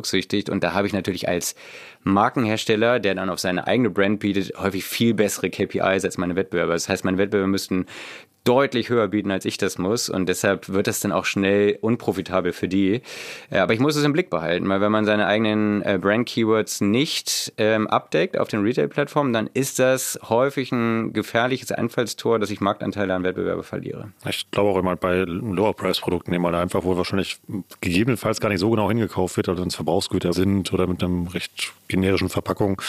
Und 0.49 0.63
da 0.63 0.73
habe 0.73 0.87
ich 0.87 0.93
natürlich 0.93 1.27
als 1.27 1.55
Markenhersteller, 2.03 2.99
der 2.99 3.15
dann 3.15 3.29
auf 3.29 3.39
seine 3.39 3.67
eigene 3.67 3.89
Brand 3.89 4.19
bietet, 4.19 4.57
häufig 4.57 4.85
viel 4.85 5.13
bessere 5.13 5.49
KPIs 5.49 6.05
als 6.05 6.17
meine 6.17 6.35
Wettbewerber. 6.35 6.73
Das 6.73 6.89
heißt, 6.89 7.05
meine 7.05 7.17
Wettbewerber 7.17 7.47
müssten 7.47 7.85
deutlich 8.43 8.89
höher 8.89 9.07
bieten, 9.07 9.31
als 9.31 9.45
ich 9.45 9.57
das 9.57 9.77
muss. 9.77 10.09
Und 10.09 10.27
deshalb 10.27 10.69
wird 10.69 10.87
das 10.87 11.01
dann 11.01 11.11
auch 11.11 11.25
schnell 11.25 11.77
unprofitabel 11.81 12.53
für 12.53 12.67
die. 12.67 13.01
Äh, 13.51 13.59
aber 13.59 13.73
ich 13.73 13.79
muss 13.79 13.95
es 13.95 14.03
im 14.03 14.13
Blick 14.13 14.29
behalten, 14.29 14.67
weil 14.69 14.81
wenn 14.81 14.91
man 14.91 15.05
seine 15.05 15.27
eigenen 15.27 15.81
äh, 15.83 15.99
Brand-Keywords 16.01 16.81
nicht 16.81 17.53
ähm, 17.57 17.87
abdeckt 17.87 18.39
auf 18.39 18.47
den 18.47 18.61
Retail-Plattformen, 18.61 19.33
dann 19.33 19.49
ist 19.53 19.77
das 19.79 20.19
häufig 20.29 20.71
ein 20.71 21.13
gefährliches 21.13 21.71
Einfallstor, 21.71 22.39
dass 22.39 22.49
ich 22.49 22.61
Marktanteile 22.61 23.13
an 23.13 23.23
Wettbewerber 23.23 23.63
verliere. 23.63 24.09
Ich 24.27 24.49
glaube 24.49 24.71
auch 24.71 24.77
immer 24.77 24.95
bei 24.95 25.19
Lower-Price-Produkten, 25.19 26.41
weil 26.41 26.51
da 26.51 26.61
einfach 26.61 26.83
wohl 26.83 26.97
wahrscheinlich 26.97 27.39
gegebenenfalls 27.81 28.39
gar 28.39 28.49
nicht 28.49 28.59
so 28.59 28.69
genau 28.71 28.89
hingekauft 28.89 29.37
wird, 29.37 29.49
also 29.49 29.61
wenn 29.61 29.67
es 29.67 29.75
Verbrauchsgüter 29.75 30.33
sind 30.33 30.73
oder 30.73 30.87
mit 30.87 31.03
einem 31.03 31.27
recht 31.27 31.73
generischen 31.89 32.29
Verpackung, 32.29 32.81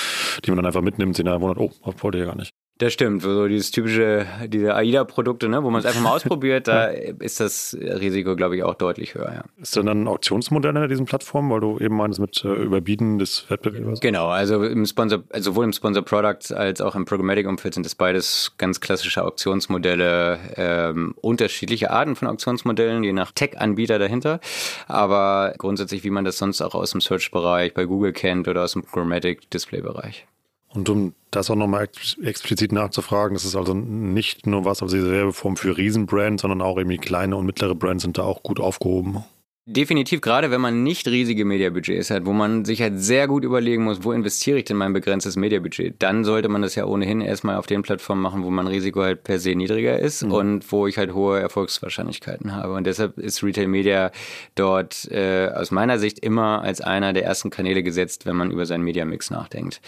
die 0.45 0.51
man 0.51 0.59
dann 0.59 0.67
einfach 0.67 0.83
mitnimmt, 0.83 1.19
in 1.19 1.27
einer 1.27 1.41
wundert, 1.41 1.59
oh, 1.59 1.73
wollte 2.01 2.19
ja 2.19 2.27
gar 2.27 2.37
nicht. 2.37 2.55
Das 2.81 2.95
stimmt, 2.95 3.21
so 3.21 3.47
dieses 3.47 3.71
typische, 3.73 4.25
diese 4.47 4.75
AIDA-Produkte, 4.75 5.51
ne, 5.51 5.63
wo 5.63 5.69
man 5.69 5.81
es 5.81 5.85
einfach 5.85 6.01
mal 6.01 6.13
ausprobiert, 6.17 6.67
da 6.67 6.87
ist 6.87 7.39
das 7.39 7.77
Risiko, 7.79 8.37
glaube 8.37 8.57
ich, 8.57 8.63
auch 8.63 8.75
deutlich 8.75 9.15
höher. 9.15 9.31
Ja. 9.35 9.45
Ist 9.61 9.77
denn 9.77 9.85
dann 9.85 10.05
ein 10.05 10.09
Auktionsmodell 10.09 10.75
in 10.75 10.89
diesen 10.89 11.05
Plattformen, 11.05 11.51
weil 11.51 11.61
du 11.61 11.79
eben 11.79 11.95
meinst 11.95 12.19
mit 12.21 12.43
äh, 12.43 12.49
Überbieten 12.49 13.19
des 13.19 13.45
Wettbewerbers? 13.51 14.01
Genau, 14.01 14.29
also 14.29 14.65
im 14.65 14.87
Sponsor, 14.87 15.23
also 15.29 15.51
sowohl 15.51 15.67
im 15.67 15.75
Sponsor 15.75 16.03
Product 16.03 16.55
als 16.55 16.81
auch 16.81 16.97
im 16.97 17.05
Programmatic-Umfeld 17.05 17.75
sind 17.75 17.85
das 17.85 17.95
beides 17.95 18.53
ganz 18.57 18.81
klassische 18.81 19.25
Auktionsmodelle, 19.27 20.39
ähm, 20.57 21.15
unterschiedliche 21.21 21.91
Arten 21.91 22.17
von 22.17 22.29
Auktionsmodellen, 22.29 23.05
je 23.05 23.13
nach 23.13 23.33
Tech-Anbieter 23.33 23.99
dahinter. 23.99 24.41
Aber 24.89 25.53
grundsätzlich, 25.59 26.03
wie 26.03 26.11
man 26.11 26.25
das 26.25 26.39
sonst 26.39 26.63
auch 26.63 26.75
aus 26.75 26.93
dem 26.93 27.03
Search-Bereich 27.03 27.75
bei 27.75 27.85
Google 27.85 28.15
kennt 28.15 28.49
oder 28.49 28.65
aus 28.65 28.73
dem 28.73 28.85
Programmatic-Display-Bereich. 28.85 30.27
Und 30.73 30.89
um 30.89 31.15
das 31.31 31.51
auch 31.51 31.57
nochmal 31.57 31.89
explizit 32.23 32.73
nachzufragen, 32.73 33.35
das 33.35 33.45
ist 33.45 33.57
also 33.57 33.75
nicht 33.75 34.47
nur 34.47 34.65
was, 34.65 34.83
also 34.83 34.97
diese 34.97 35.11
Werbeform 35.11 35.57
für 35.57 35.77
Riesenbrands, 35.77 36.43
sondern 36.43 36.63
auch 36.63 36.77
irgendwie 36.77 36.99
kleine 36.99 37.37
und 37.37 37.47
mittlere 37.47 37.75
Brands 37.75 38.03
sind 38.03 38.19
da 38.19 38.23
auch 38.23 38.43
gut 38.43 38.61
aufgehoben. 38.61 39.25
Definitiv, 39.67 40.23
gerade 40.23 40.51
wenn 40.51 40.61
man 40.63 40.83
nicht 40.83 41.07
riesige 41.07 41.45
Mediabudgets 41.45 42.11
hat, 42.11 42.25
wo 42.25 42.33
man 42.33 42.65
sich 42.65 42.81
halt 42.81 42.99
sehr 42.99 43.29
gut 43.29 43.45
überlegen 43.45 43.85
muss, 43.85 44.03
wo 44.03 44.11
investiere 44.11 44.59
ich 44.59 44.65
denn 44.65 44.79
mein 44.79 44.95
begrenztes 44.95 45.37
Mediabudget, 45.37 45.97
dann 45.99 46.25
sollte 46.25 46.49
man 46.49 46.63
das 46.63 46.77
ja 46.77 46.87
ohnehin 46.87 47.21
erstmal 47.21 47.57
auf 47.57 47.67
den 47.67 47.83
Plattformen 47.83 48.23
machen, 48.23 48.43
wo 48.43 48.51
mein 48.51 48.67
Risiko 48.67 49.03
halt 49.03 49.23
per 49.23 49.39
se 49.39 49.55
niedriger 49.55 49.99
ist 49.99 50.25
mhm. 50.25 50.33
und 50.33 50.73
wo 50.73 50.87
ich 50.87 50.97
halt 50.97 51.13
hohe 51.13 51.41
Erfolgswahrscheinlichkeiten 51.41 52.57
habe. 52.57 52.73
Und 52.73 52.85
deshalb 52.85 53.19
ist 53.19 53.45
Retail 53.45 53.69
Media 53.69 54.13
dort 54.55 55.07
äh, 55.11 55.51
aus 55.55 55.71
meiner 55.71 55.99
Sicht 55.99 56.21
immer 56.21 56.63
als 56.63 56.81
einer 56.81 57.13
der 57.13 57.27
ersten 57.27 57.51
Kanäle 57.51 57.83
gesetzt, 57.83 58.25
wenn 58.25 58.37
man 58.37 58.51
über 58.51 58.65
seinen 58.65 58.83
Mediamix 58.83 59.31
nachdenkt. 59.31 59.83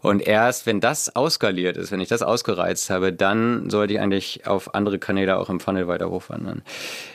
Und 0.00 0.26
erst 0.26 0.64
wenn 0.64 0.80
das 0.80 1.14
auskaliert 1.14 1.76
ist, 1.76 1.92
wenn 1.92 2.00
ich 2.00 2.08
das 2.08 2.22
ausgereizt 2.22 2.88
habe, 2.88 3.12
dann 3.12 3.68
sollte 3.68 3.92
ich 3.92 4.00
eigentlich 4.00 4.46
auf 4.46 4.74
andere 4.74 4.98
Kanäle 4.98 5.36
auch 5.36 5.50
im 5.50 5.60
Funnel 5.60 5.86
weiter 5.86 6.08
hochwandern. 6.08 6.62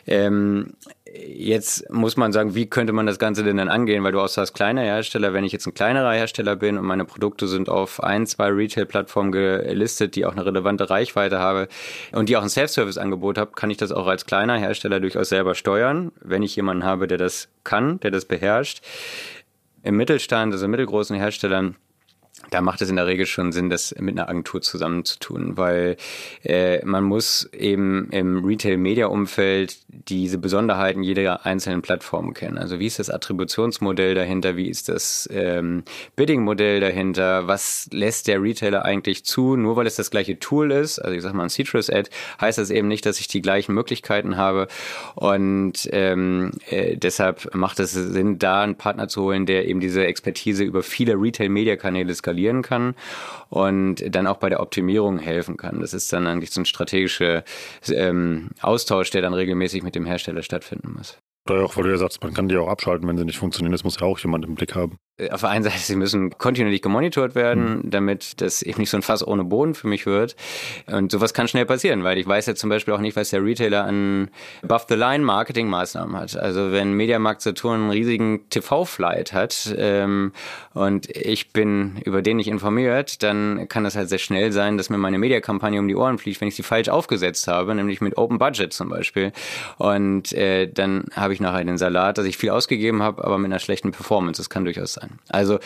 Ähm, 0.06 0.74
Jetzt 1.16 1.92
muss 1.92 2.18
man 2.18 2.34
sagen, 2.34 2.56
wie 2.56 2.66
könnte 2.66 2.92
man 2.92 3.06
das 3.06 3.20
Ganze 3.20 3.44
denn 3.44 3.58
dann 3.58 3.70
angehen? 3.70 4.04
Weil 4.04 4.14
du 4.14 4.20
auch 4.20 4.28
sagst, 4.28 4.56
kleiner 4.56 4.82
Hersteller, 4.82 5.32
wenn 5.32 5.44
ich 5.44 5.52
jetzt 5.52 5.68
ein 5.68 5.76
kleinerer 5.76 6.12
Hersteller 6.14 6.56
bin 6.56 6.76
und 6.76 6.86
meine 6.86 7.06
Produkte 7.06 7.48
sind 7.48 7.70
auf 7.70 8.02
ein, 8.02 8.26
zwei 8.26 8.48
Retail-Plattformen 8.48 9.32
gelistet, 9.32 10.16
die 10.16 10.26
auch 10.26 10.32
eine 10.32 10.44
relevante 10.44 10.90
Reichweite 10.90 11.38
habe 11.38 11.68
und 12.14 12.30
die 12.30 12.38
auch 12.38 12.42
ein 12.42 12.50
Self-Service-Angebot 12.50 13.38
habe, 13.38 13.52
kann 13.52 13.70
ich 13.70 13.78
das 13.78 13.92
auch 13.92 14.08
als 14.08 14.26
kleiner 14.26 14.58
Hersteller 14.58 15.00
durchaus 15.00 15.30
selber 15.30 15.54
steuern, 15.54 16.12
wenn 16.20 16.42
ich 16.42 16.56
jemanden 16.56 16.84
habe, 16.84 17.06
der 17.06 17.20
das 17.20 17.48
kann, 17.64 18.00
der 18.00 18.10
das 18.10 18.26
beherrscht. 18.26 18.82
Im 19.84 19.98
Mittelstand, 19.98 20.52
also 20.52 20.68
mittelgroßen 20.68 21.16
Herstellern, 21.16 21.76
da 22.50 22.62
macht 22.62 22.82
es 22.82 22.90
in 22.90 22.96
der 22.96 23.08
Regel 23.08 23.26
schon 23.26 23.52
Sinn, 23.52 23.70
das 23.70 23.96
mit 24.00 24.18
einer 24.18 24.30
Agentur 24.30 24.62
zusammenzutun, 24.62 25.58
weil 25.58 25.98
äh, 26.44 26.84
man 26.86 27.04
muss 27.04 27.50
eben 27.54 28.10
im 28.12 28.46
Retail-Media-Umfeld 28.46 29.78
diese 29.88 30.38
Besonderheiten 30.38 31.04
jeder 31.04 31.46
einzelnen 31.46 31.82
Plattform 31.82 32.34
kennen. 32.34 32.58
Also 32.58 32.80
wie 32.80 32.86
ist 32.86 33.00
das 33.00 33.10
Attributionsmodell 33.10 34.16
dahinter, 34.16 34.56
wie 34.56 34.70
ist 34.70 34.90
das 34.90 35.28
ähm, 35.32 35.84
Bidding-Modell 36.16 36.80
dahinter, 36.80 37.48
was 37.48 37.90
lässt 37.92 38.28
der 38.28 38.42
Retailer 38.42 38.86
eigentlich 38.86 39.26
zu, 39.26 39.56
nur 39.56 39.76
weil 39.76 39.88
es 39.88 39.96
das 39.96 40.12
gleiche 40.12 40.40
Tool 40.40 40.72
ist, 40.72 41.00
also 41.00 41.16
ich 41.16 41.22
sag 41.22 41.34
mal 41.34 41.44
ein 41.44 41.50
Citrus-Ad, 41.50 42.10
heißt 42.40 42.58
das 42.58 42.70
eben 42.70 42.88
nicht, 42.88 43.06
dass 43.06 43.20
ich 43.20 43.28
die 43.28 43.42
gleichen 43.42 43.74
Möglichkeiten 43.74 44.38
habe. 44.38 44.68
Und 45.16 45.88
ähm, 45.92 46.52
äh, 46.70 46.98
deshalb 46.98 47.54
macht 47.56 47.80
es 47.80 47.94
Sinn, 47.94 48.40
da 48.40 48.62
einen 48.62 48.76
Partner 48.76 49.08
zu 49.08 49.24
holen, 49.24 49.46
der 49.46 49.68
eben 49.68 49.80
diese 49.80 50.06
Expertise 50.06 50.64
über 50.64 50.84
viele 50.84 51.14
Retail-Media-Kanäle 51.14 52.14
skalieren 52.34 52.62
kann 52.64 52.96
und 53.50 54.04
dann 54.14 54.28
auch 54.28 54.38
bei 54.38 54.50
der 54.50 54.60
Optimierung 54.60 55.20
helfen 55.20 55.58
kann. 55.58 55.80
Das 55.80 55.94
ist 55.94 56.12
dann 56.12 56.28
eigentlich 56.28 56.52
so 56.52 56.62
ein 56.62 56.66
strategischer 56.66 57.44
ähm, 57.90 58.50
Austausch, 58.62 59.12
der 59.12 59.22
dann 59.22 59.34
regelmäßig 59.34 59.84
mit 59.84 59.96
dem 59.96 60.06
Hersteller 60.06 60.42
stattfinden 60.42 60.94
muss. 60.98 61.18
Oder 61.50 61.66
auch, 61.66 61.76
weil 61.76 61.84
du 61.84 61.92
ja 61.92 61.98
sagst, 61.98 62.24
man 62.24 62.34
kann 62.34 62.48
die 62.48 62.56
auch 62.56 62.70
abschalten, 62.70 63.08
wenn 63.08 63.18
sie 63.18 63.26
nicht 63.26 63.38
funktionieren. 63.38 63.74
Das 63.74 63.84
muss 63.84 64.00
ja 64.00 64.08
auch 64.08 64.18
jemand 64.20 64.46
im 64.46 64.56
Blick 64.56 64.76
haben. 64.76 64.98
Äh, 65.18 65.30
auf 65.30 65.42
der 65.42 65.50
einen 65.50 65.64
Seite, 65.64 65.78
sie 65.78 65.96
müssen 65.96 66.38
kontinuierlich 66.38 66.82
gemonitort 66.82 67.36
werden, 67.36 67.78
mhm. 67.78 67.90
damit 67.92 68.42
das 68.42 68.62
eben 68.64 68.80
nicht 68.80 68.90
so 68.90 68.98
ein 68.98 69.04
Fass 69.04 69.26
ohne 69.26 69.44
Boden 69.44 69.76
für 69.76 69.88
mich 69.88 70.06
wird. 70.06 70.36
Und 70.88 71.12
sowas 71.12 71.34
kann 71.34 71.48
schnell 71.48 71.66
passieren, 71.66 72.04
weil 72.04 72.18
ich 72.18 72.28
weiß 72.28 72.48
ja 72.48 72.56
zum 72.56 72.70
Beispiel 72.70 72.94
auch 72.94 73.00
nicht, 73.00 73.16
was 73.16 73.30
der 73.30 73.44
Retailer 73.44 73.86
an 73.86 74.30
Above-the-Line-Marketing-Maßnahmen 74.64 76.16
hat. 76.16 76.36
Also 76.36 76.72
wenn 76.72 76.94
Mediamarkt 76.94 77.42
Saturn 77.42 77.82
einen 77.82 77.92
riesigen 77.92 78.50
TV-Flight 78.50 79.34
hat 79.34 79.74
ähm, 79.78 80.32
und 80.74 81.10
ich 81.16 81.52
bin 81.54 81.98
über 82.06 82.22
den 82.22 82.38
nicht 82.38 82.48
informiert, 82.48 83.22
dann 83.22 83.68
kann 83.68 83.84
das 83.84 83.96
halt 83.96 84.10
sehr 84.10 84.18
schnell 84.18 84.52
sein, 84.52 84.78
dass 84.78 84.90
mir 84.90 84.98
meine 84.98 85.20
Mediakampagne 85.20 85.80
um 85.80 85.88
die 85.88 85.96
Ohren 85.96 86.18
fliegt, 86.18 86.42
wenn 86.42 86.48
ich 86.48 86.56
sie 86.56 86.64
falsch 86.64 86.90
aufgesetzt 86.90 87.48
habe, 87.48 87.76
nämlich 87.76 88.02
mit 88.02 88.18
Open 88.18 88.40
Budget 88.40 88.74
zum 88.74 88.90
Beispiel. 88.90 89.32
Und 89.78 90.34
äh, 90.34 90.68
dann 90.68 91.06
habe 91.16 91.34
ich 91.34 91.40
nachher 91.40 91.64
den 91.64 91.78
Salat, 91.78 92.18
dass 92.18 92.26
ich 92.26 92.38
viel 92.38 92.50
ausgegeben 92.50 93.04
habe, 93.04 93.24
aber 93.24 93.38
mit 93.38 93.52
einer 93.52 93.60
schlechten 93.60 93.92
Performance. 93.92 94.42
Das 94.42 94.50
kann 94.50 94.66
durchaus 94.66 94.94
sein 94.94 95.03
sein. 95.04 95.20
Also 95.30 95.60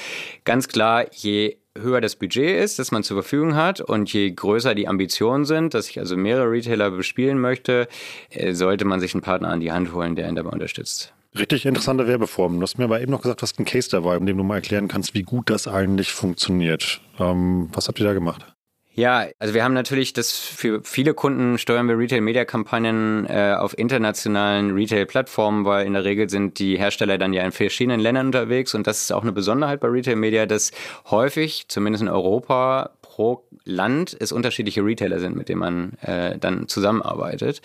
ganz 0.43 0.67
klar, 0.67 1.05
je 1.11 1.57
höher 1.77 2.01
das 2.01 2.15
Budget 2.15 2.59
ist, 2.59 2.79
das 2.79 2.91
man 2.91 3.03
zur 3.03 3.17
Verfügung 3.17 3.55
hat 3.55 3.81
und 3.81 4.11
je 4.11 4.31
größer 4.31 4.75
die 4.75 4.87
Ambitionen 4.87 5.45
sind, 5.45 5.73
dass 5.73 5.89
ich 5.89 5.99
also 5.99 6.17
mehrere 6.17 6.49
Retailer 6.51 6.91
bespielen 6.91 7.39
möchte, 7.39 7.87
äh, 8.29 8.53
sollte 8.53 8.85
man 8.85 8.99
sich 8.99 9.13
einen 9.13 9.21
Partner 9.21 9.49
an 9.49 9.59
die 9.59 9.71
Hand 9.71 9.93
holen, 9.93 10.15
der 10.15 10.27
ihn 10.27 10.35
dabei 10.35 10.49
unterstützt. 10.49 11.13
Richtig 11.37 11.65
interessante 11.65 12.07
Werbeformen. 12.07 12.59
Du 12.59 12.63
hast 12.63 12.79
mir 12.79 12.85
aber 12.85 12.99
eben 12.99 13.11
noch 13.11 13.21
gesagt, 13.21 13.41
du 13.41 13.43
hast 13.43 13.59
einen 13.59 13.65
Case 13.65 13.89
dabei, 13.89 14.17
in 14.17 14.25
dem 14.25 14.37
du 14.37 14.43
mal 14.43 14.55
erklären 14.55 14.87
kannst, 14.87 15.13
wie 15.13 15.23
gut 15.23 15.49
das 15.49 15.67
eigentlich 15.67 16.11
funktioniert. 16.11 17.01
Ähm, 17.19 17.69
was 17.73 17.87
habt 17.87 17.99
ihr 17.99 18.05
da 18.05 18.13
gemacht? 18.13 18.56
Ja, 18.97 19.27
also 19.37 19.53
wir 19.53 19.63
haben 19.63 19.75
natürlich 19.75 20.13
das 20.13 20.31
für 20.31 20.81
viele 20.83 21.13
Kunden 21.13 21.59
steuern 21.59 21.87
wir 21.87 21.99
Retail-Media-Kampagnen 21.99 23.27
äh, 23.29 23.53
auf 23.55 23.77
internationalen 23.77 24.71
Retail-Plattformen, 24.73 25.65
weil 25.65 25.85
in 25.85 25.93
der 25.93 26.03
Regel 26.03 26.31
sind 26.31 26.57
die 26.57 26.79
Hersteller 26.79 27.19
dann 27.19 27.31
ja 27.31 27.43
in 27.43 27.51
verschiedenen 27.51 27.99
Ländern 27.99 28.25
unterwegs 28.25 28.73
und 28.73 28.87
das 28.87 29.03
ist 29.03 29.11
auch 29.11 29.21
eine 29.21 29.33
Besonderheit 29.33 29.81
bei 29.81 29.87
Retail-Media, 29.87 30.47
dass 30.47 30.71
häufig, 31.11 31.65
zumindest 31.67 32.01
in 32.01 32.09
Europa, 32.09 32.89
pro 33.17 33.41
Land 33.65 34.15
es 34.19 34.31
unterschiedliche 34.31 34.85
Retailer 34.85 35.19
sind, 35.19 35.35
mit 35.35 35.49
denen 35.49 35.59
man 35.59 35.93
äh, 36.03 36.37
dann 36.37 36.67
zusammenarbeitet. 36.67 37.63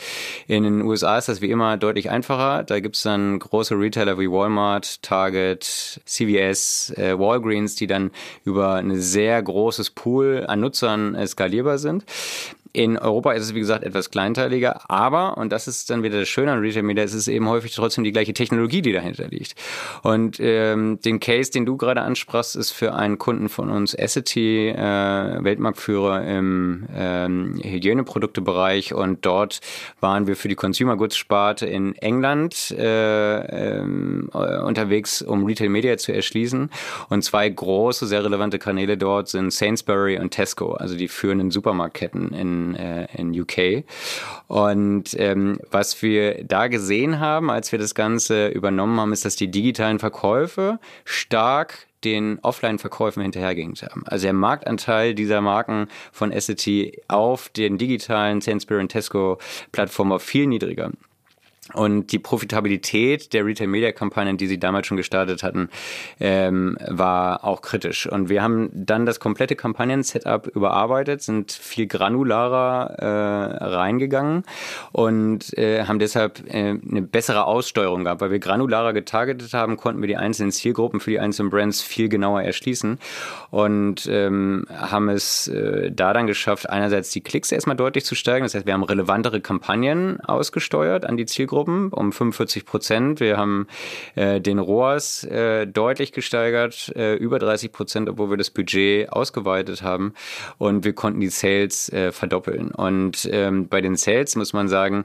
In 0.48 0.64
den 0.64 0.80
USA 0.80 1.18
ist 1.18 1.28
das 1.28 1.42
wie 1.42 1.50
immer 1.50 1.76
deutlich 1.76 2.08
einfacher. 2.08 2.62
Da 2.64 2.80
gibt 2.80 2.96
es 2.96 3.02
dann 3.02 3.38
große 3.38 3.78
Retailer 3.78 4.18
wie 4.18 4.30
Walmart, 4.30 5.02
Target, 5.02 6.00
CVS, 6.06 6.94
äh, 6.96 7.18
Walgreens, 7.18 7.74
die 7.74 7.86
dann 7.86 8.12
über 8.44 8.76
ein 8.76 8.98
sehr 8.98 9.42
großes 9.42 9.90
Pool 9.90 10.46
an 10.48 10.60
Nutzern 10.60 11.14
äh, 11.14 11.26
skalierbar 11.26 11.76
sind. 11.76 12.06
In 12.74 12.96
Europa 12.96 13.32
ist 13.32 13.44
es, 13.44 13.54
wie 13.54 13.60
gesagt, 13.60 13.84
etwas 13.84 14.10
kleinteiliger, 14.10 14.90
aber, 14.90 15.36
und 15.36 15.52
das 15.52 15.68
ist 15.68 15.90
dann 15.90 16.02
wieder 16.02 16.20
das 16.20 16.28
Schöne 16.28 16.52
an 16.52 16.60
Retail 16.60 16.82
Media, 16.82 17.04
es 17.04 17.12
ist 17.12 17.28
eben 17.28 17.46
häufig 17.48 17.74
trotzdem 17.74 18.02
die 18.02 18.12
gleiche 18.12 18.32
Technologie, 18.32 18.80
die 18.80 18.92
dahinter 18.92 19.28
liegt. 19.28 19.54
Und 20.02 20.38
ähm, 20.40 20.98
den 21.04 21.20
Case, 21.20 21.50
den 21.50 21.66
du 21.66 21.76
gerade 21.76 22.00
ansprachst, 22.00 22.56
ist 22.56 22.70
für 22.70 22.94
einen 22.94 23.18
Kunden 23.18 23.50
von 23.50 23.68
uns, 23.68 23.92
Essity, 23.92 24.68
äh, 24.68 25.44
Weltmarktführer 25.44 26.26
im 26.26 26.86
ähm, 26.94 27.60
Hygieneproduktebereich 27.62 28.94
und 28.94 29.26
dort 29.26 29.60
waren 30.00 30.26
wir 30.26 30.36
für 30.36 30.48
die 30.48 30.54
Consumer 30.54 30.96
Goods 30.96 31.16
Sparte 31.16 31.66
in 31.66 31.94
England 31.96 32.70
äh, 32.70 33.80
ähm, 33.80 34.30
unterwegs, 34.32 35.20
um 35.20 35.44
Retail 35.44 35.68
Media 35.68 35.98
zu 35.98 36.12
erschließen. 36.14 36.70
Und 37.10 37.22
zwei 37.22 37.48
große, 37.50 38.06
sehr 38.06 38.24
relevante 38.24 38.58
Kanäle 38.58 38.96
dort 38.96 39.28
sind 39.28 39.52
Sainsbury 39.52 40.18
und 40.18 40.30
Tesco, 40.30 40.72
also 40.72 40.96
die 40.96 41.08
führenden 41.08 41.50
Supermarktketten 41.50 42.32
in 42.32 42.61
äh, 42.74 43.06
in 43.16 43.38
UK. 43.38 43.84
Und 44.48 45.14
ähm, 45.18 45.58
was 45.70 46.02
wir 46.02 46.44
da 46.44 46.68
gesehen 46.68 47.20
haben, 47.20 47.50
als 47.50 47.72
wir 47.72 47.78
das 47.78 47.94
Ganze 47.94 48.48
übernommen 48.48 48.98
haben, 49.00 49.12
ist, 49.12 49.24
dass 49.24 49.36
die 49.36 49.50
digitalen 49.50 49.98
Verkäufe 49.98 50.78
stark 51.04 51.86
den 52.04 52.38
Offline-Verkäufen 52.40 53.22
hinterhergehängt 53.22 53.82
haben. 53.82 54.02
Also 54.06 54.24
der 54.24 54.32
Marktanteil 54.32 55.14
dieser 55.14 55.40
Marken 55.40 55.88
von 56.10 56.32
Essity 56.32 57.00
auf 57.08 57.48
den 57.48 57.78
digitalen 57.78 58.40
Sainsbury 58.40 58.80
und 58.80 58.88
Tesco 58.88 59.38
Plattformen 59.70 60.10
war 60.10 60.20
viel 60.20 60.46
niedriger. 60.46 60.90
Und 61.74 62.12
die 62.12 62.18
Profitabilität 62.18 63.32
der 63.32 63.46
Retail-Media-Kampagnen, 63.46 64.36
die 64.36 64.46
sie 64.46 64.58
damals 64.58 64.86
schon 64.86 64.96
gestartet 64.96 65.42
hatten, 65.42 65.68
ähm, 66.20 66.76
war 66.88 67.44
auch 67.44 67.62
kritisch. 67.62 68.06
Und 68.06 68.28
wir 68.28 68.42
haben 68.42 68.70
dann 68.72 69.06
das 69.06 69.20
komplette 69.20 69.56
Kampagnen-Setup 69.56 70.46
überarbeitet, 70.48 71.22
sind 71.22 71.52
viel 71.52 71.86
granularer 71.86 72.96
äh, 72.98 73.64
reingegangen 73.64 74.44
und 74.92 75.56
äh, 75.56 75.84
haben 75.84 75.98
deshalb 75.98 76.42
äh, 76.52 76.78
eine 76.88 77.02
bessere 77.02 77.46
Aussteuerung 77.46 78.04
gehabt. 78.04 78.20
Weil 78.20 78.30
wir 78.30 78.38
granularer 78.38 78.92
getargetet 78.92 79.54
haben, 79.54 79.76
konnten 79.76 80.00
wir 80.00 80.08
die 80.08 80.16
einzelnen 80.16 80.52
Zielgruppen 80.52 81.00
für 81.00 81.10
die 81.10 81.20
einzelnen 81.20 81.50
Brands 81.50 81.82
viel 81.82 82.08
genauer 82.08 82.42
erschließen 82.42 82.98
und 83.50 84.06
ähm, 84.10 84.66
haben 84.70 85.08
es 85.08 85.48
äh, 85.48 85.90
da 85.92 86.12
dann 86.12 86.26
geschafft, 86.26 86.68
einerseits 86.68 87.10
die 87.10 87.20
Klicks 87.20 87.52
erstmal 87.52 87.76
deutlich 87.76 88.04
zu 88.04 88.14
steigen. 88.14 88.44
Das 88.44 88.54
heißt, 88.54 88.66
wir 88.66 88.74
haben 88.74 88.82
relevantere 88.82 89.40
Kampagnen 89.40 90.20
ausgesteuert 90.20 91.04
an 91.04 91.16
die 91.16 91.26
Zielgruppen 91.26 91.61
Zielgruppen 91.62 91.88
um 91.92 92.12
45 92.12 92.64
Prozent. 92.64 93.20
Wir 93.20 93.36
haben 93.36 93.66
äh, 94.14 94.40
den 94.40 94.58
ROAS 94.58 95.24
äh, 95.24 95.66
deutlich 95.66 96.12
gesteigert, 96.12 96.92
äh, 96.96 97.14
über 97.14 97.38
30 97.38 97.72
Prozent, 97.72 98.08
obwohl 98.08 98.30
wir 98.30 98.36
das 98.36 98.50
Budget 98.50 99.10
ausgeweitet 99.10 99.82
haben. 99.82 100.14
Und 100.58 100.84
wir 100.84 100.92
konnten 100.92 101.20
die 101.20 101.28
Sales 101.28 101.88
äh, 101.92 102.12
verdoppeln. 102.12 102.70
Und 102.70 103.28
ähm, 103.30 103.68
bei 103.68 103.80
den 103.80 103.96
Sales 103.96 104.36
muss 104.36 104.52
man 104.52 104.68
sagen, 104.68 105.04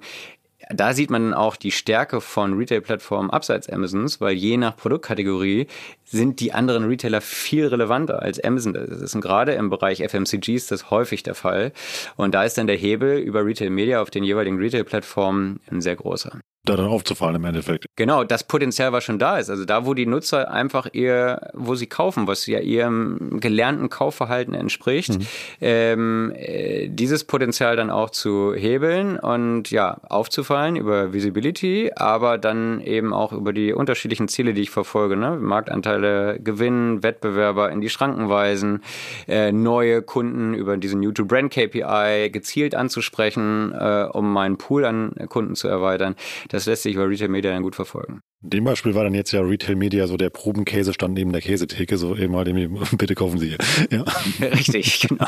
da 0.69 0.93
sieht 0.93 1.09
man 1.09 1.33
auch 1.33 1.55
die 1.55 1.71
Stärke 1.71 2.21
von 2.21 2.53
Retail-Plattformen 2.53 3.29
abseits 3.29 3.69
Amazons, 3.69 4.19
weil 4.19 4.35
je 4.35 4.57
nach 4.57 4.75
Produktkategorie 4.75 5.67
sind 6.03 6.39
die 6.39 6.53
anderen 6.53 6.85
Retailer 6.85 7.21
viel 7.21 7.67
relevanter 7.67 8.21
als 8.21 8.43
Amazon. 8.43 8.73
Das 8.73 8.89
ist 8.89 9.19
gerade 9.21 9.53
im 9.53 9.69
Bereich 9.69 10.03
FMCGs 10.03 10.67
das 10.67 10.89
häufig 10.89 11.23
der 11.23 11.35
Fall. 11.35 11.71
Und 12.15 12.33
da 12.33 12.43
ist 12.43 12.57
dann 12.57 12.67
der 12.67 12.77
Hebel 12.77 13.17
über 13.17 13.45
Retail 13.45 13.69
Media 13.69 14.01
auf 14.01 14.09
den 14.09 14.23
jeweiligen 14.23 14.57
Retail-Plattformen 14.57 15.59
ein 15.71 15.81
sehr 15.81 15.95
großer 15.95 16.39
da 16.69 16.75
dann 16.75 16.87
aufzufallen 16.87 17.35
im 17.35 17.45
Endeffekt. 17.45 17.85
Genau, 17.95 18.23
das 18.23 18.43
Potenzial 18.43 18.91
was 18.91 19.03
schon 19.03 19.19
da 19.19 19.37
ist. 19.37 19.49
Also 19.49 19.65
da, 19.65 19.85
wo 19.85 19.93
die 19.93 20.05
Nutzer 20.05 20.51
einfach 20.51 20.87
ihr, 20.93 21.49
wo 21.53 21.75
sie 21.75 21.87
kaufen, 21.87 22.27
was 22.27 22.45
ja 22.45 22.59
ihrem 22.59 23.39
gelernten 23.39 23.89
Kaufverhalten 23.89 24.53
entspricht, 24.53 25.17
mhm. 25.17 25.27
ähm, 25.61 26.33
äh, 26.35 26.87
dieses 26.89 27.23
Potenzial 27.23 27.75
dann 27.75 27.89
auch 27.89 28.09
zu 28.09 28.53
hebeln 28.55 29.17
und 29.17 29.71
ja, 29.71 29.97
aufzufallen 30.09 30.75
über 30.75 31.13
Visibility, 31.13 31.91
aber 31.95 32.37
dann 32.37 32.81
eben 32.81 33.13
auch 33.13 33.31
über 33.31 33.53
die 33.53 33.73
unterschiedlichen 33.73 34.27
Ziele, 34.27 34.53
die 34.53 34.61
ich 34.61 34.69
verfolge. 34.69 35.15
Ne? 35.15 35.37
Marktanteile 35.39 36.39
gewinnen, 36.39 37.03
Wettbewerber 37.03 37.71
in 37.71 37.81
die 37.81 37.89
Schranken 37.89 38.29
weisen, 38.29 38.83
äh, 39.27 39.51
neue 39.51 40.01
Kunden 40.01 40.53
über 40.53 40.77
diesen 40.77 40.99
New-to-Brand-KPI 41.01 42.29
gezielt 42.31 42.75
anzusprechen, 42.75 43.73
äh, 43.73 44.07
um 44.11 44.31
meinen 44.31 44.57
Pool 44.57 44.85
an 44.85 45.13
Kunden 45.29 45.55
zu 45.55 45.67
erweitern. 45.67 46.15
Das 46.49 46.56
das 46.57 46.65
lässt 46.65 46.83
sich 46.83 46.95
über 46.95 47.07
Retail 47.07 47.29
Media 47.29 47.51
dann 47.51 47.61
gut 47.61 47.75
verfolgen. 47.75 48.21
In 48.43 48.49
dem 48.49 48.63
Beispiel 48.63 48.95
war 48.95 49.03
dann 49.03 49.13
jetzt 49.13 49.31
ja 49.31 49.41
Retail 49.41 49.75
Media 49.75 50.07
so 50.07 50.17
der 50.17 50.29
Probenkäse 50.29 50.93
stand 50.93 51.13
neben 51.13 51.31
der 51.31 51.41
Käsetheke, 51.41 51.97
so 51.97 52.15
eben 52.15 52.33
mal 52.33 52.43
dem, 52.43 52.79
bitte 52.97 53.13
kaufen 53.15 53.39
Sie 53.39 53.49
hier. 53.49 53.57
Ja. 53.91 54.03
Richtig, 54.47 55.07
genau. 55.07 55.27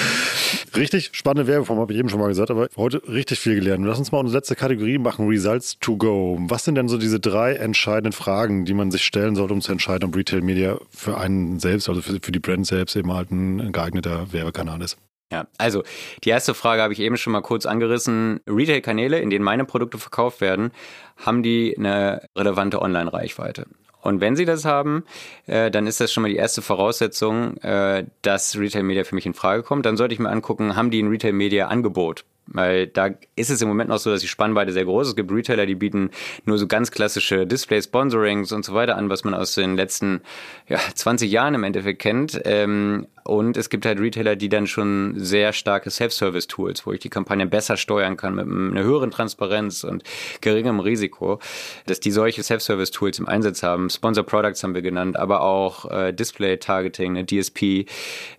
Richtig 0.76 1.10
spannende 1.12 1.50
Werbeform, 1.50 1.78
habe 1.78 1.92
ich 1.92 1.98
eben 1.98 2.08
schon 2.08 2.20
mal 2.20 2.28
gesagt, 2.28 2.50
aber 2.50 2.68
heute 2.76 3.02
richtig 3.08 3.40
viel 3.40 3.56
gelernt. 3.56 3.84
Lass 3.84 3.98
uns 3.98 4.12
mal 4.12 4.18
unsere 4.18 4.38
letzte 4.38 4.54
Kategorie 4.54 4.98
machen, 4.98 5.26
Results 5.26 5.78
to 5.80 5.96
go. 5.96 6.38
Was 6.42 6.64
sind 6.64 6.76
denn 6.76 6.88
so 6.88 6.96
diese 6.96 7.18
drei 7.18 7.54
entscheidenden 7.54 8.12
Fragen, 8.12 8.64
die 8.64 8.74
man 8.74 8.90
sich 8.90 9.02
stellen 9.02 9.34
sollte, 9.34 9.52
um 9.52 9.60
zu 9.60 9.72
entscheiden, 9.72 10.08
ob 10.08 10.16
Retail 10.16 10.42
Media 10.42 10.78
für 10.90 11.18
einen 11.18 11.58
selbst, 11.58 11.88
also 11.88 12.02
für, 12.02 12.18
für 12.22 12.32
die 12.32 12.38
Brand 12.38 12.66
selbst 12.66 12.94
eben 12.94 13.12
halt 13.12 13.32
ein 13.32 13.72
geeigneter 13.72 14.32
Werbekanal 14.32 14.80
ist? 14.82 14.96
Ja, 15.32 15.46
also 15.58 15.84
die 16.24 16.30
erste 16.30 16.54
Frage 16.54 16.82
habe 16.82 16.92
ich 16.92 17.00
eben 17.00 17.16
schon 17.16 17.32
mal 17.32 17.40
kurz 17.40 17.64
angerissen. 17.64 18.40
Retail-Kanäle, 18.48 19.20
in 19.20 19.30
denen 19.30 19.44
meine 19.44 19.64
Produkte 19.64 19.98
verkauft 19.98 20.40
werden, 20.40 20.72
haben 21.16 21.42
die 21.42 21.76
eine 21.78 22.22
relevante 22.36 22.82
Online-Reichweite? 22.82 23.66
Und 24.02 24.20
wenn 24.20 24.34
sie 24.34 24.44
das 24.44 24.64
haben, 24.64 25.04
äh, 25.46 25.70
dann 25.70 25.86
ist 25.86 26.00
das 26.00 26.12
schon 26.12 26.22
mal 26.22 26.30
die 26.30 26.36
erste 26.36 26.62
Voraussetzung, 26.62 27.58
äh, 27.58 28.06
dass 28.22 28.58
Retail 28.58 28.82
Media 28.82 29.04
für 29.04 29.14
mich 29.14 29.26
in 29.26 29.34
Frage 29.34 29.62
kommt. 29.62 29.86
Dann 29.86 29.96
sollte 29.96 30.14
ich 30.14 30.20
mir 30.20 30.30
angucken, 30.30 30.74
haben 30.74 30.90
die 30.90 31.02
ein 31.02 31.08
Retail 31.08 31.32
Media 31.32 31.68
Angebot? 31.68 32.24
Weil 32.52 32.88
da 32.88 33.10
ist 33.36 33.50
es 33.50 33.62
im 33.62 33.68
Moment 33.68 33.90
noch 33.90 33.98
so, 33.98 34.10
dass 34.10 34.22
die 34.22 34.26
Spannweite 34.26 34.72
sehr 34.72 34.84
groß 34.84 35.06
ist. 35.06 35.10
Es 35.10 35.16
gibt 35.16 35.30
Retailer, 35.30 35.66
die 35.66 35.76
bieten 35.76 36.10
nur 36.44 36.58
so 36.58 36.66
ganz 36.66 36.90
klassische 36.90 37.46
Display-Sponsorings 37.46 38.50
und 38.50 38.64
so 38.64 38.74
weiter 38.74 38.96
an, 38.96 39.08
was 39.08 39.22
man 39.22 39.34
aus 39.34 39.54
den 39.54 39.76
letzten 39.76 40.22
ja, 40.66 40.78
20 40.94 41.30
Jahren 41.30 41.54
im 41.54 41.62
Endeffekt 41.62 42.02
kennt. 42.02 42.40
Ähm, 42.44 43.06
und 43.30 43.56
es 43.56 43.70
gibt 43.70 43.86
halt 43.86 44.00
Retailer, 44.00 44.34
die 44.34 44.48
dann 44.48 44.66
schon 44.66 45.14
sehr 45.16 45.52
starke 45.52 45.88
Self-Service-Tools, 45.88 46.84
wo 46.84 46.92
ich 46.92 46.98
die 46.98 47.10
Kampagne 47.10 47.46
besser 47.46 47.76
steuern 47.76 48.16
kann 48.16 48.34
mit 48.34 48.46
einer 48.46 48.82
höheren 48.82 49.12
Transparenz 49.12 49.84
und 49.84 50.02
geringem 50.40 50.80
Risiko, 50.80 51.38
dass 51.86 52.00
die 52.00 52.10
solche 52.10 52.42
Self-Service-Tools 52.42 53.20
im 53.20 53.28
Einsatz 53.28 53.62
haben. 53.62 53.88
Sponsor 53.88 54.24
Products 54.24 54.64
haben 54.64 54.74
wir 54.74 54.82
genannt, 54.82 55.16
aber 55.16 55.42
auch 55.42 55.88
äh, 55.88 56.12
Display-Targeting, 56.12 57.16
eine 57.16 57.24
DSP. 57.24 57.86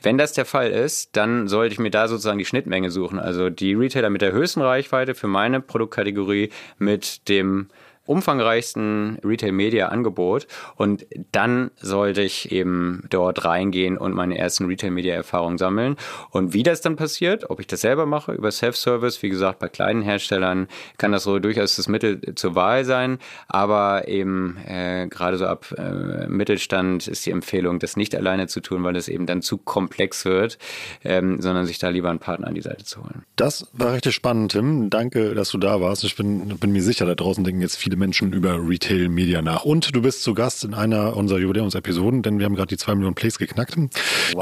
Wenn 0.01 0.17
das 0.17 0.33
der 0.33 0.43
Fall 0.43 0.71
ist, 0.71 1.15
dann 1.15 1.47
sollte 1.47 1.71
ich 1.71 1.79
mir 1.79 1.91
da 1.91 2.09
sozusagen 2.09 2.39
die 2.39 2.45
Schnittmenge 2.45 2.91
suchen. 2.91 3.17
Also 3.17 3.49
die 3.49 3.73
Retailer 3.73 4.09
mit 4.09 4.21
der 4.21 4.33
höchsten 4.33 4.59
Reichweite 4.59 5.15
für 5.15 5.27
meine 5.27 5.61
Produktkategorie 5.61 6.49
mit 6.79 7.29
dem 7.29 7.69
umfangreichsten 8.06 9.20
Retail-Media-Angebot 9.24 10.47
und 10.76 11.06
dann 11.32 11.72
sollte 11.78 12.22
ich 12.22 12.52
eben 12.52 13.04
dort 13.10 13.45
reingehen 13.45 13.97
und 13.97 14.14
meine 14.14 14.38
ersten 14.38 14.66
Retail-Media-Erfahrungen 14.66 15.58
sammeln. 15.58 15.95
Und 16.32 16.54
wie 16.54 16.64
das 16.64 16.82
dann 16.82 16.95
passiert, 16.95 17.49
ob 17.49 17.60
ich 17.60 17.68
das 17.68 17.82
selber 17.82 18.06
mache 18.06 18.34
über 18.34 18.52
Self-Service, 18.52 19.22
wie 19.24 19.30
gesagt, 19.30 19.60
bei 19.60 19.68
kleinen 19.68 20.02
Herstellern 20.02 20.68
kann 20.97 21.12
das 21.12 21.24
so 21.24 21.39
durchaus 21.39 21.76
das 21.76 21.88
Mittel 21.88 22.36
zur 22.36 22.56
Wahl 22.56 22.86
sein, 22.86 23.20
aber 23.47 24.08
eben 24.08 24.58
äh, 24.66 25.08
gerade 25.10 25.38
so 25.38 25.45
ab 25.45 25.74
äh, 25.78 26.28
Mittelstand 26.28 27.08
ist 27.08 27.26
die 27.26 27.32
Empfehlung, 27.32 27.80
das 27.80 27.95
nicht 27.95 28.16
alleine 28.16 28.47
zu 28.47 28.62
tun, 28.62 28.84
weil 28.84 28.95
es 28.95 29.08
eben 29.08 29.26
dann 29.26 29.41
zu 29.41 29.58
komplex 29.58 30.26
wird, 30.26 30.58
ähm, 31.04 31.41
sondern 31.41 31.66
sich 31.66 31.80
da 31.80 31.89
lieber 31.89 32.10
einen 32.10 32.20
Partner 32.20 32.47
an 32.47 32.56
die 32.56 32.62
Seite 32.62 32.84
zu 32.84 33.04
holen. 33.04 33.24
Das 33.36 33.68
war 33.74 33.93
richtig 33.93 34.16
spannend, 34.16 34.52
Tim. 34.52 34.89
Danke, 34.89 35.34
dass 35.36 35.52
du 35.52 35.58
da 35.58 35.82
warst. 35.82 36.04
Ich 36.04 36.16
bin, 36.16 36.58
bin 36.58 36.72
mir 36.72 36.84
sicher, 36.84 37.06
da 37.06 37.16
draußen 37.16 37.43
denken 37.43 37.62
jetzt 37.62 37.78
viele 37.78 37.95
Menschen 38.02 38.34
über 38.34 38.58
Retail 38.68 39.08
Media 39.08 39.41
nach. 39.41 39.64
Und 39.64 39.95
du 39.95 40.02
bist 40.02 40.24
zu 40.24 40.34
Gast 40.34 40.66
in 40.66 40.74
einer 40.74 41.16
unserer 41.16 41.39
Jubiläumsepisoden, 41.39 42.24
denn 42.24 42.39
wir 42.39 42.45
haben 42.45 42.56
gerade 42.56 42.68
die 42.68 42.78
zwei 42.78 42.95
Millionen 42.95 43.16
Plays 43.16 43.38
geknackt. 43.38 43.78
Wow. 43.78 43.89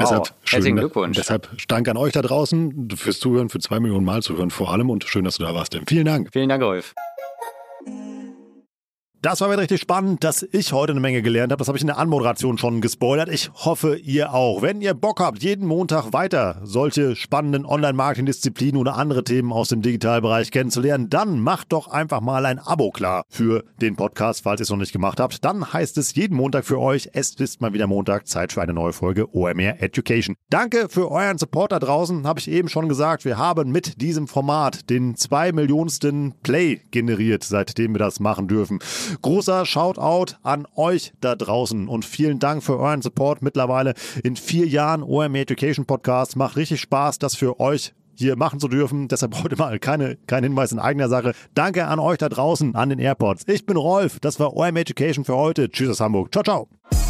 Deshalb 0.00 0.34
Herzlichen 0.48 0.76
Glückwunsch. 0.76 1.16
Deshalb 1.16 1.48
Dank 1.68 1.86
an 1.88 1.96
euch 1.96 2.12
da 2.12 2.22
draußen 2.22 2.88
fürs 2.96 3.20
Zuhören, 3.20 3.50
für 3.50 3.60
zwei 3.60 3.78
Millionen 3.78 4.04
Mal 4.04 4.22
zuhören 4.22 4.50
vor 4.50 4.72
allem 4.72 4.90
und 4.90 5.04
schön, 5.04 5.24
dass 5.24 5.36
du 5.36 5.44
da 5.44 5.54
warst. 5.54 5.78
Vielen 5.86 6.06
Dank. 6.06 6.30
Vielen 6.32 6.48
Dank, 6.48 6.62
Rolf. 6.62 6.94
Das 9.22 9.42
war 9.42 9.50
wieder 9.50 9.60
richtig 9.60 9.82
spannend, 9.82 10.24
dass 10.24 10.42
ich 10.50 10.72
heute 10.72 10.92
eine 10.92 11.00
Menge 11.00 11.20
gelernt 11.20 11.52
habe. 11.52 11.58
Das 11.58 11.68
habe 11.68 11.76
ich 11.76 11.82
in 11.82 11.88
der 11.88 11.98
Anmoderation 11.98 12.56
schon 12.56 12.80
gespoilert. 12.80 13.28
Ich 13.28 13.50
hoffe, 13.52 13.98
ihr 13.98 14.32
auch. 14.32 14.62
Wenn 14.62 14.80
ihr 14.80 14.94
Bock 14.94 15.20
habt, 15.20 15.42
jeden 15.42 15.66
Montag 15.66 16.14
weiter 16.14 16.62
solche 16.64 17.14
spannenden 17.16 17.66
Online-Marketing-Disziplinen 17.66 18.80
oder 18.80 18.96
andere 18.96 19.22
Themen 19.22 19.52
aus 19.52 19.68
dem 19.68 19.82
Digitalbereich 19.82 20.50
kennenzulernen, 20.50 21.10
dann 21.10 21.38
macht 21.38 21.70
doch 21.74 21.88
einfach 21.88 22.22
mal 22.22 22.46
ein 22.46 22.58
Abo 22.60 22.90
klar 22.92 23.24
für 23.28 23.62
den 23.82 23.94
Podcast, 23.94 24.42
falls 24.42 24.62
ihr 24.62 24.62
es 24.62 24.70
noch 24.70 24.78
nicht 24.78 24.92
gemacht 24.92 25.20
habt. 25.20 25.44
Dann 25.44 25.70
heißt 25.70 25.98
es 25.98 26.14
jeden 26.14 26.34
Montag 26.34 26.64
für 26.64 26.80
euch, 26.80 27.10
es 27.12 27.34
ist 27.34 27.60
mal 27.60 27.74
wieder 27.74 27.86
Montag, 27.86 28.26
Zeit 28.26 28.54
für 28.54 28.62
eine 28.62 28.72
neue 28.72 28.94
Folge 28.94 29.28
OMR 29.34 29.82
Education. 29.82 30.34
Danke 30.48 30.88
für 30.88 31.10
euren 31.10 31.36
Support 31.36 31.72
da 31.72 31.78
draußen, 31.78 32.26
habe 32.26 32.40
ich 32.40 32.50
eben 32.50 32.70
schon 32.70 32.88
gesagt. 32.88 33.26
Wir 33.26 33.36
haben 33.36 33.70
mit 33.70 34.00
diesem 34.00 34.28
Format 34.28 34.88
den 34.88 35.14
zwei 35.14 35.52
Millionensten 35.52 36.32
Play 36.42 36.80
generiert, 36.90 37.44
seitdem 37.44 37.92
wir 37.92 37.98
das 37.98 38.18
machen 38.18 38.48
dürfen. 38.48 38.78
Großer 39.22 39.66
Shoutout 39.66 40.36
an 40.42 40.66
euch 40.76 41.12
da 41.20 41.34
draußen 41.34 41.88
und 41.88 42.04
vielen 42.04 42.38
Dank 42.38 42.62
für 42.62 42.78
euren 42.78 43.02
Support 43.02 43.42
mittlerweile 43.42 43.94
in 44.22 44.36
vier 44.36 44.66
Jahren 44.66 45.02
OMR 45.02 45.40
Education 45.40 45.86
Podcast. 45.86 46.36
Macht 46.36 46.56
richtig 46.56 46.80
Spaß, 46.80 47.18
das 47.18 47.34
für 47.34 47.60
euch 47.60 47.92
hier 48.14 48.36
machen 48.36 48.60
zu 48.60 48.68
dürfen. 48.68 49.08
Deshalb 49.08 49.42
heute 49.42 49.56
mal 49.56 49.78
keine, 49.78 50.16
kein 50.26 50.44
Hinweis 50.44 50.72
in 50.72 50.78
eigener 50.78 51.08
Sache. 51.08 51.32
Danke 51.54 51.86
an 51.86 51.98
euch 51.98 52.18
da 52.18 52.28
draußen 52.28 52.74
an 52.74 52.90
den 52.90 52.98
Airports. 52.98 53.44
Ich 53.46 53.66
bin 53.66 53.76
Rolf. 53.76 54.20
Das 54.20 54.38
war 54.38 54.56
OM 54.56 54.76
Education 54.76 55.24
für 55.24 55.36
heute. 55.36 55.70
Tschüss 55.70 55.90
aus 55.90 56.00
Hamburg. 56.00 56.32
Ciao, 56.32 56.44
ciao. 56.44 57.09